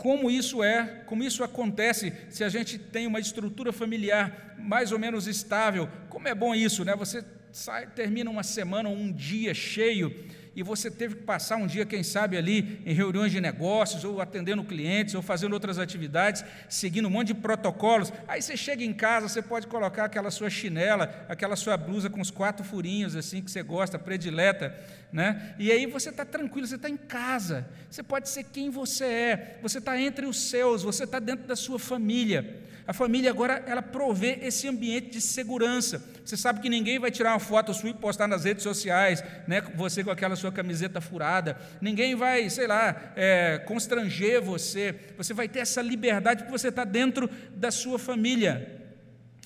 como 0.03 0.29
isso 0.29 0.65
é, 0.65 1.05
como 1.07 1.23
isso 1.23 1.45
acontece 1.45 2.13
se 2.29 2.43
a 2.43 2.49
gente 2.49 2.77
tem 2.77 3.07
uma 3.07 3.21
estrutura 3.21 3.73
familiar 3.73 4.57
mais 4.59 4.91
ou 4.91 4.99
menos 4.99 5.29
estável. 5.29 5.89
Como 6.09 6.27
é 6.27 6.35
bom 6.35 6.57
isso, 6.57 6.85
né? 6.85 6.97
Você 6.97 7.25
sai, 7.53 7.87
termina 7.87 8.29
uma 8.29 8.43
semana, 8.43 8.89
um 8.89 9.13
dia 9.13 9.55
cheio 9.55 10.13
e 10.57 10.63
você 10.63 10.91
teve 10.91 11.15
que 11.15 11.23
passar 11.23 11.57
um 11.57 11.67
dia, 11.67 11.87
quem 11.87 12.03
sabe, 12.03 12.37
ali 12.37 12.81
em 12.85 12.93
reuniões 12.93 13.33
de 13.33 13.41
negócios, 13.41 14.05
ou 14.05 14.21
atendendo 14.21 14.63
clientes, 14.65 15.15
ou 15.15 15.23
fazendo 15.23 15.53
outras 15.53 15.79
atividades, 15.79 16.45
seguindo 16.69 17.07
um 17.07 17.11
monte 17.11 17.29
de 17.29 17.35
protocolos. 17.35 18.13
Aí 18.29 18.43
você 18.43 18.57
chega 18.57 18.85
em 18.85 18.93
casa, 18.93 19.29
você 19.29 19.41
pode 19.41 19.67
colocar 19.67 20.05
aquela 20.05 20.31
sua 20.31 20.51
chinela, 20.51 21.25
aquela 21.29 21.57
sua 21.57 21.77
blusa 21.77 22.11
com 22.11 22.21
os 22.21 22.31
quatro 22.31 22.65
furinhos, 22.65 23.17
assim, 23.17 23.41
que 23.41 23.51
você 23.51 23.63
gosta, 23.63 23.99
predileta, 23.99 24.77
né? 25.13 25.55
E 25.59 25.71
aí 25.71 25.87
você 25.87 26.09
está 26.09 26.25
tranquilo, 26.25 26.67
você 26.67 26.77
está 26.77 26.89
em 26.89 26.97
casa, 26.97 27.69
você 27.91 28.03
pode 28.03 28.29
ser 28.29 28.45
quem 28.45 28.71
você 28.71 29.05
é, 29.05 29.59
você 29.61 29.79
está 29.79 30.01
entre 30.01 30.27
os 30.27 30.49
seus, 30.49 30.83
você 30.83 31.05
está 31.05 31.19
dentro 31.19 31.47
da 31.47 31.55
sua 31.55 31.79
família. 31.79 32.63
A 32.85 32.93
família 32.93 33.31
agora 33.31 33.63
ela 33.67 33.81
provê 33.81 34.41
esse 34.43 34.67
ambiente 34.67 35.11
de 35.11 35.21
segurança. 35.21 36.03
Você 36.25 36.37
sabe 36.37 36.61
que 36.61 36.69
ninguém 36.69 36.99
vai 36.99 37.13
tirar 37.13 37.33
uma 37.33 37.39
foto 37.39 37.73
sua 37.73 37.91
e 37.91 37.95
postar 37.95 38.27
nas 38.27 38.43
redes 38.43 38.65
sociais, 38.65 39.23
né? 39.47 39.61
Você 39.77 40.03
com 40.03 40.11
aquela 40.11 40.35
sua 40.35 40.51
camiseta 40.51 41.01
furada. 41.01 41.57
Ninguém 41.81 42.17
vai, 42.17 42.51
sei 42.51 42.67
lá, 42.67 43.13
é, 43.15 43.59
constranger 43.67 44.43
você. 44.43 44.97
Você 45.17 45.33
vai 45.33 45.47
ter 45.49 45.61
essa 45.61 45.81
liberdade 45.81 46.43
porque 46.43 46.59
você 46.59 46.69
está 46.69 46.85
dentro 46.85 47.31
da 47.55 47.71
sua 47.71 48.01
família. 48.01 48.81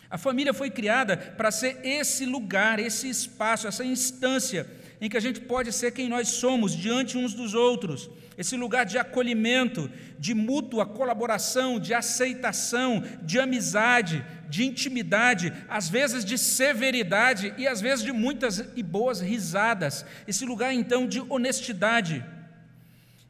A 0.08 0.16
família 0.16 0.54
foi 0.54 0.70
criada 0.70 1.16
para 1.16 1.50
ser 1.50 1.78
esse 1.84 2.24
lugar, 2.24 2.78
esse 2.78 3.08
espaço, 3.08 3.66
essa 3.66 3.84
instância 3.84 4.66
em 5.00 5.08
que 5.08 5.16
a 5.16 5.20
gente 5.20 5.40
pode 5.40 5.72
ser 5.72 5.92
quem 5.92 6.08
nós 6.08 6.28
somos 6.28 6.74
diante 6.74 7.18
uns 7.18 7.34
dos 7.34 7.54
outros. 7.54 8.10
Esse 8.36 8.56
lugar 8.56 8.84
de 8.84 8.98
acolhimento, 8.98 9.90
de 10.18 10.34
mútua 10.34 10.84
colaboração, 10.84 11.78
de 11.78 11.94
aceitação, 11.94 13.02
de 13.22 13.38
amizade, 13.38 14.24
de 14.48 14.64
intimidade, 14.64 15.52
às 15.68 15.88
vezes 15.88 16.24
de 16.24 16.36
severidade 16.36 17.54
e 17.56 17.66
às 17.66 17.80
vezes 17.80 18.04
de 18.04 18.12
muitas 18.12 18.64
e 18.76 18.82
boas 18.82 19.20
risadas. 19.20 20.04
Esse 20.26 20.44
lugar 20.44 20.72
então 20.72 21.06
de 21.06 21.20
honestidade. 21.20 22.24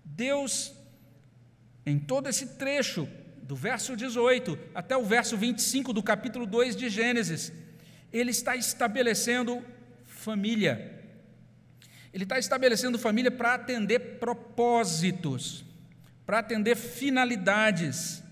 Deus, 0.04 0.72
em 1.84 1.98
todo 1.98 2.28
esse 2.28 2.46
trecho, 2.56 3.08
do 3.46 3.54
verso 3.54 3.96
18 3.96 4.58
até 4.74 4.96
o 4.96 5.04
verso 5.04 5.36
25 5.36 5.92
do 5.92 6.02
capítulo 6.02 6.46
2 6.46 6.74
de 6.74 6.88
Gênesis, 6.88 7.52
ele 8.12 8.32
está 8.32 8.56
estabelecendo 8.56 9.62
família. 10.04 10.95
Ele 12.16 12.24
está 12.24 12.38
estabelecendo 12.38 12.98
família 12.98 13.30
para 13.30 13.52
atender 13.52 14.16
propósitos, 14.18 15.66
para 16.24 16.38
atender 16.38 16.74
finalidades, 16.74 18.22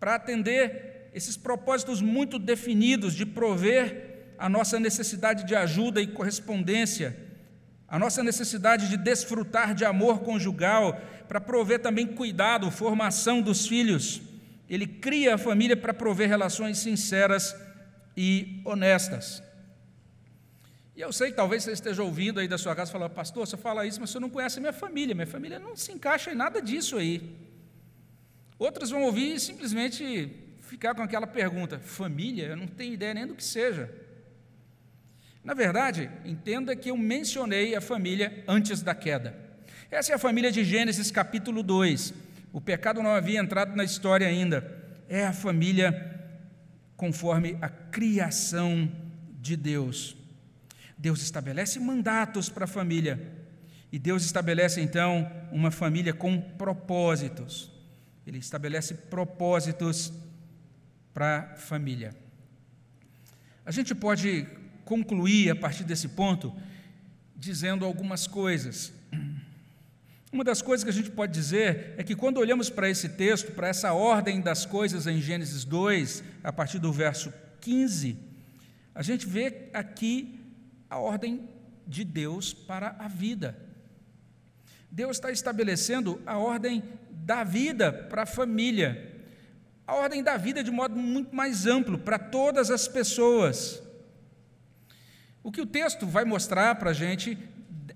para 0.00 0.16
atender 0.16 1.10
esses 1.14 1.36
propósitos 1.36 2.02
muito 2.02 2.40
definidos 2.40 3.14
de 3.14 3.24
prover 3.24 4.32
a 4.36 4.48
nossa 4.48 4.80
necessidade 4.80 5.44
de 5.44 5.54
ajuda 5.54 6.02
e 6.02 6.08
correspondência, 6.08 7.16
a 7.86 8.00
nossa 8.00 8.20
necessidade 8.20 8.88
de 8.88 8.96
desfrutar 8.96 9.76
de 9.76 9.84
amor 9.84 10.22
conjugal, 10.22 11.00
para 11.28 11.40
prover 11.40 11.78
também 11.78 12.08
cuidado, 12.08 12.68
formação 12.68 13.40
dos 13.40 13.64
filhos. 13.64 14.22
Ele 14.68 14.88
cria 14.88 15.36
a 15.36 15.38
família 15.38 15.76
para 15.76 15.94
prover 15.94 16.28
relações 16.28 16.78
sinceras 16.78 17.54
e 18.16 18.60
honestas. 18.64 19.40
E 20.96 21.00
eu 21.00 21.12
sei 21.12 21.30
que 21.30 21.36
talvez 21.36 21.64
você 21.64 21.72
esteja 21.72 22.02
ouvindo 22.02 22.38
aí 22.38 22.46
da 22.46 22.56
sua 22.56 22.74
casa 22.74 22.92
falando, 22.92 23.10
pastor, 23.10 23.46
você 23.46 23.56
fala 23.56 23.84
isso, 23.84 24.00
mas 24.00 24.10
você 24.10 24.20
não 24.20 24.30
conhece 24.30 24.58
a 24.58 24.60
minha 24.60 24.72
família. 24.72 25.14
Minha 25.14 25.26
família 25.26 25.58
não 25.58 25.74
se 25.74 25.90
encaixa 25.90 26.30
em 26.30 26.36
nada 26.36 26.62
disso 26.62 26.96
aí. 26.96 27.36
Outros 28.58 28.90
vão 28.90 29.02
ouvir 29.02 29.34
e 29.34 29.40
simplesmente 29.40 30.30
ficar 30.60 30.94
com 30.94 31.02
aquela 31.02 31.26
pergunta: 31.26 31.80
família? 31.80 32.46
Eu 32.46 32.56
não 32.56 32.68
tenho 32.68 32.94
ideia 32.94 33.12
nem 33.12 33.26
do 33.26 33.34
que 33.34 33.42
seja. 33.42 33.92
Na 35.42 35.52
verdade, 35.52 36.10
entenda 36.24 36.74
que 36.76 36.90
eu 36.90 36.96
mencionei 36.96 37.74
a 37.74 37.80
família 37.80 38.44
antes 38.46 38.80
da 38.80 38.94
queda. 38.94 39.36
Essa 39.90 40.12
é 40.12 40.14
a 40.14 40.18
família 40.18 40.50
de 40.50 40.64
Gênesis 40.64 41.10
capítulo 41.10 41.62
2. 41.62 42.14
O 42.52 42.60
pecado 42.60 43.02
não 43.02 43.10
havia 43.10 43.40
entrado 43.40 43.74
na 43.76 43.84
história 43.84 44.26
ainda. 44.26 44.82
É 45.08 45.26
a 45.26 45.32
família 45.32 46.14
conforme 46.96 47.58
a 47.60 47.68
criação 47.68 48.90
de 49.40 49.56
Deus. 49.56 50.16
Deus 51.04 51.20
estabelece 51.20 51.78
mandatos 51.78 52.48
para 52.48 52.64
a 52.64 52.66
família. 52.66 53.20
E 53.92 53.98
Deus 53.98 54.24
estabelece 54.24 54.80
então 54.80 55.30
uma 55.52 55.70
família 55.70 56.14
com 56.14 56.40
propósitos. 56.40 57.70
Ele 58.26 58.38
estabelece 58.38 58.94
propósitos 58.94 60.10
para 61.12 61.52
a 61.52 61.56
família. 61.56 62.16
A 63.66 63.70
gente 63.70 63.94
pode 63.94 64.46
concluir 64.86 65.50
a 65.50 65.54
partir 65.54 65.84
desse 65.84 66.08
ponto 66.08 66.56
dizendo 67.36 67.84
algumas 67.84 68.26
coisas. 68.26 68.90
Uma 70.32 70.42
das 70.42 70.62
coisas 70.62 70.84
que 70.84 70.90
a 70.90 71.00
gente 71.00 71.10
pode 71.10 71.34
dizer 71.34 71.96
é 71.98 72.02
que 72.02 72.16
quando 72.16 72.38
olhamos 72.38 72.70
para 72.70 72.88
esse 72.88 73.10
texto, 73.10 73.52
para 73.52 73.68
essa 73.68 73.92
ordem 73.92 74.40
das 74.40 74.64
coisas 74.64 75.06
em 75.06 75.20
Gênesis 75.20 75.64
2, 75.66 76.24
a 76.42 76.50
partir 76.50 76.78
do 76.78 76.90
verso 76.90 77.30
15, 77.60 78.16
a 78.94 79.02
gente 79.02 79.26
vê 79.26 79.68
aqui 79.74 80.40
a 80.94 80.98
ordem 80.98 81.48
de 81.84 82.04
Deus 82.04 82.52
para 82.52 82.94
a 83.00 83.08
vida. 83.08 83.58
Deus 84.88 85.16
está 85.16 85.32
estabelecendo 85.32 86.22
a 86.24 86.38
ordem 86.38 86.84
da 87.10 87.42
vida 87.42 87.92
para 87.92 88.22
a 88.22 88.26
família, 88.26 89.12
a 89.84 89.96
ordem 89.96 90.22
da 90.22 90.36
vida 90.36 90.62
de 90.62 90.70
modo 90.70 90.94
muito 90.94 91.34
mais 91.34 91.66
amplo 91.66 91.98
para 91.98 92.16
todas 92.16 92.70
as 92.70 92.86
pessoas. 92.86 93.82
O 95.42 95.50
que 95.50 95.60
o 95.60 95.66
texto 95.66 96.06
vai 96.06 96.24
mostrar 96.24 96.76
para 96.76 96.90
a 96.90 96.94
gente, 96.94 97.36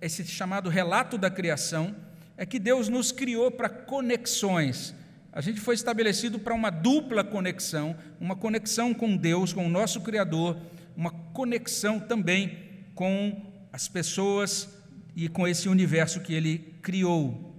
esse 0.00 0.26
chamado 0.26 0.68
relato 0.68 1.16
da 1.16 1.30
criação, 1.30 1.94
é 2.36 2.44
que 2.44 2.58
Deus 2.58 2.88
nos 2.88 3.12
criou 3.12 3.48
para 3.48 3.68
conexões. 3.68 4.92
A 5.32 5.40
gente 5.40 5.60
foi 5.60 5.76
estabelecido 5.76 6.36
para 6.36 6.52
uma 6.52 6.70
dupla 6.70 7.22
conexão, 7.22 7.96
uma 8.18 8.34
conexão 8.34 8.92
com 8.92 9.16
Deus, 9.16 9.52
com 9.52 9.64
o 9.64 9.70
nosso 9.70 10.00
Criador, 10.00 10.56
uma 10.96 11.12
conexão 11.12 12.00
também 12.00 12.66
com 12.98 13.40
as 13.72 13.86
pessoas 13.86 14.68
e 15.14 15.28
com 15.28 15.46
esse 15.46 15.68
universo 15.68 16.20
que 16.20 16.34
Ele 16.34 16.74
criou. 16.82 17.54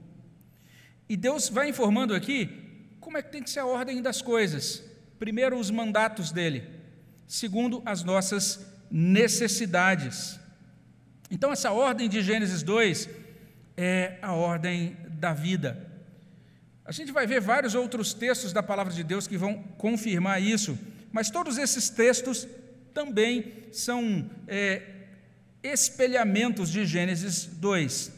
E 1.07 1.15
Deus 1.15 1.47
vai 1.47 1.69
informando 1.69 2.13
aqui 2.13 2.49
como 2.99 3.17
é 3.17 3.21
que 3.21 3.31
tem 3.31 3.41
que 3.41 3.49
ser 3.49 3.61
a 3.61 3.65
ordem 3.65 4.01
das 4.01 4.21
coisas. 4.21 4.83
Primeiro, 5.17 5.57
os 5.57 5.71
mandatos 5.71 6.33
dele. 6.33 6.65
Segundo, 7.25 7.81
as 7.85 8.03
nossas 8.03 8.67
necessidades. 8.91 10.37
Então, 11.31 11.53
essa 11.53 11.71
ordem 11.71 12.09
de 12.09 12.21
Gênesis 12.21 12.61
2 12.61 13.09
é 13.77 14.17
a 14.21 14.33
ordem 14.33 14.97
da 15.07 15.31
vida. 15.33 15.89
A 16.83 16.91
gente 16.91 17.13
vai 17.13 17.25
ver 17.25 17.39
vários 17.39 17.75
outros 17.75 18.13
textos 18.13 18.51
da 18.51 18.61
palavra 18.61 18.91
de 18.91 19.05
Deus 19.05 19.25
que 19.25 19.37
vão 19.37 19.63
confirmar 19.77 20.41
isso, 20.41 20.77
mas 21.13 21.31
todos 21.31 21.57
esses 21.57 21.89
textos 21.89 22.45
também 22.93 23.53
são 23.71 24.29
é, 24.45 24.98
espelhamentos 25.63 26.69
de 26.69 26.85
Gênesis 26.85 27.45
2. 27.45 28.11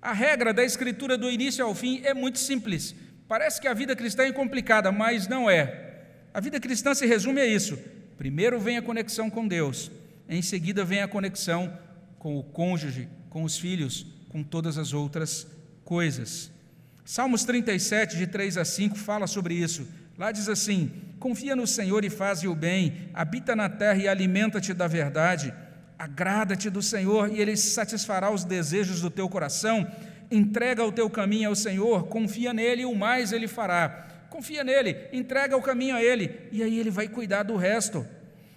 A 0.00 0.12
regra 0.12 0.52
da 0.52 0.62
escritura 0.62 1.16
do 1.16 1.30
início 1.30 1.64
ao 1.64 1.74
fim 1.74 2.02
é 2.04 2.12
muito 2.12 2.38
simples. 2.38 2.94
Parece 3.26 3.60
que 3.60 3.66
a 3.66 3.74
vida 3.74 3.96
cristã 3.96 4.24
é 4.24 4.32
complicada, 4.32 4.92
mas 4.92 5.26
não 5.26 5.48
é. 5.48 5.84
A 6.32 6.40
vida 6.40 6.60
cristã 6.60 6.94
se 6.94 7.06
resume 7.06 7.40
a 7.40 7.46
isso: 7.46 7.78
primeiro 8.18 8.60
vem 8.60 8.76
a 8.76 8.82
conexão 8.82 9.30
com 9.30 9.48
Deus, 9.48 9.90
em 10.28 10.42
seguida 10.42 10.84
vem 10.84 11.00
a 11.00 11.08
conexão 11.08 11.72
com 12.18 12.38
o 12.38 12.42
cônjuge, 12.42 13.08
com 13.30 13.44
os 13.44 13.56
filhos, 13.56 14.06
com 14.28 14.42
todas 14.42 14.76
as 14.76 14.92
outras 14.92 15.46
coisas. 15.84 16.50
Salmos 17.04 17.44
37, 17.44 18.16
de 18.16 18.26
3 18.26 18.56
a 18.58 18.64
5, 18.64 18.96
fala 18.96 19.26
sobre 19.26 19.54
isso. 19.54 19.86
Lá 20.18 20.32
diz 20.32 20.48
assim: 20.48 20.90
Confia 21.18 21.56
no 21.56 21.66
Senhor 21.66 22.04
e 22.04 22.10
faze 22.10 22.46
o 22.46 22.54
bem, 22.54 23.08
habita 23.14 23.56
na 23.56 23.68
terra 23.68 23.98
e 23.98 24.08
alimenta-te 24.08 24.74
da 24.74 24.86
verdade. 24.86 25.52
Agrada-te 25.98 26.68
do 26.70 26.82
Senhor 26.82 27.30
e 27.32 27.40
Ele 27.40 27.56
satisfará 27.56 28.30
os 28.30 28.44
desejos 28.44 29.00
do 29.00 29.10
teu 29.10 29.28
coração. 29.28 29.90
Entrega 30.30 30.84
o 30.84 30.92
teu 30.92 31.08
caminho 31.08 31.50
ao 31.50 31.54
Senhor, 31.54 32.06
confia 32.08 32.52
nele 32.52 32.82
e 32.82 32.86
o 32.86 32.94
mais 32.94 33.32
Ele 33.32 33.46
fará. 33.46 34.06
Confia 34.30 34.64
nele, 34.64 34.96
entrega 35.12 35.56
o 35.56 35.62
caminho 35.62 35.94
a 35.94 36.02
Ele 36.02 36.48
e 36.50 36.62
aí 36.62 36.78
Ele 36.78 36.90
vai 36.90 37.08
cuidar 37.08 37.44
do 37.44 37.56
resto. 37.56 38.04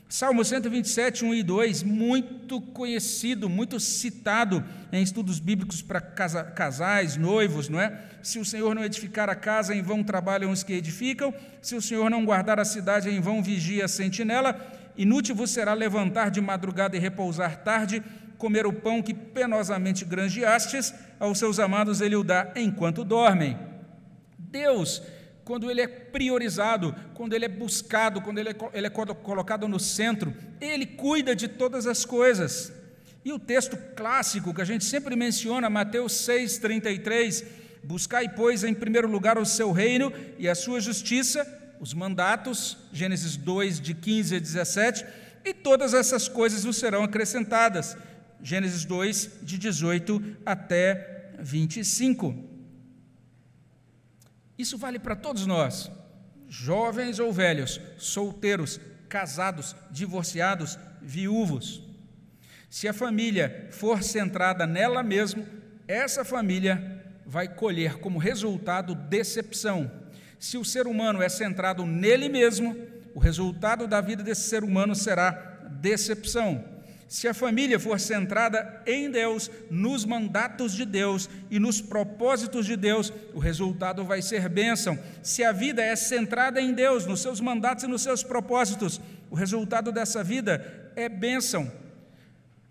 Salmo 0.09 0.43
127, 0.43 1.25
1 1.25 1.33
e 1.33 1.43
2, 1.43 1.83
muito 1.83 2.61
conhecido, 2.61 3.49
muito 3.49 3.77
citado 3.77 4.63
em 4.89 5.03
estudos 5.03 5.37
bíblicos 5.37 5.81
para 5.81 5.99
casa, 5.99 6.45
casais, 6.45 7.17
noivos, 7.17 7.67
não 7.67 7.79
é? 7.79 8.03
Se 8.23 8.39
o 8.39 8.45
Senhor 8.45 8.73
não 8.73 8.85
edificar 8.85 9.29
a 9.29 9.35
casa, 9.35 9.75
em 9.75 9.81
vão 9.81 10.01
trabalham 10.05 10.49
os 10.49 10.63
que 10.63 10.71
edificam, 10.71 11.33
se 11.61 11.75
o 11.75 11.81
Senhor 11.81 12.09
não 12.09 12.23
guardar 12.23 12.57
a 12.57 12.63
cidade, 12.63 13.09
em 13.09 13.19
vão 13.19 13.43
vigia 13.43 13.83
a 13.83 13.89
sentinela, 13.89 14.55
inútil 14.97 15.35
vos 15.35 15.51
será 15.51 15.73
levantar 15.73 16.31
de 16.31 16.41
madrugada 16.41 16.95
e 16.95 16.99
repousar 16.99 17.63
tarde, 17.63 18.03
comer 18.37 18.65
o 18.65 18.73
pão 18.73 19.01
que 19.01 19.13
penosamente 19.13 20.03
granjeastes, 20.03 20.93
aos 21.19 21.37
seus 21.39 21.59
amados 21.59 22.01
ele 22.01 22.15
o 22.15 22.23
dá 22.23 22.51
enquanto 22.55 23.03
dormem. 23.03 23.57
Deus 24.37 25.01
quando 25.47 25.71
ele 25.71 25.79
é 25.79 25.87
priorizado, 25.87 26.93
quando 27.13 27.31
ele 27.31 27.45
é 27.45 27.47
buscado, 27.47 28.19
quando 28.19 28.37
ele 28.37 28.49
é, 28.49 28.55
ele 28.73 28.87
é 28.87 28.89
colocado 28.89 29.65
no 29.65 29.79
centro, 29.79 30.35
ele 30.59 30.85
cuida 30.85 31.33
de 31.33 31.47
todas 31.47 31.87
as 31.87 32.03
coisas. 32.03 32.73
E 33.23 33.31
o 33.31 33.39
texto 33.39 33.77
clássico 33.95 34.53
que 34.53 34.61
a 34.61 34.65
gente 34.65 34.83
sempre 34.83 35.15
menciona, 35.15 35.69
Mateus 35.69 36.11
6,33, 36.27 37.45
buscai, 37.81 38.27
pois, 38.27 38.65
em 38.65 38.73
primeiro 38.73 39.09
lugar 39.09 39.37
o 39.37 39.45
seu 39.45 39.71
reino 39.71 40.11
e 40.37 40.49
a 40.49 40.55
sua 40.55 40.81
justiça, 40.81 41.45
os 41.79 41.93
mandatos, 41.93 42.77
Gênesis 42.91 43.35
2, 43.35 43.79
de 43.79 43.93
15 43.93 44.35
a 44.35 44.39
17, 44.39 45.05
e 45.45 45.53
todas 45.53 45.93
essas 45.93 46.27
coisas 46.27 46.63
vos 46.63 46.77
serão 46.77 47.03
acrescentadas, 47.03 47.97
Gênesis 48.41 48.85
2, 48.85 49.39
de 49.41 49.57
18 49.57 50.37
até 50.45 51.31
25. 51.39 52.35
Isso 54.57 54.77
vale 54.77 54.99
para 54.99 55.15
todos 55.15 55.45
nós, 55.45 55.91
jovens 56.47 57.19
ou 57.19 57.31
velhos, 57.31 57.79
solteiros, 57.97 58.79
casados, 59.07 59.75
divorciados, 59.91 60.77
viúvos. 61.01 61.81
Se 62.69 62.87
a 62.87 62.93
família 62.93 63.69
for 63.71 64.03
centrada 64.03 64.65
nela 64.65 65.03
mesma, 65.03 65.43
essa 65.87 66.25
família 66.25 67.05
vai 67.25 67.47
colher 67.47 67.99
como 67.99 68.19
resultado 68.19 68.95
decepção. 68.95 69.91
Se 70.39 70.57
o 70.57 70.65
ser 70.65 70.87
humano 70.87 71.21
é 71.21 71.29
centrado 71.29 71.85
nele 71.85 72.29
mesmo, 72.29 72.75
o 73.13 73.19
resultado 73.19 73.87
da 73.87 73.99
vida 73.99 74.21
desse 74.21 74.49
ser 74.49 74.63
humano 74.63 74.95
será 74.95 75.31
decepção. 75.81 76.63
Se 77.07 77.27
a 77.27 77.33
família 77.33 77.79
for 77.79 77.99
centrada 77.99 78.81
em 78.85 79.09
Deus, 79.09 79.49
nos 79.71 80.03
mandatos 80.03 80.73
de 80.73 80.85
Deus 80.85 81.29
e 81.49 81.57
nos 81.57 81.79
propósitos 81.79 82.65
de 82.65 82.75
Deus, 82.75 83.13
o 83.33 83.39
resultado 83.39 84.03
vai 84.03 84.21
ser 84.21 84.49
bênção. 84.49 84.99
Se 85.23 85.43
a 85.43 85.53
vida 85.53 85.81
é 85.81 85.95
centrada 85.95 86.59
em 86.59 86.73
Deus, 86.73 87.05
nos 87.05 87.21
seus 87.21 87.39
mandatos 87.39 87.85
e 87.85 87.87
nos 87.87 88.01
seus 88.01 88.23
propósitos, 88.23 88.99
o 89.29 89.35
resultado 89.35 89.91
dessa 89.91 90.21
vida 90.21 90.91
é 90.97 91.07
bênção. 91.07 91.71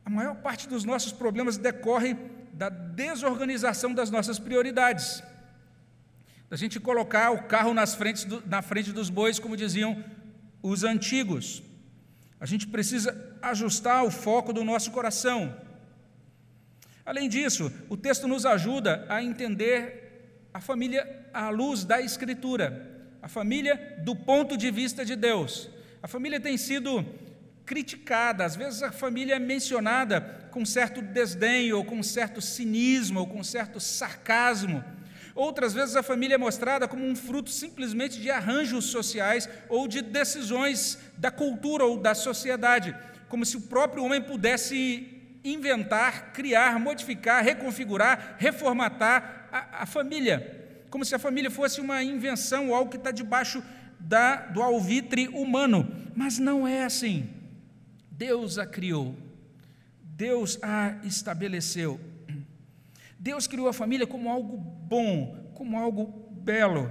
A 0.05 0.11
maior 0.11 0.37
parte 0.37 0.69
dos 0.69 0.85
nossos 0.85 1.13
problemas 1.13 1.57
decorre 1.57 2.15
da 2.53 2.69
desorganização 2.69 3.95
das 3.95 4.11
nossas 4.11 4.39
prioridades. 4.39 5.23
Da 6.49 6.57
gente 6.57 6.79
colocar 6.79 7.31
o 7.31 7.43
carro 7.45 7.75
nas 7.75 7.95
frentes 7.95 8.25
do, 8.25 8.43
na 8.47 8.63
frente 8.63 8.93
dos 8.93 9.11
bois, 9.11 9.39
como 9.39 9.57
diziam 9.57 10.03
os 10.63 10.85
antigos. 10.85 11.63
A 12.39 12.47
gente 12.47 12.67
precisa 12.67 13.37
ajustar 13.43 14.05
o 14.05 14.11
foco 14.11 14.53
do 14.53 14.65
nosso 14.65 14.91
coração. 14.91 15.57
Além 17.05 17.29
disso, 17.29 17.73
o 17.89 17.97
texto 17.97 18.29
nos 18.29 18.45
ajuda 18.45 19.07
a 19.09 19.23
entender 19.23 20.49
a 20.53 20.61
família 20.61 21.29
à 21.33 21.51
luz 21.51 21.85
da 21.85 22.01
Escritura, 22.01 23.09
a 23.23 23.29
família 23.29 24.01
do 24.05 24.15
ponto 24.15 24.57
de 24.57 24.71
vista 24.71 25.05
de 25.05 25.15
Deus. 25.15 25.69
A 26.03 26.09
família 26.09 26.41
tem 26.41 26.57
sido 26.57 27.05
criticada, 27.65 28.45
às 28.45 28.55
vezes 28.55 28.83
a 28.83 28.93
família 28.93 29.35
é 29.35 29.39
mencionada 29.39 30.21
com 30.51 30.65
certo 30.65 31.03
desdém, 31.03 31.73
ou 31.73 31.85
com 31.85 32.03
certo 32.03 32.41
cinismo, 32.41 33.21
ou 33.21 33.27
com 33.27 33.43
certo 33.45 33.79
sarcasmo. 33.79 34.83
Outras 35.37 35.75
vezes 35.75 35.95
a 35.95 36.03
família 36.03 36.37
é 36.37 36.39
mostrada 36.39 36.89
como 36.89 37.07
um 37.07 37.15
fruto 37.15 37.51
simplesmente 37.51 38.19
de 38.19 38.31
arranjos 38.31 38.87
sociais 38.87 39.47
ou 39.69 39.87
de 39.87 40.01
decisões 40.01 40.99
da 41.19 41.31
cultura 41.31 41.85
ou 41.85 41.99
da 41.99 42.15
sociedade, 42.15 42.97
como 43.29 43.45
se 43.45 43.59
o 43.59 43.61
próprio 43.61 44.03
homem 44.03 44.23
pudesse 44.23 45.07
inventar, 45.45 46.33
criar, 46.33 46.81
modificar, 46.81 47.45
reconfigurar, 47.45 48.37
reformatar 48.39 49.49
a, 49.53 49.83
a 49.83 49.87
família, 49.87 50.85
como 50.89 51.05
se 51.05 51.15
a 51.15 51.19
família 51.19 51.51
fosse 51.51 51.83
uma 51.83 52.03
invenção 52.03 52.71
ou 52.71 52.75
algo 52.75 52.91
que 52.91 52.97
está 52.97 53.11
debaixo 53.11 53.63
da, 54.01 54.37
do 54.37 54.63
alvitre 54.63 55.29
humano. 55.29 55.87
Mas 56.15 56.39
não 56.39 56.67
é 56.67 56.85
assim. 56.85 57.29
Deus 58.11 58.57
a 58.57 58.65
criou, 58.65 59.15
Deus 60.03 60.59
a 60.63 60.97
estabeleceu. 61.05 62.01
Deus 63.27 63.49
criou 63.49 63.67
a 63.67 63.73
família 63.73 64.07
como 64.07 64.31
algo 64.31 64.57
bom, 64.57 65.51
como 65.53 65.77
algo 65.77 66.31
belo. 66.31 66.89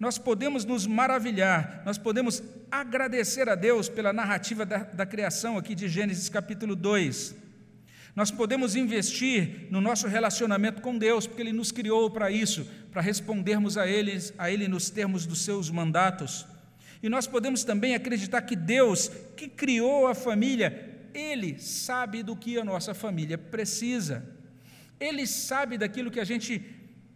Nós 0.00 0.16
podemos 0.16 0.64
nos 0.64 0.86
maravilhar, 0.86 1.82
nós 1.84 1.98
podemos 1.98 2.42
agradecer 2.70 3.46
a 3.46 3.54
Deus 3.54 3.86
pela 3.86 4.14
narrativa 4.14 4.64
da, 4.64 4.78
da 4.78 5.04
criação 5.04 5.58
aqui 5.58 5.74
de 5.74 5.88
Gênesis 5.90 6.30
capítulo 6.30 6.74
2. 6.74 7.34
Nós 8.14 8.30
podemos 8.30 8.74
investir 8.76 9.68
no 9.70 9.78
nosso 9.78 10.08
relacionamento 10.08 10.80
com 10.80 10.96
Deus, 10.96 11.26
porque 11.26 11.42
Ele 11.42 11.52
nos 11.52 11.70
criou 11.70 12.10
para 12.10 12.30
isso, 12.30 12.66
para 12.90 13.02
respondermos 13.02 13.76
a 13.76 13.86
Ele, 13.86 14.18
a 14.38 14.50
Ele 14.50 14.66
nos 14.66 14.88
termos 14.88 15.26
dos 15.26 15.42
seus 15.42 15.68
mandatos. 15.68 16.46
E 17.02 17.10
nós 17.10 17.26
podemos 17.26 17.62
também 17.62 17.94
acreditar 17.94 18.40
que 18.40 18.56
Deus, 18.56 19.10
que 19.36 19.48
criou 19.48 20.06
a 20.06 20.14
família, 20.14 21.10
Ele 21.12 21.58
sabe 21.58 22.22
do 22.22 22.34
que 22.34 22.58
a 22.58 22.64
nossa 22.64 22.94
família 22.94 23.36
precisa. 23.36 24.34
Ele 24.98 25.26
sabe 25.26 25.76
daquilo 25.78 26.10
que 26.10 26.20
a 26.20 26.24
gente 26.24 26.62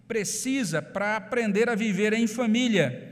precisa 0.07 0.83
para 0.83 1.16
aprender 1.16 1.68
a 1.68 1.74
viver 1.74 2.12
em 2.12 2.26
família. 2.26 3.09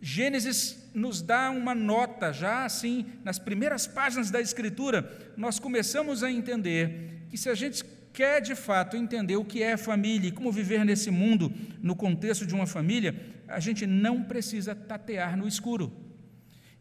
Gênesis 0.00 0.90
nos 0.92 1.22
dá 1.22 1.50
uma 1.50 1.74
nota, 1.74 2.30
já 2.30 2.64
assim, 2.64 3.06
nas 3.24 3.38
primeiras 3.38 3.86
páginas 3.86 4.30
da 4.30 4.40
Escritura, 4.40 5.32
nós 5.36 5.58
começamos 5.58 6.22
a 6.22 6.30
entender 6.30 7.26
que 7.30 7.38
se 7.38 7.48
a 7.48 7.54
gente 7.54 7.82
quer 8.12 8.40
de 8.40 8.54
fato 8.54 8.96
entender 8.96 9.36
o 9.36 9.44
que 9.44 9.62
é 9.62 9.76
família 9.76 10.28
e 10.28 10.32
como 10.32 10.52
viver 10.52 10.84
nesse 10.84 11.10
mundo, 11.10 11.52
no 11.80 11.96
contexto 11.96 12.46
de 12.46 12.54
uma 12.54 12.66
família, 12.66 13.18
a 13.48 13.58
gente 13.58 13.86
não 13.86 14.22
precisa 14.22 14.74
tatear 14.74 15.36
no 15.36 15.48
escuro. 15.48 15.90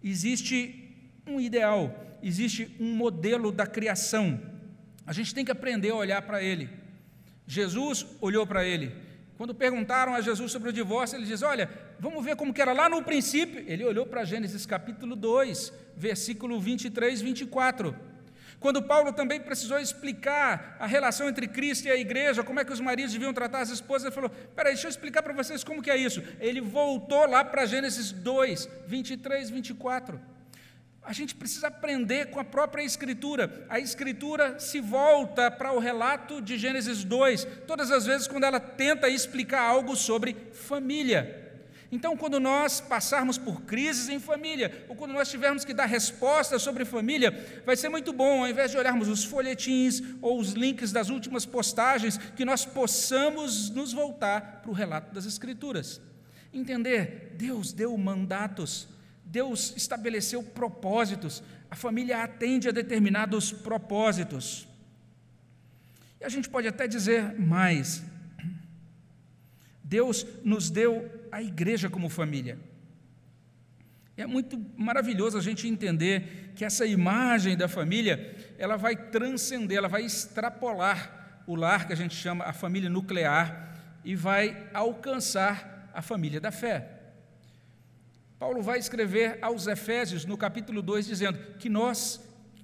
Existe 0.03 0.93
um 1.25 1.39
ideal, 1.39 2.17
existe 2.21 2.75
um 2.79 2.93
modelo 2.93 3.51
da 3.51 3.65
criação. 3.65 4.39
A 5.07 5.13
gente 5.13 5.33
tem 5.33 5.45
que 5.45 5.51
aprender 5.51 5.91
a 5.91 5.95
olhar 5.95 6.21
para 6.21 6.43
ele. 6.43 6.82
Jesus 7.47 8.05
olhou 8.21 8.45
para 8.47 8.65
ele. 8.65 8.95
Quando 9.37 9.53
perguntaram 9.53 10.13
a 10.13 10.21
Jesus 10.21 10.51
sobre 10.51 10.69
o 10.69 10.73
divórcio, 10.73 11.17
ele 11.17 11.25
diz: 11.25 11.41
Olha, 11.41 11.69
vamos 11.99 12.23
ver 12.23 12.35
como 12.35 12.53
que 12.53 12.61
era 12.61 12.71
lá 12.71 12.87
no 12.87 13.03
princípio. 13.03 13.63
Ele 13.67 13.83
olhou 13.83 14.05
para 14.05 14.23
Gênesis 14.23 14.65
capítulo 14.65 15.15
2, 15.15 15.73
versículo 15.97 16.59
23, 16.59 17.21
24. 17.21 17.95
Quando 18.59 18.81
Paulo 18.81 19.11
também 19.11 19.41
precisou 19.41 19.77
explicar 19.77 20.77
a 20.79 20.87
relação 20.87 21.27
entre 21.27 21.47
Cristo 21.47 21.87
e 21.87 21.91
a 21.91 21.97
igreja, 21.97 22.43
como 22.43 22.61
é 22.61 22.63
que 22.63 22.71
os 22.71 22.79
maridos 22.79 23.11
deviam 23.11 23.33
tratar 23.33 23.59
as 23.59 23.69
esposas, 23.69 24.05
ele 24.05 24.15
falou: 24.15 24.29
Peraí, 24.55 24.73
deixa 24.73 24.87
eu 24.87 24.91
explicar 24.91 25.21
para 25.21 25.33
vocês 25.33 25.63
como 25.63 25.81
que 25.81 25.91
é 25.91 25.97
isso. 25.97 26.23
Ele 26.39 26.61
voltou 26.61 27.27
lá 27.27 27.43
para 27.43 27.65
Gênesis 27.65 28.11
2, 28.11 28.69
23, 28.87 29.49
24. 29.49 30.32
A 31.05 31.11
gente 31.11 31.35
precisa 31.35 31.67
aprender 31.67 32.27
com 32.27 32.39
a 32.39 32.45
própria 32.45 32.81
Escritura. 32.81 33.65
A 33.67 33.77
Escritura 33.79 34.57
se 34.57 34.79
volta 34.79 35.51
para 35.51 35.73
o 35.73 35.79
relato 35.79 36.41
de 36.41 36.57
Gênesis 36.57 37.03
2, 37.03 37.45
todas 37.67 37.91
as 37.91 38.05
vezes 38.05 38.27
quando 38.27 38.45
ela 38.45 38.59
tenta 38.59 39.09
explicar 39.09 39.61
algo 39.61 39.95
sobre 39.97 40.35
família. 40.53 41.41
Então, 41.91 42.17
quando 42.17 42.39
nós 42.39 42.81
passarmos 42.81 43.37
por 43.37 43.61
crises 43.61 44.09
em 44.09 44.19
família, 44.19 44.83
ou 44.89 44.95
quando 44.95 45.13
nós 45.13 45.29
tivermos 45.29 45.63
que 45.63 45.75
dar 45.75 45.85
respostas 45.85 46.61
sobre 46.63 46.85
família, 46.85 47.61
vai 47.65 47.75
ser 47.75 47.87
muito 47.89 48.11
bom, 48.11 48.41
ao 48.41 48.49
invés 48.49 48.71
de 48.71 48.77
olharmos 48.77 49.07
os 49.07 49.23
folhetins 49.23 50.01
ou 50.19 50.39
os 50.39 50.53
links 50.53 50.91
das 50.91 51.09
últimas 51.09 51.45
postagens, 51.45 52.17
que 52.17 52.43
nós 52.43 52.65
possamos 52.65 53.69
nos 53.69 53.93
voltar 53.93 54.61
para 54.63 54.71
o 54.71 54.73
relato 54.73 55.13
das 55.13 55.27
Escrituras. 55.27 56.01
Entender, 56.51 57.35
Deus 57.37 57.71
deu 57.71 57.95
mandatos, 57.95 58.87
Deus 59.26 59.74
estabeleceu 59.76 60.43
propósitos, 60.43 61.43
a 61.69 61.76
família 61.76 62.24
atende 62.24 62.69
a 62.69 62.71
determinados 62.71 63.51
propósitos. 63.51 64.67
E 66.21 66.26
a 66.26 66.30
gente 66.30 66.49
pode 66.49 66.67
até 66.67 66.88
dizer 66.88 67.38
mais, 67.39 68.03
Deus 69.84 70.26
nos 70.43 70.69
deu 70.69 71.09
a 71.32 71.41
igreja 71.41 71.89
como 71.89 72.09
família. 72.09 72.59
É 74.15 74.28
muito 74.28 74.63
maravilhoso 74.78 75.38
a 75.38 75.41
gente 75.41 75.67
entender 75.67 76.51
que 76.55 76.63
essa 76.63 76.86
imagem 76.86 77.57
da 77.57 77.67
família, 77.67 78.36
ela 78.59 78.78
vai 78.78 78.95
transcender, 78.95 79.78
ela 79.78 79.88
vai 79.88 80.03
extrapolar 80.03 81.43
o 81.47 81.55
lar 81.55 81.88
que 81.88 81.93
a 81.93 81.97
gente 81.97 82.15
chama 82.15 82.45
a 82.45 82.53
família 82.53 82.89
nuclear 82.89 83.74
e 84.05 84.15
vai 84.15 84.69
alcançar 84.74 85.89
a 85.93 86.01
família 86.01 86.39
da 86.39 86.51
fé. 86.51 87.02
Paulo 88.43 88.61
vai 88.61 88.77
escrever 88.77 89.37
aos 89.41 89.67
Efésios, 89.67 90.25
no 90.25 90.35
capítulo 90.35 90.81
2, 90.81 91.05
dizendo 91.05 91.39
que 91.57 91.69
nós, 91.69 92.19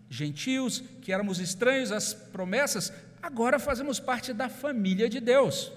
gentios, 0.10 0.84
que 1.02 1.14
éramos 1.14 1.40
estranhos 1.40 1.90
às 1.94 2.14
promessas, 2.14 2.92
agora 3.24 3.58
fazemos 3.58 3.98
parte 3.98 4.34
da 4.34 4.50
família 4.50 5.08
de 5.08 5.22
Deus. 5.22 5.72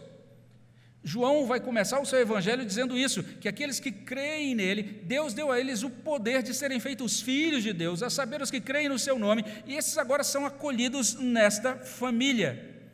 João 1.04 1.46
vai 1.46 1.60
começar 1.60 2.00
o 2.00 2.04
seu 2.04 2.18
evangelho 2.18 2.66
dizendo 2.66 2.98
isso: 2.98 3.22
que 3.22 3.46
aqueles 3.46 3.78
que 3.78 3.92
creem 3.92 4.56
nele, 4.56 4.82
Deus 5.04 5.34
deu 5.34 5.52
a 5.52 5.60
eles 5.60 5.84
o 5.84 5.90
poder 5.90 6.42
de 6.42 6.52
serem 6.52 6.80
feitos 6.80 7.20
filhos 7.20 7.62
de 7.62 7.72
Deus, 7.72 8.02
a 8.02 8.10
saber, 8.10 8.42
os 8.42 8.50
que 8.50 8.60
creem 8.60 8.88
no 8.88 8.98
seu 8.98 9.16
nome, 9.20 9.44
e 9.68 9.76
esses 9.76 9.96
agora 9.96 10.24
são 10.24 10.44
acolhidos 10.44 11.14
nesta 11.14 11.76
família. 11.76 12.90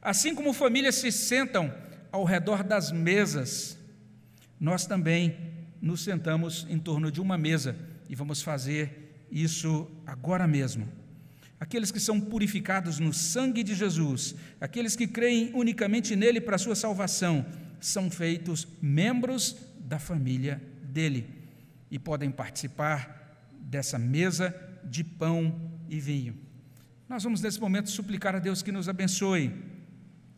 Assim 0.00 0.34
como 0.34 0.54
famílias 0.54 0.94
se 0.94 1.12
sentam 1.12 1.70
ao 2.10 2.24
redor 2.24 2.64
das 2.64 2.90
mesas, 2.90 3.76
nós 4.58 4.86
também 4.86 5.54
nos 5.80 6.02
sentamos 6.02 6.66
em 6.68 6.78
torno 6.78 7.10
de 7.10 7.20
uma 7.20 7.36
mesa 7.36 7.76
e 8.08 8.14
vamos 8.14 8.42
fazer 8.42 9.26
isso 9.30 9.90
agora 10.06 10.46
mesmo. 10.46 10.88
Aqueles 11.58 11.90
que 11.90 12.00
são 12.00 12.20
purificados 12.20 12.98
no 12.98 13.12
sangue 13.12 13.62
de 13.62 13.74
Jesus, 13.74 14.34
aqueles 14.60 14.94
que 14.94 15.06
creem 15.06 15.50
unicamente 15.54 16.14
nele 16.14 16.40
para 16.40 16.56
a 16.56 16.58
sua 16.58 16.74
salvação, 16.74 17.46
são 17.80 18.10
feitos 18.10 18.68
membros 18.80 19.56
da 19.78 19.98
família 19.98 20.62
dele 20.82 21.26
e 21.90 21.98
podem 21.98 22.30
participar 22.30 23.48
dessa 23.60 23.98
mesa 23.98 24.54
de 24.84 25.02
pão 25.02 25.54
e 25.88 25.98
vinho. 25.98 26.36
Nós 27.08 27.22
vamos 27.22 27.40
nesse 27.40 27.60
momento 27.60 27.90
suplicar 27.90 28.34
a 28.34 28.38
Deus 28.38 28.62
que 28.62 28.72
nos 28.72 28.88
abençoe, 28.88 29.52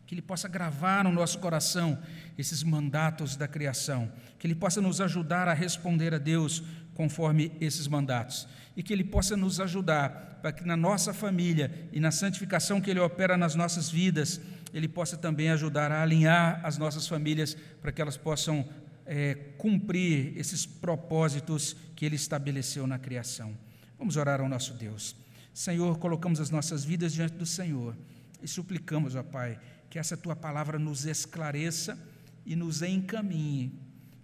que 0.09 0.15
Ele 0.15 0.23
possa 0.23 0.47
gravar 0.47 1.03
no 1.03 1.11
nosso 1.11 1.37
coração 1.37 1.95
esses 2.35 2.63
mandatos 2.63 3.35
da 3.35 3.47
criação, 3.47 4.11
que 4.39 4.47
Ele 4.47 4.55
possa 4.55 4.81
nos 4.81 4.99
ajudar 4.99 5.47
a 5.47 5.53
responder 5.53 6.15
a 6.15 6.17
Deus 6.17 6.63
conforme 6.95 7.51
esses 7.61 7.87
mandatos 7.87 8.47
e 8.75 8.81
que 8.81 8.91
Ele 8.91 9.03
possa 9.03 9.37
nos 9.37 9.59
ajudar 9.59 10.39
para 10.41 10.51
que 10.51 10.65
na 10.65 10.75
nossa 10.75 11.13
família 11.13 11.87
e 11.93 11.99
na 11.99 12.09
santificação 12.09 12.81
que 12.81 12.89
Ele 12.89 12.99
opera 12.99 13.37
nas 13.37 13.53
nossas 13.53 13.87
vidas, 13.87 14.41
Ele 14.73 14.87
possa 14.87 15.15
também 15.15 15.51
ajudar 15.51 15.91
a 15.91 16.01
alinhar 16.01 16.59
as 16.63 16.75
nossas 16.79 17.07
famílias 17.07 17.55
para 17.79 17.91
que 17.91 18.01
elas 18.01 18.17
possam 18.17 18.67
é, 19.05 19.35
cumprir 19.59 20.35
esses 20.35 20.65
propósitos 20.65 21.75
que 21.95 22.03
Ele 22.03 22.15
estabeleceu 22.15 22.87
na 22.87 22.97
criação. 22.97 23.55
Vamos 23.95 24.17
orar 24.17 24.41
ao 24.41 24.49
nosso 24.49 24.73
Deus. 24.73 25.15
Senhor, 25.53 25.99
colocamos 25.99 26.39
as 26.39 26.49
nossas 26.49 26.83
vidas 26.83 27.13
diante 27.13 27.35
do 27.35 27.45
Senhor 27.45 27.95
e 28.41 28.47
suplicamos, 28.47 29.13
ó 29.15 29.21
Pai, 29.21 29.59
que 29.89 29.97
essa 29.97 30.15
tua 30.15 30.35
palavra 30.35 30.77
nos 30.77 31.05
esclareça 31.05 31.97
e 32.45 32.55
nos 32.55 32.81
encaminhe, 32.81 33.73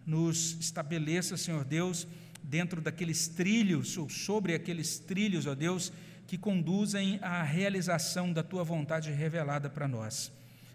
nos 0.06 0.58
estabeleça, 0.60 1.38
Senhor 1.38 1.66
Deus, 1.66 2.08
dentro 2.44 2.80
daqueles 2.80 3.28
trilhos, 3.28 3.98
ou 3.98 4.08
sobre 4.08 4.54
aqueles 4.54 5.00
trilhos, 5.00 5.48
ó 5.48 5.56
Deus, 5.56 5.92
que 6.28 6.38
conduzem 6.38 7.20
à 7.22 7.42
realização 7.44 8.32
da 8.32 8.44
tua 8.44 8.64
vontade 8.64 9.12
revelada 9.12 9.70
para 9.70 9.88
nós. 9.88 10.32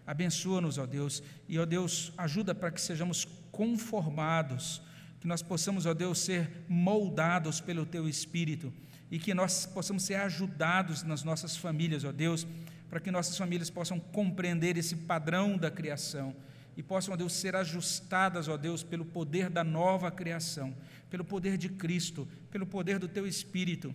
Abençoa-nos, 0.06 0.78
ó 0.78 0.86
Deus, 0.86 1.22
e, 1.48 1.58
ó 1.58 1.64
Deus, 1.64 2.12
ajuda 2.16 2.54
para 2.54 2.70
que 2.70 2.80
sejamos 2.80 3.26
conformados, 3.52 4.82
que 5.20 5.26
nós 5.26 5.42
possamos, 5.42 5.86
ó 5.86 5.94
Deus, 5.94 6.18
ser 6.18 6.64
moldados 6.68 7.60
pelo 7.60 7.86
teu 7.86 8.08
Espírito 8.08 8.72
e 9.10 9.18
que 9.18 9.34
nós 9.34 9.66
possamos 9.66 10.04
ser 10.04 10.14
ajudados 10.14 11.02
nas 11.02 11.22
nossas 11.22 11.56
famílias, 11.56 12.04
ó 12.04 12.12
Deus, 12.12 12.46
para 12.90 12.98
que 12.98 13.10
nossas 13.10 13.38
famílias 13.38 13.70
possam 13.70 14.00
compreender 14.00 14.76
esse 14.76 14.96
padrão 14.96 15.56
da 15.56 15.70
criação 15.70 16.34
e 16.76 16.82
possam, 16.82 17.14
ó 17.14 17.16
Deus, 17.16 17.32
ser 17.32 17.54
ajustadas, 17.54 18.48
ó 18.48 18.56
Deus, 18.56 18.82
pelo 18.82 19.04
poder 19.04 19.48
da 19.48 19.62
nova 19.62 20.10
criação, 20.10 20.74
pelo 21.08 21.24
poder 21.24 21.56
de 21.56 21.68
Cristo, 21.68 22.26
pelo 22.50 22.66
poder 22.66 22.98
do 22.98 23.06
teu 23.06 23.28
Espírito, 23.28 23.94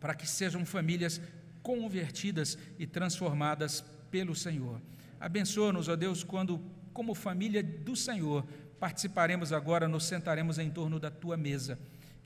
para 0.00 0.14
que 0.14 0.26
sejam 0.26 0.64
famílias 0.64 1.20
convertidas 1.62 2.56
e 2.78 2.86
transformadas 2.86 3.84
pelo 4.10 4.34
Senhor. 4.34 4.80
Abençoa-nos, 5.20 5.88
ó 5.88 5.94
Deus, 5.94 6.24
quando, 6.24 6.62
como 6.94 7.14
família 7.14 7.62
do 7.62 7.94
Senhor, 7.94 8.46
participaremos 8.80 9.52
agora, 9.52 9.86
nos 9.86 10.04
sentaremos 10.04 10.58
em 10.58 10.70
torno 10.70 10.98
da 10.98 11.10
tua 11.10 11.36
mesa 11.36 11.78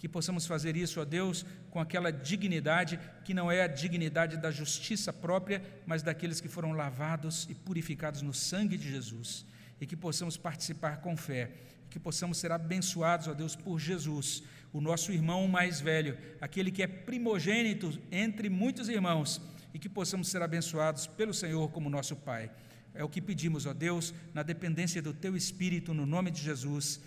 que 0.03 0.09
possamos 0.09 0.47
fazer 0.47 0.77
isso, 0.77 1.01
ó 1.01 1.05
Deus, 1.05 1.47
com 1.71 1.79
aquela 1.79 2.11
dignidade 2.11 2.99
que 3.25 3.33
não 3.33 3.53
é 3.53 3.63
a 3.63 3.69
dignidade 3.69 4.37
da 4.37 4.51
justiça 4.51 5.13
própria, 5.13 5.63
mas 5.87 6.03
daqueles 6.03 6.41
que 6.41 6.49
foram 6.49 6.73
lavados 6.73 7.47
e 7.49 7.55
purificados 7.55 8.21
no 8.21 8.35
sangue 8.35 8.77
de 8.77 8.91
Jesus, 8.91 9.47
e 9.81 9.87
que 9.87 9.97
possamos 9.97 10.37
participar 10.37 10.97
com 10.97 11.17
fé, 11.17 11.53
que 11.89 12.01
possamos 12.01 12.39
ser 12.39 12.51
abençoados, 12.51 13.29
ó 13.29 13.33
Deus, 13.33 13.55
por 13.55 13.79
Jesus, 13.79 14.43
o 14.73 14.81
nosso 14.81 15.13
irmão 15.13 15.47
mais 15.47 15.81
velho, 15.81 16.19
aquele 16.41 16.73
que 16.73 16.83
é 16.83 16.89
primogênito 16.89 17.97
entre 18.11 18.51
muitos 18.51 18.89
irmãos, 18.89 19.41
e 19.73 19.79
que 19.79 19.89
possamos 19.89 20.27
ser 20.27 20.43
abençoados 20.43 21.07
pelo 21.07 21.33
Senhor 21.33 21.71
como 21.71 21.89
nosso 21.89 22.17
Pai. 22.17 22.51
É 22.93 23.05
o 23.05 23.09
que 23.09 23.23
pedimos, 23.23 23.67
ó 23.67 23.73
Deus, 23.73 24.13
na 24.35 24.43
dependência 24.43 25.01
do 25.01 25.15
Teu 25.15 25.37
Espírito, 25.37 25.95
no 25.95 26.07
nome 26.07 26.33
de 26.33 26.43
Jesus. 26.43 27.01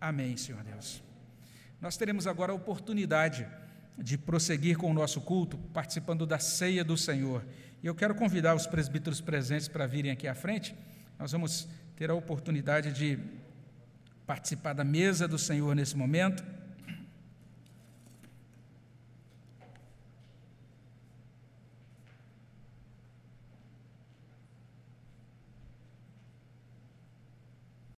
Amém, 0.00 0.36
Senhor 0.36 0.62
Deus. 0.62 1.04
Nós 1.80 1.96
teremos 1.96 2.26
agora 2.26 2.52
a 2.52 2.54
oportunidade 2.54 3.46
de 3.98 4.18
prosseguir 4.18 4.76
com 4.76 4.90
o 4.90 4.94
nosso 4.94 5.20
culto, 5.20 5.56
participando 5.72 6.26
da 6.26 6.38
ceia 6.38 6.84
do 6.84 6.96
Senhor. 6.96 7.44
E 7.82 7.86
eu 7.86 7.94
quero 7.94 8.14
convidar 8.14 8.54
os 8.54 8.66
presbíteros 8.66 9.20
presentes 9.20 9.68
para 9.68 9.86
virem 9.86 10.10
aqui 10.10 10.28
à 10.28 10.34
frente. 10.34 10.74
Nós 11.18 11.32
vamos 11.32 11.68
ter 11.96 12.10
a 12.10 12.14
oportunidade 12.14 12.92
de 12.92 13.18
participar 14.26 14.72
da 14.72 14.84
mesa 14.84 15.26
do 15.26 15.38
Senhor 15.38 15.74
nesse 15.74 15.96
momento. 15.96 16.44